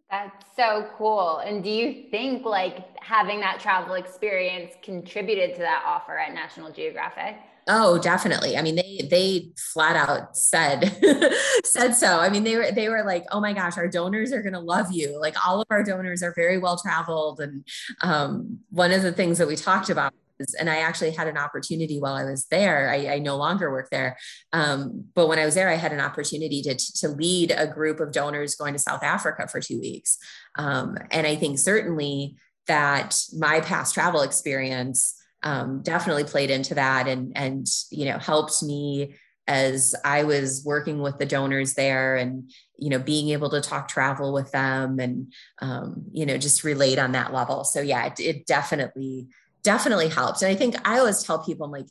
That's 0.10 0.46
so 0.56 0.90
cool. 0.98 1.38
And 1.38 1.64
do 1.64 1.70
you 1.70 2.10
think 2.10 2.44
like 2.44 2.88
having 3.00 3.40
that 3.42 3.60
travel 3.60 3.94
experience 3.94 4.74
contributed 4.82 5.54
to 5.58 5.62
that 5.62 5.84
offer 5.86 6.18
at 6.18 6.34
National 6.34 6.72
Geographic? 6.72 7.36
Oh, 7.68 7.98
definitely. 7.98 8.58
I 8.58 8.62
mean, 8.62 8.76
they 8.76 9.08
they 9.10 9.52
flat 9.74 9.96
out 9.96 10.36
said 10.36 10.98
said 11.66 11.94
so. 11.94 12.20
I 12.20 12.30
mean, 12.30 12.44
they 12.44 12.58
were 12.58 12.72
they 12.72 12.90
were 12.90 13.04
like, 13.04 13.26
"Oh 13.32 13.40
my 13.40 13.54
gosh, 13.54 13.78
our 13.78 13.88
donors 13.88 14.34
are 14.34 14.42
going 14.42 14.54
to 14.54 14.60
love 14.60 14.92
you. 14.92 15.20
Like 15.20 15.36
all 15.48 15.62
of 15.62 15.68
our 15.70 15.84
donors 15.84 16.22
are 16.24 16.34
very 16.36 16.58
well 16.58 16.78
traveled." 16.78 17.40
And 17.40 17.66
um, 18.02 18.60
one 18.70 18.92
of 18.92 19.02
the 19.02 19.14
things 19.14 19.38
that 19.38 19.48
we 19.48 19.56
talked 19.56 19.90
about 19.90 20.14
and 20.60 20.70
I 20.70 20.78
actually 20.78 21.12
had 21.12 21.28
an 21.28 21.38
opportunity 21.38 22.00
while 22.00 22.16
I 22.16 22.26
was 22.26 22.48
there. 22.48 22.90
I, 22.90 23.14
I 23.14 23.20
no 23.20 23.38
longer 23.38 23.72
work 23.72 23.90
there, 23.92 24.18
um, 24.52 25.06
but 25.14 25.28
when 25.28 25.40
I 25.40 25.46
was 25.46 25.56
there, 25.56 25.70
I 25.70 25.76
had 25.76 25.94
an 25.94 26.02
opportunity 26.02 26.62
to 26.64 26.76
to 26.76 27.08
lead 27.10 27.54
a 27.56 27.68
group 27.68 28.00
of 28.00 28.12
donors 28.12 28.56
going 28.56 28.74
to 28.74 28.80
South 28.80 29.04
Africa 29.04 29.48
for 29.48 29.62
two 29.62 29.80
weeks, 29.80 30.18
um, 30.58 30.98
and 31.12 31.26
I 31.26 31.36
think 31.36 31.60
certainly 31.60 32.36
that 32.68 33.22
my 33.38 33.62
past 33.62 33.94
travel 33.94 34.22
experience 34.22 35.16
um, 35.44 35.82
definitely 35.84 36.24
played 36.24 36.50
into 36.50 36.76
that, 36.76 37.08
and 37.08 37.38
and 37.38 37.68
you 37.92 38.06
know 38.06 38.18
helped 38.18 38.64
me 38.64 39.16
as 39.48 39.94
I 40.06 40.24
was 40.24 40.64
working 40.66 41.00
with 41.00 41.18
the 41.18 41.26
donors 41.26 41.74
there 41.74 42.16
and, 42.16 42.50
you 42.78 42.90
know, 42.90 43.00
being 43.00 43.30
able 43.32 43.50
to 43.50 43.60
talk 43.60 43.90
travel 43.90 44.32
with 44.32 44.52
them 44.52 45.00
and, 45.00 45.34
um, 45.60 46.06
you 46.14 46.26
know, 46.26 46.38
just 46.38 46.64
relate 46.64 46.98
on 46.98 47.12
that 47.12 47.34
level. 47.34 47.66
So 47.66 47.82
yeah, 47.82 48.06
it, 48.06 48.20
it 48.20 48.46
definitely, 48.46 49.28
definitely 49.62 50.08
helped. 50.08 50.42
And 50.42 50.52
I 50.52 50.56
think 50.56 50.76
I 50.88 51.00
always 51.00 51.24
tell 51.24 51.44
people, 51.44 51.66
I'm 51.66 51.72
like, 51.72 51.88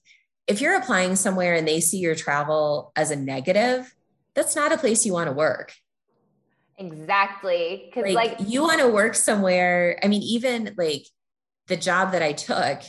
if 0.47 0.61
you're 0.61 0.77
applying 0.77 1.15
somewhere 1.15 1.55
and 1.55 1.69
they 1.69 1.81
see 1.81 1.99
your 1.99 2.15
travel 2.15 2.91
as 2.97 3.11
a 3.11 3.17
negative, 3.17 3.95
that's 4.35 4.57
not 4.57 4.73
a 4.73 4.79
place 4.79 5.05
you 5.05 5.13
want 5.13 5.29
to 5.29 5.35
work. 5.35 5.75
Exactly. 6.79 7.91
Cause 7.93 8.05
like, 8.05 8.39
like 8.39 8.49
you 8.49 8.63
want 8.63 8.81
to 8.81 8.89
work 8.89 9.15
somewhere. 9.15 10.01
I 10.03 10.09
mean, 10.09 10.23
even 10.23 10.75
like 10.79 11.07
the 11.67 11.77
job 11.77 12.13
that 12.13 12.23
I 12.23 12.33
took, 12.33 12.81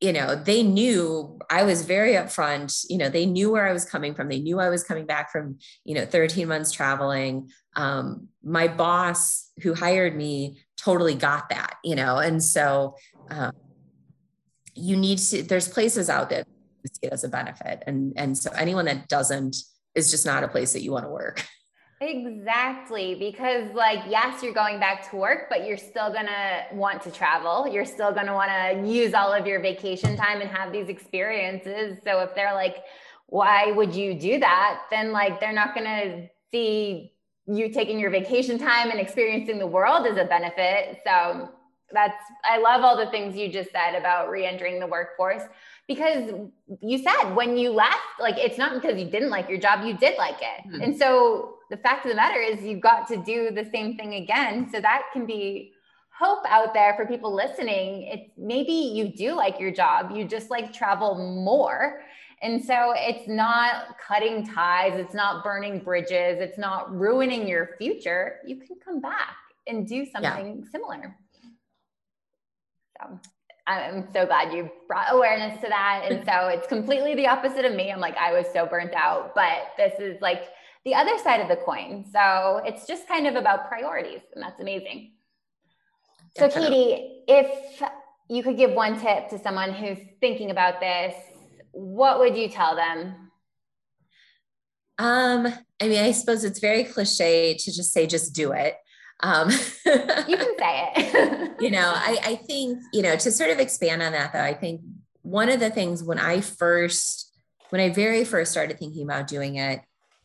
you 0.00 0.12
know, 0.12 0.36
they 0.36 0.62
knew 0.62 1.38
I 1.50 1.64
was 1.64 1.84
very 1.84 2.12
upfront. 2.12 2.84
You 2.88 2.98
know, 2.98 3.08
they 3.08 3.26
knew 3.26 3.50
where 3.50 3.66
I 3.66 3.72
was 3.72 3.84
coming 3.84 4.14
from. 4.14 4.28
They 4.28 4.38
knew 4.38 4.60
I 4.60 4.68
was 4.68 4.84
coming 4.84 5.06
back 5.06 5.32
from, 5.32 5.58
you 5.84 5.94
know, 5.94 6.06
13 6.06 6.46
months 6.46 6.70
traveling. 6.70 7.50
Um, 7.74 8.28
my 8.42 8.68
boss 8.68 9.50
who 9.62 9.74
hired 9.74 10.16
me 10.16 10.60
totally 10.76 11.14
got 11.14 11.48
that, 11.48 11.78
you 11.82 11.96
know, 11.96 12.18
and 12.18 12.42
so 12.42 12.96
um, 13.30 13.52
you 14.74 14.96
need 14.96 15.18
to, 15.18 15.42
there's 15.42 15.68
places 15.68 16.08
out 16.08 16.30
there 16.30 16.44
that 16.82 16.94
see 16.94 17.08
it 17.08 17.12
as 17.12 17.24
a 17.24 17.28
benefit. 17.28 17.82
And, 17.86 18.12
and 18.16 18.38
so 18.38 18.52
anyone 18.52 18.84
that 18.84 19.08
doesn't 19.08 19.56
is 19.96 20.12
just 20.12 20.24
not 20.24 20.44
a 20.44 20.48
place 20.48 20.72
that 20.74 20.82
you 20.82 20.92
want 20.92 21.06
to 21.06 21.10
work. 21.10 21.44
Exactly. 22.00 23.16
Because, 23.16 23.72
like, 23.74 24.00
yes, 24.08 24.42
you're 24.42 24.54
going 24.54 24.78
back 24.78 25.08
to 25.10 25.16
work, 25.16 25.48
but 25.48 25.66
you're 25.66 25.76
still 25.76 26.12
going 26.12 26.26
to 26.26 26.64
want 26.72 27.02
to 27.02 27.10
travel. 27.10 27.66
You're 27.66 27.84
still 27.84 28.12
going 28.12 28.26
to 28.26 28.34
want 28.34 28.50
to 28.50 28.88
use 28.88 29.14
all 29.14 29.32
of 29.32 29.46
your 29.46 29.60
vacation 29.60 30.16
time 30.16 30.40
and 30.40 30.48
have 30.48 30.72
these 30.72 30.88
experiences. 30.88 31.98
So, 32.04 32.20
if 32.20 32.34
they're 32.34 32.54
like, 32.54 32.84
why 33.26 33.72
would 33.72 33.94
you 33.94 34.14
do 34.14 34.38
that? 34.38 34.82
Then, 34.90 35.12
like, 35.12 35.40
they're 35.40 35.52
not 35.52 35.74
going 35.74 35.86
to 35.86 36.28
see 36.52 37.12
you 37.46 37.70
taking 37.70 37.98
your 37.98 38.10
vacation 38.10 38.58
time 38.58 38.90
and 38.90 39.00
experiencing 39.00 39.58
the 39.58 39.66
world 39.66 40.06
as 40.06 40.16
a 40.18 40.24
benefit. 40.24 41.00
So, 41.04 41.50
that's, 41.90 42.22
I 42.44 42.58
love 42.58 42.82
all 42.82 42.96
the 42.96 43.10
things 43.10 43.34
you 43.34 43.50
just 43.50 43.72
said 43.72 43.94
about 43.94 44.28
re 44.28 44.46
entering 44.46 44.78
the 44.78 44.86
workforce 44.86 45.42
because 45.88 46.30
you 46.82 46.98
said 46.98 47.34
when 47.34 47.56
you 47.56 47.70
left, 47.70 47.96
like, 48.20 48.36
it's 48.36 48.58
not 48.58 48.74
because 48.74 48.98
you 48.98 49.06
didn't 49.06 49.30
like 49.30 49.48
your 49.48 49.58
job, 49.58 49.84
you 49.84 49.96
did 49.96 50.16
like 50.18 50.36
it. 50.36 50.68
Mm-hmm. 50.68 50.82
And 50.82 50.96
so, 50.96 51.57
the 51.70 51.76
fact 51.76 52.04
of 52.06 52.10
the 52.10 52.16
matter 52.16 52.40
is 52.40 52.62
you've 52.62 52.80
got 52.80 53.06
to 53.08 53.16
do 53.16 53.50
the 53.50 53.68
same 53.72 53.96
thing 53.96 54.14
again. 54.14 54.68
So 54.72 54.80
that 54.80 55.02
can 55.12 55.26
be 55.26 55.72
hope 56.18 56.44
out 56.48 56.74
there 56.74 56.94
for 56.96 57.06
people 57.06 57.32
listening. 57.32 58.02
It's 58.02 58.30
maybe 58.36 58.72
you 58.72 59.08
do 59.08 59.34
like 59.34 59.60
your 59.60 59.70
job. 59.70 60.10
You 60.10 60.24
just 60.24 60.50
like 60.50 60.72
travel 60.72 61.14
more. 61.44 62.00
And 62.42 62.64
so 62.64 62.92
it's 62.96 63.28
not 63.28 63.98
cutting 63.98 64.46
ties. 64.46 64.92
It's 64.94 65.14
not 65.14 65.44
burning 65.44 65.80
bridges. 65.80 66.40
It's 66.40 66.58
not 66.58 66.94
ruining 66.94 67.46
your 67.46 67.70
future. 67.78 68.38
You 68.46 68.56
can 68.56 68.76
come 68.84 69.00
back 69.00 69.36
and 69.66 69.86
do 69.86 70.06
something 70.06 70.62
yeah. 70.62 70.70
similar. 70.70 71.16
So 73.00 73.20
I'm 73.66 74.08
so 74.12 74.24
glad 74.24 74.52
you 74.52 74.70
brought 74.86 75.12
awareness 75.12 75.60
to 75.60 75.68
that. 75.68 76.06
And 76.08 76.24
so 76.24 76.48
it's 76.48 76.66
completely 76.66 77.14
the 77.14 77.26
opposite 77.26 77.64
of 77.64 77.74
me. 77.74 77.92
I'm 77.92 78.00
like, 78.00 78.16
I 78.16 78.32
was 78.32 78.46
so 78.52 78.66
burnt 78.66 78.94
out, 78.94 79.34
but 79.34 79.72
this 79.76 79.92
is 80.00 80.20
like 80.22 80.48
the 80.84 80.94
other 80.94 81.18
side 81.18 81.40
of 81.40 81.48
the 81.48 81.56
coin. 81.56 82.04
So 82.12 82.62
it's 82.64 82.86
just 82.86 83.08
kind 83.08 83.26
of 83.26 83.34
about 83.34 83.68
priorities, 83.68 84.20
and 84.34 84.42
that's 84.42 84.60
amazing. 84.60 85.12
So, 86.36 86.48
Katie, 86.48 87.22
if 87.26 87.82
you 88.28 88.42
could 88.42 88.56
give 88.56 88.72
one 88.72 89.00
tip 89.00 89.28
to 89.30 89.38
someone 89.38 89.72
who's 89.72 89.98
thinking 90.20 90.50
about 90.50 90.80
this, 90.80 91.14
what 91.72 92.18
would 92.18 92.36
you 92.36 92.48
tell 92.48 92.76
them? 92.76 93.30
Um, 94.98 95.46
I 95.80 95.88
mean, 95.88 96.02
I 96.02 96.12
suppose 96.12 96.44
it's 96.44 96.58
very 96.58 96.84
cliche 96.84 97.54
to 97.54 97.72
just 97.72 97.92
say, 97.92 98.06
just 98.06 98.34
do 98.34 98.52
it. 98.52 98.74
Um, 99.20 99.50
you 99.50 100.36
can 100.36 100.58
say 100.58 100.92
it. 100.96 101.52
you 101.60 101.70
know, 101.70 101.92
I, 101.94 102.18
I 102.22 102.36
think, 102.36 102.80
you 102.92 103.02
know, 103.02 103.16
to 103.16 103.30
sort 103.30 103.50
of 103.50 103.58
expand 103.58 104.02
on 104.02 104.12
that 104.12 104.32
though, 104.32 104.42
I 104.42 104.54
think 104.54 104.80
one 105.22 105.48
of 105.48 105.60
the 105.60 105.70
things 105.70 106.02
when 106.02 106.18
I 106.18 106.40
first, 106.40 107.32
when 107.70 107.80
I 107.80 107.90
very 107.90 108.24
first 108.24 108.50
started 108.50 108.78
thinking 108.78 109.04
about 109.04 109.26
doing 109.26 109.56
it, 109.56 109.80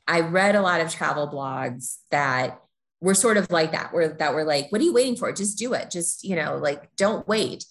I 0.08 0.22
read 0.22 0.56
a 0.56 0.62
lot 0.62 0.82
of 0.82 0.92
travel 0.92 1.28
blogs 1.28 1.98
that 2.12 2.60
were 3.02 3.14
sort 3.14 3.38
of 3.38 3.52
like 3.52 3.72
that, 3.74 3.94
where 3.94 4.10
that 4.10 4.34
were 4.34 4.44
like, 4.44 4.72
what 4.72 4.82
are 4.82 4.86
you 4.86 4.94
waiting 4.94 5.16
for? 5.16 5.32
Just 5.32 5.58
do 5.58 5.74
it. 5.74 5.92
Just, 5.92 6.24
you 6.24 6.36
know, 6.36 6.58
like 6.58 6.96
don't 6.96 7.28
wait. 7.28 7.66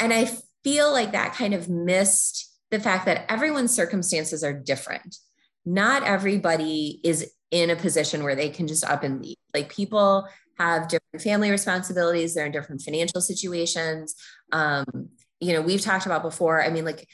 And 0.00 0.12
I 0.12 0.30
feel 0.64 0.90
like 0.90 1.12
that 1.12 1.34
kind 1.34 1.54
of 1.54 1.68
missed 1.68 2.52
the 2.70 2.80
fact 2.80 3.06
that 3.06 3.30
everyone's 3.30 3.74
circumstances 3.74 4.42
are 4.42 4.52
different. 4.52 5.16
Not 5.64 6.02
everybody 6.02 7.00
is 7.04 7.30
in 7.50 7.70
a 7.70 7.76
position 7.76 8.24
where 8.24 8.34
they 8.34 8.48
can 8.48 8.66
just 8.66 8.84
up 8.84 9.04
and 9.04 9.22
leave. 9.22 9.36
Like 9.54 9.72
people 9.72 10.28
have 10.58 10.88
different 10.88 11.22
family 11.22 11.50
responsibilities, 11.50 12.34
they're 12.34 12.46
in 12.46 12.52
different 12.52 12.82
financial 12.82 13.20
situations. 13.20 14.14
Um, 14.52 15.10
you 15.40 15.52
know, 15.52 15.62
we've 15.62 15.80
talked 15.80 16.06
about 16.06 16.22
before. 16.22 16.62
I 16.62 16.70
mean, 16.70 16.84
like 16.84 17.06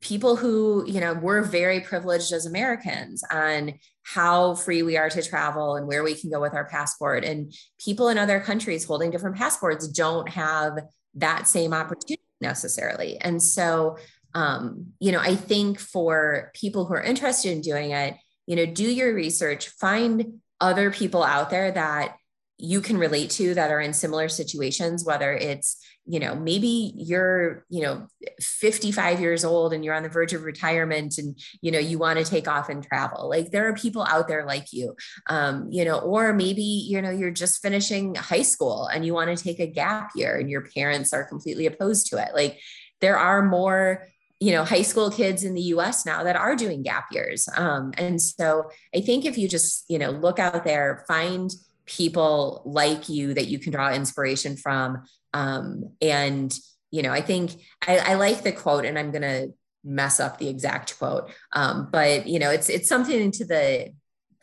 people 0.00 0.36
who 0.36 0.84
you 0.86 1.00
know 1.00 1.14
we're 1.14 1.42
very 1.42 1.80
privileged 1.80 2.32
as 2.32 2.44
americans 2.44 3.24
on 3.30 3.72
how 4.04 4.54
free 4.54 4.82
we 4.82 4.96
are 4.96 5.08
to 5.08 5.22
travel 5.22 5.76
and 5.76 5.86
where 5.86 6.04
we 6.04 6.14
can 6.14 6.30
go 6.30 6.38
with 6.38 6.52
our 6.52 6.66
passport. 6.66 7.24
And 7.24 7.54
people 7.82 8.08
in 8.08 8.18
other 8.18 8.38
countries 8.38 8.84
holding 8.84 9.10
different 9.10 9.36
passports 9.36 9.88
don't 9.88 10.28
have 10.28 10.78
that 11.14 11.48
same 11.48 11.72
opportunity 11.72 12.22
necessarily. 12.40 13.18
And 13.18 13.42
so 13.42 13.96
um, 14.34 14.92
you 14.98 15.12
know 15.12 15.20
i 15.20 15.36
think 15.36 15.78
for 15.78 16.50
people 16.54 16.84
who 16.84 16.94
are 16.94 17.02
interested 17.02 17.52
in 17.52 17.60
doing 17.60 17.92
it 17.92 18.16
you 18.46 18.56
know 18.56 18.66
do 18.66 18.82
your 18.82 19.14
research 19.14 19.68
find 19.68 20.40
other 20.60 20.90
people 20.90 21.22
out 21.22 21.50
there 21.50 21.70
that 21.70 22.16
you 22.58 22.80
can 22.80 22.98
relate 22.98 23.30
to 23.30 23.54
that 23.54 23.70
are 23.70 23.80
in 23.80 23.92
similar 23.92 24.28
situations 24.28 25.04
whether 25.04 25.32
it's 25.32 25.78
you 26.06 26.20
know 26.20 26.34
maybe 26.34 26.92
you're 26.96 27.64
you 27.70 27.82
know 27.82 28.06
55 28.40 29.20
years 29.20 29.44
old 29.44 29.72
and 29.72 29.84
you're 29.84 29.94
on 29.94 30.02
the 30.02 30.08
verge 30.08 30.32
of 30.32 30.42
retirement 30.42 31.16
and 31.18 31.38
you 31.62 31.70
know 31.70 31.78
you 31.78 31.98
want 31.98 32.18
to 32.18 32.24
take 32.24 32.46
off 32.46 32.68
and 32.68 32.84
travel. 32.84 33.28
Like 33.28 33.50
there 33.50 33.68
are 33.68 33.74
people 33.74 34.02
out 34.02 34.28
there 34.28 34.44
like 34.44 34.72
you 34.72 34.96
um, 35.28 35.68
you 35.70 35.84
know 35.84 35.98
or 35.98 36.32
maybe 36.32 36.62
you 36.62 37.00
know 37.00 37.10
you're 37.10 37.30
just 37.30 37.62
finishing 37.62 38.14
high 38.14 38.42
school 38.42 38.86
and 38.86 39.06
you 39.06 39.14
want 39.14 39.36
to 39.36 39.42
take 39.42 39.60
a 39.60 39.66
gap 39.66 40.10
year 40.14 40.36
and 40.36 40.50
your 40.50 40.66
parents 40.74 41.12
are 41.12 41.24
completely 41.24 41.66
opposed 41.66 42.08
to 42.08 42.18
it. 42.18 42.34
Like 42.34 42.60
there 43.00 43.18
are 43.18 43.42
more 43.42 44.06
you 44.40 44.52
know 44.52 44.64
high 44.64 44.82
school 44.82 45.10
kids 45.10 45.42
in 45.42 45.54
the 45.54 45.62
us 45.62 46.04
now 46.04 46.22
that 46.24 46.36
are 46.36 46.54
doing 46.54 46.82
gap 46.82 47.06
years. 47.12 47.48
Um, 47.56 47.92
and 47.96 48.20
so 48.20 48.70
i 48.94 49.00
think 49.00 49.24
if 49.24 49.38
you 49.38 49.48
just 49.48 49.84
you 49.88 49.98
know 49.98 50.10
look 50.10 50.38
out 50.38 50.64
there 50.64 51.04
find 51.08 51.50
people 51.86 52.62
like 52.64 53.08
you 53.08 53.34
that 53.34 53.46
you 53.46 53.58
can 53.58 53.72
draw 53.72 53.92
inspiration 53.92 54.56
from 54.56 55.02
um, 55.34 55.92
and 56.00 56.58
you 56.90 57.02
know 57.02 57.12
i 57.12 57.20
think 57.20 57.50
I, 57.86 57.98
I, 57.98 58.14
like 58.14 58.42
the 58.42 58.52
quote 58.52 58.86
and 58.86 58.98
i'm 58.98 59.10
going 59.10 59.22
to 59.22 59.52
mess 59.84 60.18
up 60.18 60.38
the 60.38 60.48
exact 60.48 60.98
quote. 60.98 61.30
Um, 61.52 61.88
but 61.92 62.26
you 62.26 62.38
know 62.38 62.50
it's 62.50 62.68
it's 62.68 62.88
something 62.88 63.30
to 63.32 63.44
the 63.44 63.92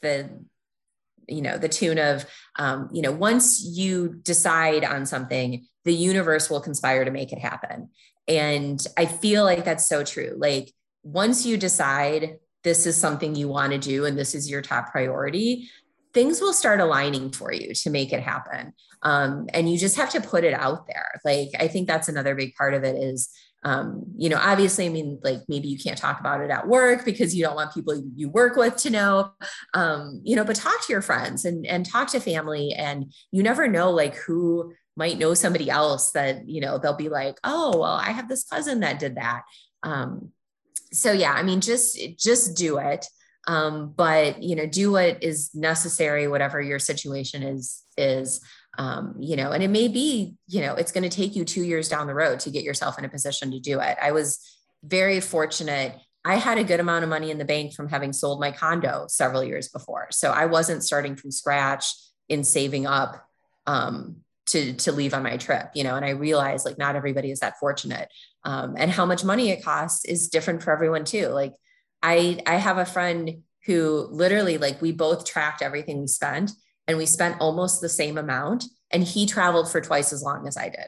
the 0.02 0.30
you 1.28 1.42
know 1.42 1.58
the 1.58 1.70
tune 1.70 1.98
of 1.98 2.26
um, 2.60 2.90
you 2.94 3.02
know 3.02 3.12
once 3.12 3.64
you 3.64 4.20
decide 4.22 4.84
on 4.84 5.06
something 5.06 5.66
the 5.84 5.94
universe 5.94 6.50
will 6.50 6.62
conspire 6.62 7.04
to 7.04 7.12
make 7.12 7.34
it 7.34 7.40
happen. 7.40 7.90
And 8.28 8.80
i 8.98 9.06
feel 9.06 9.44
like 9.44 9.66
that's 9.66 9.90
so 9.90 10.04
true. 10.04 10.36
Like 10.38 10.72
once 11.04 11.46
you 11.46 11.58
decide 11.58 12.38
this 12.64 12.86
is 12.86 12.96
something 12.96 13.34
you 13.34 13.48
want 13.48 13.72
to 13.72 13.80
do 13.80 14.06
and 14.06 14.16
this 14.16 14.36
is 14.36 14.50
your 14.50 14.62
top 14.62 14.92
priority 14.92 15.72
things 16.14 16.42
will 16.42 16.54
start 16.54 16.80
aligning 16.80 17.32
for 17.32 17.54
you 17.54 17.74
to 17.74 17.90
make 17.90 18.12
it 18.14 18.22
happen. 18.22 18.74
Um, 19.04 19.48
and 19.54 19.72
you 19.72 19.78
just 19.78 19.98
have 19.98 20.12
to 20.12 20.22
put 20.22 20.44
it 20.44 20.54
out 20.54 20.88
there. 20.88 21.20
Like, 21.26 21.50
I 21.60 21.68
think 21.68 21.88
that's 21.88 22.10
another 22.10 22.36
big 22.36 22.54
part 22.56 22.74
of 22.74 22.84
it 22.84 22.96
is, 22.96 23.30
um, 23.64 24.04
you 24.18 24.30
know, 24.30 24.40
obviously, 24.42 24.86
I 24.86 24.90
mean, 24.90 25.20
like 25.24 25.40
maybe 25.48 25.68
you 25.68 25.78
can't 25.78 25.98
talk 25.98 26.20
about 26.20 26.42
it 26.42 26.50
at 26.50 26.68
work 26.68 27.06
because 27.06 27.36
you 27.36 27.44
don't 27.44 27.56
want 27.56 27.74
people 27.74 28.02
you 28.16 28.30
work 28.30 28.56
with 28.56 28.76
to 28.78 28.90
know, 28.90 29.32
um, 29.74 30.22
you 30.24 30.36
know, 30.36 30.44
but 30.44 30.56
talk 30.56 30.86
to 30.86 30.94
your 30.94 31.02
friends 31.02 31.46
and, 31.46 31.66
and 31.66 31.86
talk 31.86 32.10
to 32.10 32.20
family. 32.20 32.74
And 32.74 33.14
you 33.32 33.44
never 33.44 33.68
know 33.68 33.92
like 33.92 34.16
who 34.16 34.74
might 34.96 35.20
know 35.20 35.34
somebody 35.34 35.70
else 35.70 36.12
that, 36.12 36.48
you 36.50 36.60
know, 36.60 36.78
they'll 36.78 36.96
be 36.96 37.10
like, 37.10 37.38
oh, 37.44 37.78
well, 37.78 37.94
I 37.94 38.12
have 38.12 38.28
this 38.28 38.44
cousin 38.44 38.82
that 38.82 39.00
did 39.00 39.16
that. 39.16 39.44
Um, 39.84 40.32
so 40.92 41.12
yeah, 41.12 41.34
I 41.34 41.44
mean, 41.44 41.62
just, 41.62 41.98
just 42.18 42.58
do 42.58 42.78
it. 42.78 43.06
Um, 43.48 43.94
but 43.96 44.42
you 44.44 44.56
know, 44.56 44.66
do 44.66 44.92
what 44.92 45.24
is 45.24 45.50
necessary, 45.54 46.28
whatever 46.28 46.62
your 46.62 46.80
situation 46.80 47.44
is, 47.44 47.84
is, 47.98 48.42
um, 48.78 49.16
you 49.20 49.36
know, 49.36 49.52
and 49.52 49.64
it 49.64 49.70
may 49.70 49.88
be, 49.88 50.36
you 50.48 50.62
know, 50.62 50.76
it's 50.76 50.92
going 50.92 51.04
to 51.04 51.10
take 51.10 51.36
you 51.36 51.44
two 51.44 51.64
years 51.64 51.90
down 51.90 52.08
the 52.08 52.14
road 52.14 52.40
to 52.42 52.52
get 52.52 52.64
yourself 52.64 52.98
in 53.00 53.06
a 53.06 53.10
position 53.10 53.52
to 53.52 53.60
do 53.60 53.80
it. 53.80 53.98
I 54.02 54.12
was 54.12 54.40
very 54.84 55.20
fortunate. 55.20 55.96
I 56.24 56.36
had 56.36 56.58
a 56.58 56.64
good 56.64 56.80
amount 56.80 57.04
of 57.04 57.10
money 57.10 57.32
in 57.32 57.38
the 57.38 57.46
bank 57.46 57.74
from 57.74 57.90
having 57.90 58.14
sold 58.14 58.40
my 58.40 58.52
condo 58.52 59.06
several 59.08 59.44
years 59.44 59.68
before. 59.70 60.08
So 60.12 60.32
I 60.32 60.46
wasn't 60.46 60.84
starting 60.84 61.16
from 61.16 61.32
scratch 61.32 61.94
in 62.30 62.44
saving 62.44 62.86
up 62.86 63.28
um, 63.66 64.18
to 64.48 64.74
to 64.74 64.92
leave 64.92 65.14
on 65.14 65.24
my 65.24 65.38
trip 65.38 65.70
you 65.76 65.84
know 65.84 65.96
and 65.96 66.04
i 66.04 66.10
realized 66.10 66.66
like 66.66 66.78
not 66.78 66.96
everybody 66.96 67.32
is 67.32 67.40
that 67.40 67.58
fortunate 67.60 68.10
um, 68.44 68.76
and 68.78 68.92
how 68.92 69.06
much 69.06 69.24
money 69.24 69.50
it 69.50 69.64
costs 69.64 70.04
is 70.06 70.30
different 70.30 70.64
for 70.64 70.72
everyone 70.72 71.06
too 71.06 71.28
like 71.28 71.54
i 72.04 72.40
i 72.46 72.56
have 72.56 72.78
a 72.78 72.86
friend 72.86 73.44
who 73.66 74.08
literally 74.12 74.58
like 74.58 74.82
we 74.82 74.92
both 74.92 75.26
tracked 75.26 75.62
everything 75.62 76.02
we 76.02 76.08
spent 76.08 76.52
and 76.88 76.98
we 76.98 77.06
spent 77.06 77.40
almost 77.40 77.82
the 77.82 77.90
same 77.90 78.18
amount 78.18 78.66
and 78.92 79.04
he 79.04 79.26
traveled 79.26 79.72
for 79.72 79.82
twice 79.82 80.12
as 80.12 80.24
long 80.24 80.48
as 80.48 80.58
i 80.58 80.70
did. 80.70 80.88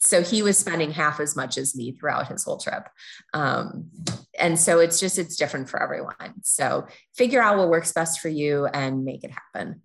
So 0.00 0.22
he 0.22 0.42
was 0.42 0.56
spending 0.56 0.92
half 0.92 1.18
as 1.18 1.34
much 1.34 1.58
as 1.58 1.74
me 1.74 1.92
throughout 1.92 2.28
his 2.28 2.44
whole 2.44 2.58
trip. 2.58 2.88
Um, 3.34 3.90
and 4.38 4.58
so 4.58 4.78
it's 4.78 5.00
just 5.00 5.18
it's 5.18 5.36
different 5.36 5.68
for 5.68 5.82
everyone. 5.82 6.34
So 6.42 6.86
figure 7.16 7.42
out 7.42 7.58
what 7.58 7.68
works 7.68 7.92
best 7.92 8.20
for 8.20 8.28
you 8.28 8.66
and 8.66 9.04
make 9.04 9.24
it 9.24 9.32
happen. 9.32 9.82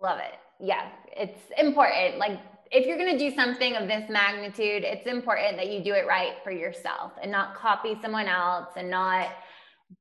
Love 0.00 0.20
it. 0.20 0.34
Yeah, 0.60 0.88
it's 1.06 1.40
important. 1.58 2.18
Like 2.18 2.40
if 2.70 2.86
you're 2.86 2.98
going 2.98 3.16
to 3.16 3.18
do 3.18 3.34
something 3.34 3.76
of 3.76 3.88
this 3.88 4.08
magnitude, 4.08 4.84
it's 4.84 5.06
important 5.06 5.56
that 5.56 5.70
you 5.70 5.82
do 5.82 5.92
it 5.92 6.06
right 6.06 6.34
for 6.44 6.52
yourself 6.52 7.12
and 7.20 7.30
not 7.30 7.54
copy 7.54 7.98
someone 8.00 8.26
else 8.26 8.68
and 8.76 8.88
not 8.88 9.28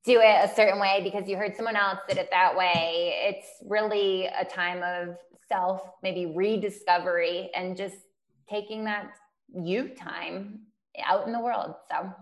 do 0.06 0.20
it 0.20 0.50
a 0.50 0.54
certain 0.56 0.80
way 0.80 1.02
because 1.04 1.28
you 1.28 1.36
heard 1.36 1.56
someone 1.56 1.76
else 1.76 1.98
did 2.08 2.18
it 2.18 2.30
that 2.32 2.56
way. 2.56 3.16
It's 3.24 3.48
really 3.66 4.28
a 4.28 4.46
time 4.46 4.84
of 4.84 5.16
self, 5.48 5.82
maybe 6.04 6.28
rediscovery 6.28 7.50
and 7.56 7.76
just 7.76 7.96
taking 8.48 8.86
that 8.86 9.12
you 9.54 9.90
time 9.90 10.60
out 11.04 11.26
in 11.26 11.34
the 11.34 11.40
world. 11.40 11.74
So 11.90 12.14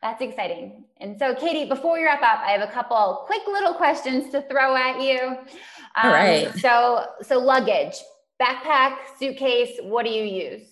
that's 0.00 0.22
exciting. 0.22 0.84
And 0.98 1.18
so, 1.18 1.34
Katie, 1.34 1.68
before 1.68 1.92
we 1.92 2.04
wrap 2.04 2.22
up, 2.22 2.40
I 2.40 2.52
have 2.52 2.66
a 2.66 2.72
couple 2.72 3.24
quick 3.26 3.42
little 3.46 3.74
questions 3.74 4.30
to 4.32 4.42
throw 4.42 4.74
at 4.74 5.00
you. 5.02 5.20
Um, 5.20 6.04
All 6.04 6.10
right. 6.10 6.54
So, 6.56 7.04
so 7.20 7.38
luggage, 7.38 7.96
backpack, 8.40 8.96
suitcase. 9.18 9.78
What 9.82 10.04
do 10.04 10.10
you 10.10 10.24
use? 10.24 10.66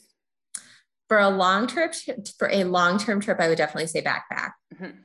For 1.08 1.18
a 1.18 1.28
long 1.28 1.66
trip, 1.66 1.94
for 2.38 2.48
a 2.50 2.64
long 2.64 2.98
term 2.98 3.20
trip, 3.20 3.40
I 3.40 3.48
would 3.48 3.58
definitely 3.58 3.86
say 3.86 4.02
backpack. 4.02 4.52
Mm-hmm. 4.74 4.98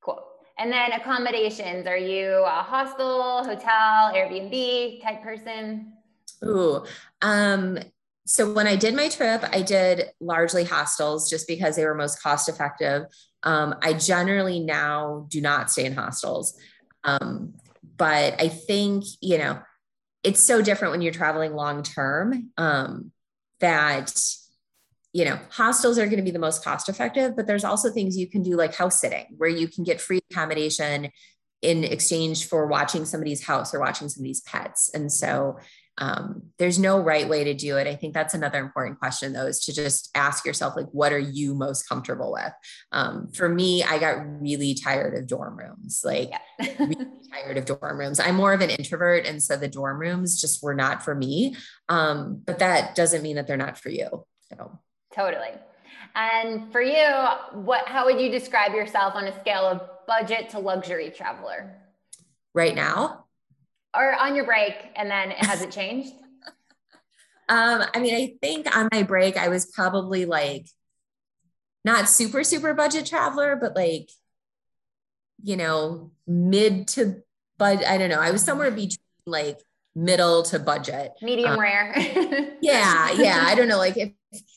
Cool. 0.00 0.22
And 0.58 0.72
then 0.72 0.92
accommodations. 0.92 1.86
Are 1.86 1.96
you 1.96 2.44
a 2.44 2.62
hostel, 2.62 3.44
hotel, 3.44 4.12
Airbnb 4.14 5.02
type 5.02 5.22
person? 5.22 5.92
Ooh, 6.44 6.84
um, 7.20 7.78
so 8.26 8.52
when 8.52 8.66
I 8.66 8.76
did 8.76 8.94
my 8.94 9.08
trip, 9.08 9.44
I 9.52 9.62
did 9.62 10.10
largely 10.20 10.64
hostels 10.64 11.28
just 11.28 11.48
because 11.48 11.76
they 11.76 11.84
were 11.84 11.94
most 11.94 12.22
cost 12.22 12.48
effective. 12.48 13.04
Um, 13.42 13.74
I 13.82 13.94
generally 13.94 14.60
now 14.60 15.26
do 15.28 15.40
not 15.40 15.70
stay 15.70 15.84
in 15.84 15.94
hostels. 15.94 16.56
Um, 17.04 17.54
but 17.96 18.40
I 18.40 18.48
think, 18.48 19.04
you 19.20 19.38
know, 19.38 19.60
it's 20.22 20.42
so 20.42 20.62
different 20.62 20.92
when 20.92 21.02
you're 21.02 21.12
traveling 21.12 21.54
long 21.54 21.82
term 21.82 22.50
um, 22.56 23.12
that, 23.60 24.12
you 25.12 25.24
know, 25.24 25.38
hostels 25.50 25.98
are 25.98 26.06
going 26.06 26.18
to 26.18 26.22
be 26.22 26.30
the 26.30 26.38
most 26.38 26.64
cost 26.64 26.88
effective, 26.88 27.36
but 27.36 27.46
there's 27.46 27.64
also 27.64 27.90
things 27.90 28.16
you 28.16 28.28
can 28.28 28.42
do 28.42 28.56
like 28.56 28.74
house 28.74 29.00
sitting 29.00 29.26
where 29.36 29.50
you 29.50 29.68
can 29.68 29.84
get 29.84 30.00
free 30.00 30.20
accommodation 30.30 31.10
in 31.60 31.84
exchange 31.84 32.48
for 32.48 32.66
watching 32.66 33.04
somebody's 33.04 33.44
house 33.44 33.74
or 33.74 33.80
watching 33.80 34.08
somebody's 34.08 34.40
pets. 34.40 34.90
And 34.94 35.12
so, 35.12 35.58
um, 35.98 36.42
there's 36.58 36.78
no 36.78 36.98
right 36.98 37.28
way 37.28 37.44
to 37.44 37.54
do 37.54 37.76
it. 37.76 37.86
I 37.86 37.96
think 37.96 38.14
that's 38.14 38.34
another 38.34 38.60
important 38.60 38.98
question 38.98 39.32
though 39.32 39.46
is 39.46 39.60
to 39.66 39.74
just 39.74 40.10
ask 40.14 40.46
yourself 40.46 40.74
like 40.74 40.86
what 40.92 41.12
are 41.12 41.18
you 41.18 41.54
most 41.54 41.88
comfortable 41.88 42.32
with? 42.32 42.52
Um, 42.92 43.28
for 43.32 43.48
me 43.48 43.82
i 43.82 43.98
got 43.98 44.40
really 44.40 44.74
tired 44.74 45.14
of 45.16 45.26
dorm 45.26 45.58
rooms 45.58 46.02
like 46.04 46.30
yeah. 46.30 46.74
really 46.78 47.06
tired 47.32 47.58
of 47.58 47.64
dorm 47.66 47.98
rooms. 47.98 48.20
I'm 48.20 48.36
more 48.36 48.52
of 48.52 48.60
an 48.60 48.70
introvert 48.70 49.26
and 49.26 49.42
so 49.42 49.56
the 49.56 49.68
dorm 49.68 49.98
rooms 50.00 50.40
just 50.40 50.62
were 50.62 50.74
not 50.74 51.02
for 51.02 51.14
me. 51.14 51.56
Um, 51.88 52.42
but 52.44 52.58
that 52.60 52.94
doesn't 52.94 53.22
mean 53.22 53.36
that 53.36 53.46
they're 53.46 53.56
not 53.56 53.78
for 53.78 53.90
you 53.90 54.24
so 54.48 54.78
totally. 55.14 55.50
And 56.14 56.72
for 56.72 56.82
you 56.82 57.06
what 57.52 57.86
how 57.86 58.06
would 58.06 58.20
you 58.20 58.30
describe 58.30 58.72
yourself 58.72 59.14
on 59.14 59.24
a 59.24 59.40
scale 59.40 59.66
of 59.66 59.82
budget 60.06 60.50
to 60.50 60.58
luxury 60.58 61.10
traveler? 61.10 61.76
Right 62.54 62.74
now 62.74 63.26
or 63.94 64.14
on 64.14 64.34
your 64.34 64.44
break 64.44 64.74
and 64.96 65.10
then 65.10 65.30
it 65.30 65.44
has 65.44 65.62
it 65.62 65.70
changed? 65.70 66.12
um, 67.48 67.84
I 67.94 68.00
mean, 68.00 68.14
I 68.14 68.34
think 68.40 68.74
on 68.76 68.88
my 68.92 69.02
break, 69.02 69.36
I 69.36 69.48
was 69.48 69.66
probably 69.66 70.24
like 70.24 70.66
not 71.84 72.08
super, 72.08 72.44
super 72.44 72.74
budget 72.74 73.06
traveler, 73.06 73.56
but 73.56 73.74
like, 73.76 74.10
you 75.42 75.56
know, 75.56 76.12
mid 76.26 76.88
to 76.88 77.22
but 77.62 77.86
I 77.86 77.96
don't 77.96 78.08
know. 78.08 78.18
I 78.18 78.32
was 78.32 78.42
somewhere 78.42 78.72
between 78.72 78.98
like 79.24 79.60
middle 79.94 80.42
to 80.44 80.58
budget. 80.58 81.12
Medium 81.22 81.52
um, 81.52 81.60
rare. 81.60 81.94
yeah, 82.60 83.12
yeah. 83.12 83.44
I 83.46 83.54
don't 83.54 83.68
know. 83.68 83.78
Like 83.78 83.96
if 83.96 84.10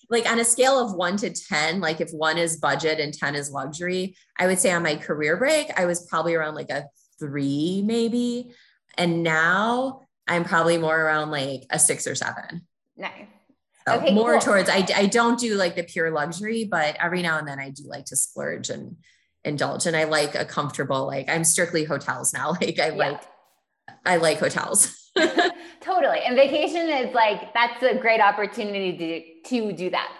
like 0.10 0.28
on 0.28 0.40
a 0.40 0.44
scale 0.44 0.80
of 0.80 0.96
one 0.96 1.16
to 1.18 1.30
10, 1.30 1.82
like 1.82 2.02
if 2.02 2.10
one 2.10 2.40
is 2.40 2.58
budget 2.58 3.00
and 3.00 3.14
10 3.14 3.36
is 3.36 3.52
luxury, 3.52 4.16
I 4.40 4.48
would 4.48 4.58
say 4.58 4.72
on 4.72 4.82
my 4.82 4.96
career 4.96 5.38
break, 5.38 5.68
I 5.78 5.86
was 5.86 6.08
probably 6.08 6.34
around 6.34 6.56
like 6.56 6.72
a 6.72 6.86
three, 7.20 7.84
maybe. 7.86 8.52
And 8.98 9.24
now 9.24 10.02
I'm 10.28 10.44
probably 10.44 10.78
more 10.78 11.00
around 11.00 11.32
like 11.32 11.66
a 11.70 11.80
six 11.80 12.08
or 12.08 12.16
seven. 12.16 12.68
Nice. 12.98 13.28
So 13.88 13.96
okay, 13.98 14.14
more 14.14 14.34
cool. 14.34 14.42
towards 14.42 14.70
I, 14.70 14.86
I 14.96 15.06
don't 15.06 15.40
do 15.40 15.56
like 15.56 15.76
the 15.76 15.84
pure 15.84 16.10
luxury, 16.10 16.66
but 16.66 16.96
every 17.00 17.22
now 17.22 17.38
and 17.38 17.48
then 17.48 17.60
I 17.60 17.70
do 17.70 17.84
like 17.86 18.06
to 18.06 18.16
splurge 18.16 18.70
and 18.70 18.98
indulge. 19.44 19.86
And 19.86 19.96
I 19.96 20.06
like 20.06 20.34
a 20.34 20.44
comfortable, 20.44 21.06
like 21.06 21.30
I'm 21.30 21.44
strictly 21.44 21.84
hotels 21.84 22.34
now. 22.34 22.56
Like 22.62 22.80
I 22.80 22.90
yeah. 22.90 22.96
like 22.96 23.22
I 24.06 24.18
like 24.18 24.40
hotels. 24.40 25.12
totally. 25.82 26.20
And 26.26 26.36
vacation 26.36 26.90
is 26.90 27.14
like 27.14 27.54
that's 27.54 27.84
a 27.84 27.96
great 27.96 28.22
opportunity 28.22 29.42
to, 29.44 29.50
to 29.50 29.72
do 29.72 29.90
that. 29.92 30.12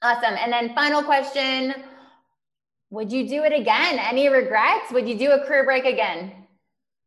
Awesome. 0.00 0.34
And 0.38 0.52
then 0.52 0.74
final 0.74 1.02
question. 1.02 1.74
Would 2.90 3.12
you 3.12 3.28
do 3.28 3.42
it 3.42 3.52
again? 3.52 3.98
Any 3.98 4.28
regrets? 4.28 4.92
Would 4.92 5.08
you 5.08 5.18
do 5.18 5.32
a 5.32 5.44
career 5.44 5.64
break 5.64 5.84
again? 5.84 6.46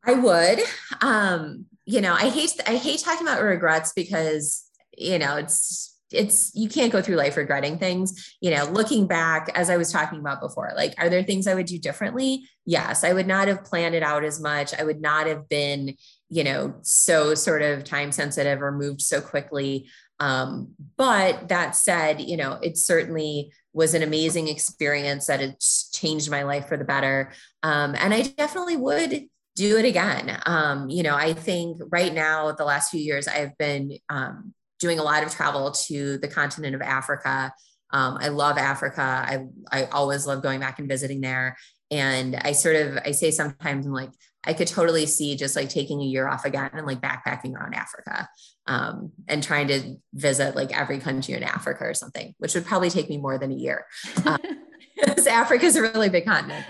I 0.03 0.13
would. 0.13 0.59
Um, 1.01 1.65
you 1.85 2.01
know, 2.01 2.13
I 2.13 2.29
hate 2.29 2.53
I 2.67 2.75
hate 2.75 3.01
talking 3.01 3.27
about 3.27 3.41
regrets 3.41 3.93
because 3.93 4.63
you 4.97 5.19
know 5.19 5.37
it's 5.37 5.97
it's 6.11 6.51
you 6.53 6.67
can't 6.67 6.91
go 6.91 7.01
through 7.01 7.15
life 7.15 7.37
regretting 7.37 7.77
things. 7.77 8.35
You 8.41 8.51
know 8.51 8.65
looking 8.65 9.07
back 9.07 9.49
as 9.55 9.69
i 9.69 9.77
was 9.77 9.91
talking 9.91 10.19
about 10.19 10.41
before 10.41 10.71
like 10.75 10.93
are 10.97 11.09
there 11.09 11.23
things 11.23 11.47
i 11.47 11.53
would 11.53 11.65
do 11.65 11.79
differently? 11.79 12.47
Yes 12.65 13.03
i 13.03 13.13
would 13.13 13.27
not 13.27 13.47
have 13.47 13.63
planned 13.63 13.95
it 13.95 14.03
out 14.03 14.23
as 14.23 14.39
much. 14.39 14.73
I 14.77 14.83
would 14.83 15.01
not 15.01 15.27
have 15.27 15.47
been 15.49 15.95
you 16.29 16.43
know 16.43 16.75
so 16.81 17.35
sort 17.35 17.61
of 17.61 17.83
time 17.83 18.11
sensitive 18.11 18.61
or 18.61 18.71
moved 18.71 19.01
so 19.01 19.21
quickly. 19.21 19.89
Um, 20.19 20.75
but 20.97 21.49
that 21.49 21.75
said 21.75 22.21
you 22.21 22.37
know 22.37 22.59
it 22.61 22.77
certainly 22.77 23.51
was 23.73 23.93
an 23.93 24.03
amazing 24.03 24.49
experience 24.49 25.27
that 25.27 25.41
it's 25.41 25.89
changed 25.91 26.29
my 26.29 26.43
life 26.43 26.67
for 26.67 26.77
the 26.77 26.83
better. 26.83 27.31
Um, 27.63 27.95
and 27.97 28.13
i 28.13 28.21
definitely 28.21 28.77
would 28.77 29.29
do 29.55 29.77
it 29.77 29.85
again. 29.85 30.39
Um, 30.45 30.89
you 30.89 31.03
know, 31.03 31.15
I 31.15 31.33
think 31.33 31.77
right 31.89 32.13
now, 32.13 32.51
the 32.51 32.65
last 32.65 32.91
few 32.91 33.01
years, 33.01 33.27
I've 33.27 33.57
been 33.57 33.97
um, 34.09 34.53
doing 34.79 34.99
a 34.99 35.03
lot 35.03 35.23
of 35.23 35.33
travel 35.33 35.71
to 35.71 36.17
the 36.17 36.27
continent 36.27 36.75
of 36.75 36.81
Africa. 36.81 37.53
Um, 37.91 38.17
I 38.19 38.29
love 38.29 38.57
Africa. 38.57 39.01
I, 39.01 39.45
I 39.71 39.85
always 39.85 40.25
love 40.25 40.41
going 40.41 40.59
back 40.59 40.79
and 40.79 40.87
visiting 40.87 41.21
there. 41.21 41.57
And 41.89 42.37
I 42.37 42.53
sort 42.53 42.77
of, 42.77 42.97
I 43.05 43.11
say 43.11 43.31
sometimes 43.31 43.85
I'm 43.85 43.91
like, 43.91 44.11
I 44.43 44.53
could 44.53 44.67
totally 44.67 45.05
see 45.05 45.35
just 45.35 45.55
like 45.55 45.69
taking 45.69 46.01
a 46.01 46.05
year 46.05 46.27
off 46.27 46.45
again 46.45 46.71
and 46.73 46.87
like 46.87 47.01
backpacking 47.01 47.53
around 47.53 47.75
Africa 47.75 48.27
um, 48.65 49.11
and 49.27 49.43
trying 49.43 49.67
to 49.67 49.97
visit 50.13 50.55
like 50.55 50.75
every 50.75 50.99
country 50.99 51.35
in 51.35 51.43
Africa 51.43 51.83
or 51.83 51.93
something, 51.93 52.33
which 52.39 52.55
would 52.55 52.65
probably 52.65 52.89
take 52.89 53.09
me 53.09 53.17
more 53.17 53.37
than 53.37 53.51
a 53.51 53.55
year. 53.55 53.85
Um, 54.25 54.39
because 54.95 55.25
Africa 55.25 55.65
is 55.65 55.75
a 55.75 55.81
really 55.81 56.09
big 56.09 56.25
continent. 56.25 56.65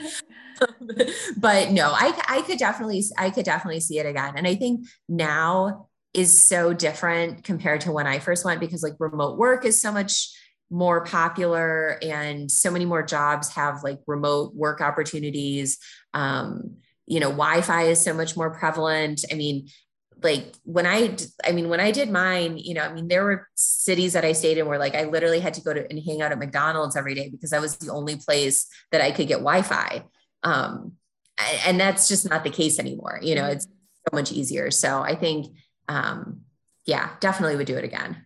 but 1.37 1.71
no, 1.71 1.91
I, 1.91 2.19
I 2.27 2.41
could 2.41 2.57
definitely, 2.57 3.03
I 3.17 3.29
could 3.29 3.45
definitely 3.45 3.79
see 3.79 3.99
it 3.99 4.05
again. 4.05 4.33
And 4.37 4.47
I 4.47 4.55
think 4.55 4.87
now 5.09 5.87
is 6.13 6.41
so 6.43 6.73
different 6.73 7.43
compared 7.43 7.81
to 7.81 7.91
when 7.91 8.07
I 8.07 8.19
first 8.19 8.43
went 8.43 8.59
because 8.59 8.83
like 8.83 8.95
remote 8.99 9.37
work 9.37 9.65
is 9.65 9.81
so 9.81 9.91
much 9.91 10.29
more 10.69 11.03
popular 11.03 11.99
and 12.01 12.49
so 12.49 12.71
many 12.71 12.85
more 12.85 13.03
jobs 13.03 13.49
have 13.49 13.83
like 13.83 13.99
remote 14.07 14.55
work 14.55 14.81
opportunities. 14.81 15.77
Um, 16.13 16.77
you 17.07 17.19
know, 17.19 17.29
Wi-Fi 17.29 17.83
is 17.83 18.03
so 18.03 18.13
much 18.13 18.37
more 18.37 18.51
prevalent. 18.51 19.25
I 19.31 19.35
mean, 19.35 19.67
like 20.23 20.53
when 20.63 20.85
I, 20.85 21.15
I 21.43 21.51
mean, 21.51 21.67
when 21.67 21.79
I 21.79 21.91
did 21.91 22.09
mine, 22.09 22.57
you 22.57 22.73
know, 22.73 22.83
I 22.83 22.93
mean, 22.93 23.07
there 23.07 23.23
were 23.23 23.47
cities 23.55 24.13
that 24.13 24.23
I 24.23 24.33
stayed 24.33 24.57
in 24.57 24.67
where 24.67 24.79
like 24.79 24.95
I 24.95 25.05
literally 25.05 25.39
had 25.39 25.55
to 25.55 25.61
go 25.61 25.73
to 25.73 25.89
and 25.89 25.99
hang 26.05 26.21
out 26.21 26.31
at 26.31 26.39
McDonald's 26.39 26.95
every 26.95 27.15
day 27.15 27.29
because 27.29 27.49
that 27.49 27.61
was 27.61 27.77
the 27.77 27.91
only 27.91 28.15
place 28.17 28.67
that 28.91 29.01
I 29.01 29.11
could 29.11 29.27
get 29.27 29.39
Wi 29.39 29.63
Fi. 29.63 30.03
Um, 30.43 30.93
and 31.65 31.79
that's 31.79 32.07
just 32.07 32.29
not 32.29 32.43
the 32.43 32.49
case 32.49 32.79
anymore. 32.79 33.19
You 33.21 33.35
know, 33.35 33.47
it's 33.47 33.65
so 33.65 34.15
much 34.15 34.31
easier. 34.31 34.71
So 34.71 35.01
I 35.01 35.15
think, 35.15 35.55
um, 35.87 36.41
yeah, 36.85 37.11
definitely 37.19 37.55
would 37.55 37.67
do 37.67 37.77
it 37.77 37.83
again. 37.83 38.25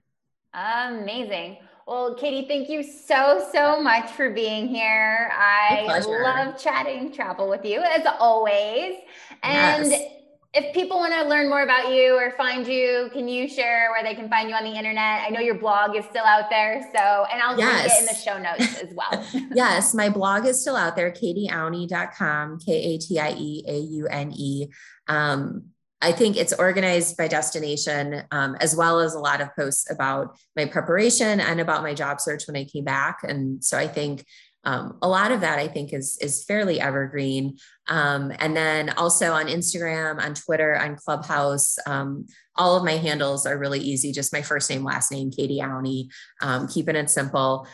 Amazing. 0.54 1.58
Well, 1.88 2.16
Katie, 2.16 2.48
thank 2.48 2.70
you 2.70 2.82
so, 2.82 3.48
so 3.54 3.82
much 3.82 4.10
for 4.12 4.32
being 4.32 4.68
here. 4.68 5.30
I 5.34 5.86
love 6.08 6.58
chatting 6.58 7.12
travel 7.12 7.48
with 7.48 7.64
you 7.64 7.80
as 7.80 8.06
always. 8.20 8.96
And 9.44 9.92
yes 9.92 10.15
if 10.56 10.74
people 10.74 10.98
want 10.98 11.14
to 11.14 11.28
learn 11.28 11.50
more 11.50 11.64
about 11.64 11.92
you 11.92 12.16
or 12.16 12.32
find 12.32 12.66
you, 12.66 13.10
can 13.12 13.28
you 13.28 13.46
share 13.48 13.92
where 13.92 14.02
they 14.04 14.16
can 14.16 14.30
find 14.30 14.48
you 14.50 14.56
on 14.56 14.64
the 14.64 14.72
internet? 14.72 15.22
I 15.22 15.30
know 15.30 15.42
your 15.42 15.60
blog 15.60 15.98
is 15.98 16.06
still 16.06 16.24
out 16.24 16.50
there. 16.50 16.82
So, 16.96 17.26
and 17.32 17.42
I'll 17.42 17.58
yes. 17.58 17.84
link 17.84 17.92
it 17.92 18.00
in 18.00 18.06
the 18.06 18.14
show 18.14 18.40
notes 18.62 18.82
as 18.82 18.94
well. 18.96 19.50
yes, 19.54 19.94
my 19.94 20.08
blog 20.08 20.46
is 20.46 20.62
still 20.62 20.78
out 20.78 20.96
there, 20.96 21.12
katieaune.com, 21.12 22.60
K 22.66 22.72
A 22.72 22.98
T 22.98 23.20
I 23.20 23.32
E 23.38 23.64
A 23.68 23.78
U 23.78 24.08
N 24.08 24.32
E. 24.34 24.68
Um, 25.08 25.66
I 26.02 26.14
think 26.14 26.38
it's 26.38 26.54
organized 26.54 27.18
by 27.18 27.28
destination, 27.28 28.24
um, 28.32 28.56
as 28.62 28.76
well 28.76 29.00
as 29.00 29.14
a 29.14 29.20
lot 29.20 29.42
of 29.42 29.54
posts 29.56 29.90
about 29.90 30.38
my 30.56 30.66
preparation 30.66 31.42
and 31.42 31.60
about 31.60 31.84
my 31.84 31.94
job 31.94 32.22
search 32.22 32.48
when 32.48 32.56
I 32.56 32.64
came 32.64 32.84
back. 32.84 33.20
And 33.24 33.64
so 33.64 33.78
I 33.78 33.88
think 33.88 34.26
um, 34.66 34.98
a 35.02 35.08
lot 35.08 35.32
of 35.32 35.42
that 35.42 35.60
I 35.60 35.68
think 35.68 35.94
is 35.94 36.18
is 36.22 36.44
fairly 36.44 36.80
evergreen. 36.80 37.58
Um, 37.88 38.34
and 38.40 38.58
then 38.58 38.90
also 38.92 39.32
on 39.32 39.46
Instagram, 39.46 40.20
on 40.20 40.34
Twitter, 40.34 40.76
on 40.76 40.96
Clubhouse, 40.96 41.78
um, 41.86 42.26
all 42.56 42.76
of 42.76 42.84
my 42.84 42.94
handles 42.94 43.46
are 43.46 43.58
really 43.58 43.80
easy. 43.80 44.12
Just 44.12 44.34
my 44.34 44.42
first 44.42 44.70
name, 44.70 44.84
last 44.84 45.12
name, 45.12 45.30
Katie 45.30 45.62
Aune. 45.62 46.10
Um, 46.42 46.68
keeping 46.68 46.96
it 46.96 47.10
simple. 47.10 47.68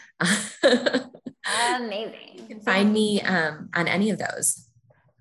Amazing. 1.76 2.16
You 2.42 2.58
can 2.58 2.66
find 2.66 2.92
me 2.92 3.22
um, 3.22 3.70
on 3.76 3.88
any 3.88 4.10
of 4.10 4.18
those. 4.18 4.68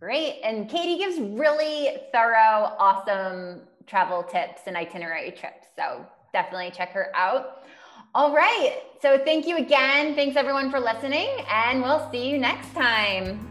Great. 0.01 0.41
And 0.43 0.69
Katie 0.69 0.99
gives 0.99 1.21
really 1.21 1.99
thorough, 2.13 2.75
awesome 2.79 3.61
travel 3.87 4.23
tips 4.23 4.63
and 4.67 4.77
itinerary 4.77 5.31
trips. 5.31 5.67
So 5.77 6.07
definitely 6.33 6.71
check 6.71 6.91
her 6.93 7.15
out. 7.15 7.60
All 8.13 8.35
right. 8.35 8.77
So 9.01 9.19
thank 9.19 9.47
you 9.47 9.57
again. 9.57 10.17
Thanks 10.17 10.37
everyone 10.37 10.69
for 10.69 10.81
listening, 10.81 11.29
and 11.49 11.81
we'll 11.81 12.11
see 12.11 12.29
you 12.29 12.39
next 12.39 12.75
time. 12.75 13.49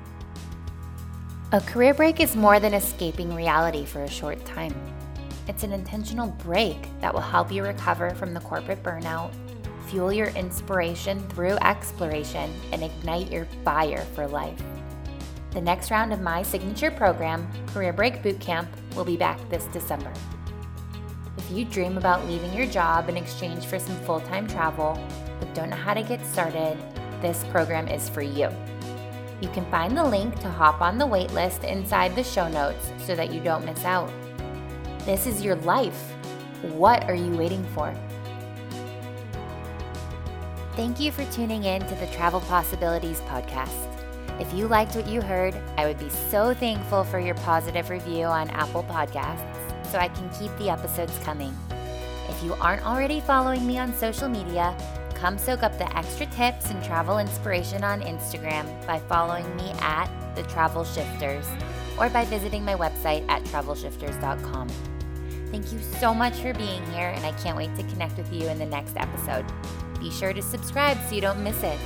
A 1.54 1.62
career 1.62 1.94
break 1.94 2.20
is 2.20 2.36
more 2.36 2.60
than 2.60 2.74
escaping 2.74 3.34
reality 3.34 3.86
for 3.86 4.04
a 4.04 4.10
short 4.10 4.44
time. 4.46 4.76
It's 5.48 5.64
an 5.64 5.72
intentional 5.72 6.28
break 6.28 6.78
that 7.00 7.14
will 7.14 7.22
help 7.22 7.52
you 7.52 7.64
recover 7.64 8.12
from 8.12 8.34
the 8.34 8.42
corporate 8.42 8.84
burnout, 8.84 9.32
fuel 9.88 10.12
your 10.12 10.28
inspiration 10.28 11.26
through 11.30 11.58
exploration, 11.62 12.52
and 12.74 12.84
ignite 12.84 13.32
your 13.32 13.46
fire 13.64 14.06
for 14.14 14.28
life. 14.28 14.62
The 15.52 15.62
next 15.62 15.90
round 15.90 16.12
of 16.12 16.22
my 16.22 16.44
signature 16.44 16.92
program, 16.92 17.50
Career 17.68 17.94
Break 17.94 18.22
Bootcamp, 18.22 18.68
will 18.94 19.06
be 19.06 19.18
back 19.18 19.40
this 19.50 19.66
December. 19.68 20.14
If 21.50 21.58
you 21.58 21.66
dream 21.66 21.98
about 21.98 22.28
leaving 22.28 22.54
your 22.54 22.68
job 22.68 23.10
in 23.10 23.18
exchange 23.18 23.66
for 23.66 23.80
some 23.80 23.96
full 24.02 24.20
time 24.20 24.48
travel, 24.48 25.04
but 25.40 25.52
don't 25.56 25.72
know 25.72 25.76
how 25.76 25.96
to 25.96 26.04
get 26.04 26.24
started, 26.24 26.78
this 27.24 27.44
program 27.46 27.88
is 27.88 28.08
for 28.08 28.22
you. 28.22 28.52
You 29.42 29.50
can 29.50 29.66
find 29.72 29.98
the 29.98 30.04
link 30.04 30.40
to 30.42 30.48
hop 30.48 30.80
on 30.80 31.00
the 31.00 31.08
waitlist 31.08 31.64
inside 31.64 32.16
the 32.16 32.24
show 32.24 32.48
notes 32.48 32.92
so 33.00 33.16
that 33.16 33.34
you 33.34 33.40
don't 33.40 33.66
miss 33.66 33.84
out. 33.84 34.12
This 35.06 35.26
is 35.26 35.42
your 35.42 35.56
life. 35.56 36.00
What 36.62 37.06
are 37.06 37.16
you 37.16 37.36
waiting 37.36 37.66
for? 37.74 37.96
Thank 40.76 41.00
you 41.00 41.12
for 41.12 41.26
tuning 41.32 41.64
in 41.64 41.82
to 41.82 41.96
the 41.96 42.08
Travel 42.14 42.42
Possibilities 42.42 43.22
podcast. 43.22 43.88
If 44.40 44.54
you 44.54 44.68
liked 44.68 44.96
what 44.96 45.08
you 45.08 45.20
heard, 45.20 45.60
I 45.80 45.88
would 45.88 45.98
be 45.98 46.10
so 46.10 46.54
thankful 46.54 47.04
for 47.06 47.20
your 47.20 47.36
positive 47.36 47.90
review 47.90 48.26
on 48.26 48.52
Apple 48.52 48.84
Podcasts 48.84 49.59
so 49.92 49.98
I 49.98 50.08
can 50.10 50.30
keep 50.30 50.56
the 50.58 50.70
episodes 50.70 51.18
coming. 51.24 51.56
If 52.30 52.44
you 52.44 52.54
aren't 52.56 52.86
already 52.86 53.20
following 53.22 53.66
me 53.66 53.78
on 53.78 53.94
social 53.94 54.30
media, 54.30 54.76
come 55.16 55.38
soak 55.38 55.64
up 55.64 55.78
the 55.78 55.98
extra 55.98 56.26
tips 56.28 56.70
and 56.70 56.84
travel 56.84 57.20
inspiration 57.20 57.84
on 57.84 58.02
Instagram 58.02 58.66
by 58.88 59.00
following 59.00 59.54
me 59.56 59.72
at 59.80 60.10
The 60.36 60.44
Travel 60.44 60.86
Shifters 60.86 61.48
or 62.00 62.10
by 62.10 62.26
visiting 62.26 62.64
my 62.64 62.76
website 62.76 63.28
at 63.30 63.44
travelshifters.com. 63.44 64.70
Thank 65.52 65.74
you 65.74 65.80
so 66.00 66.14
much 66.14 66.36
for 66.36 66.54
being 66.54 66.86
here, 66.92 67.10
and 67.10 67.26
I 67.26 67.32
can't 67.42 67.58
wait 67.58 67.76
to 67.76 67.84
connect 67.84 68.18
with 68.18 68.32
you 68.32 68.48
in 68.48 68.60
the 68.60 68.66
next 68.66 68.96
episode. 68.96 69.46
Be 70.00 70.12
sure 70.12 70.32
to 70.32 70.42
subscribe 70.42 70.98
so 71.08 71.16
you 71.16 71.22
don't 71.22 71.44
miss 71.44 71.62
it. 71.64 71.80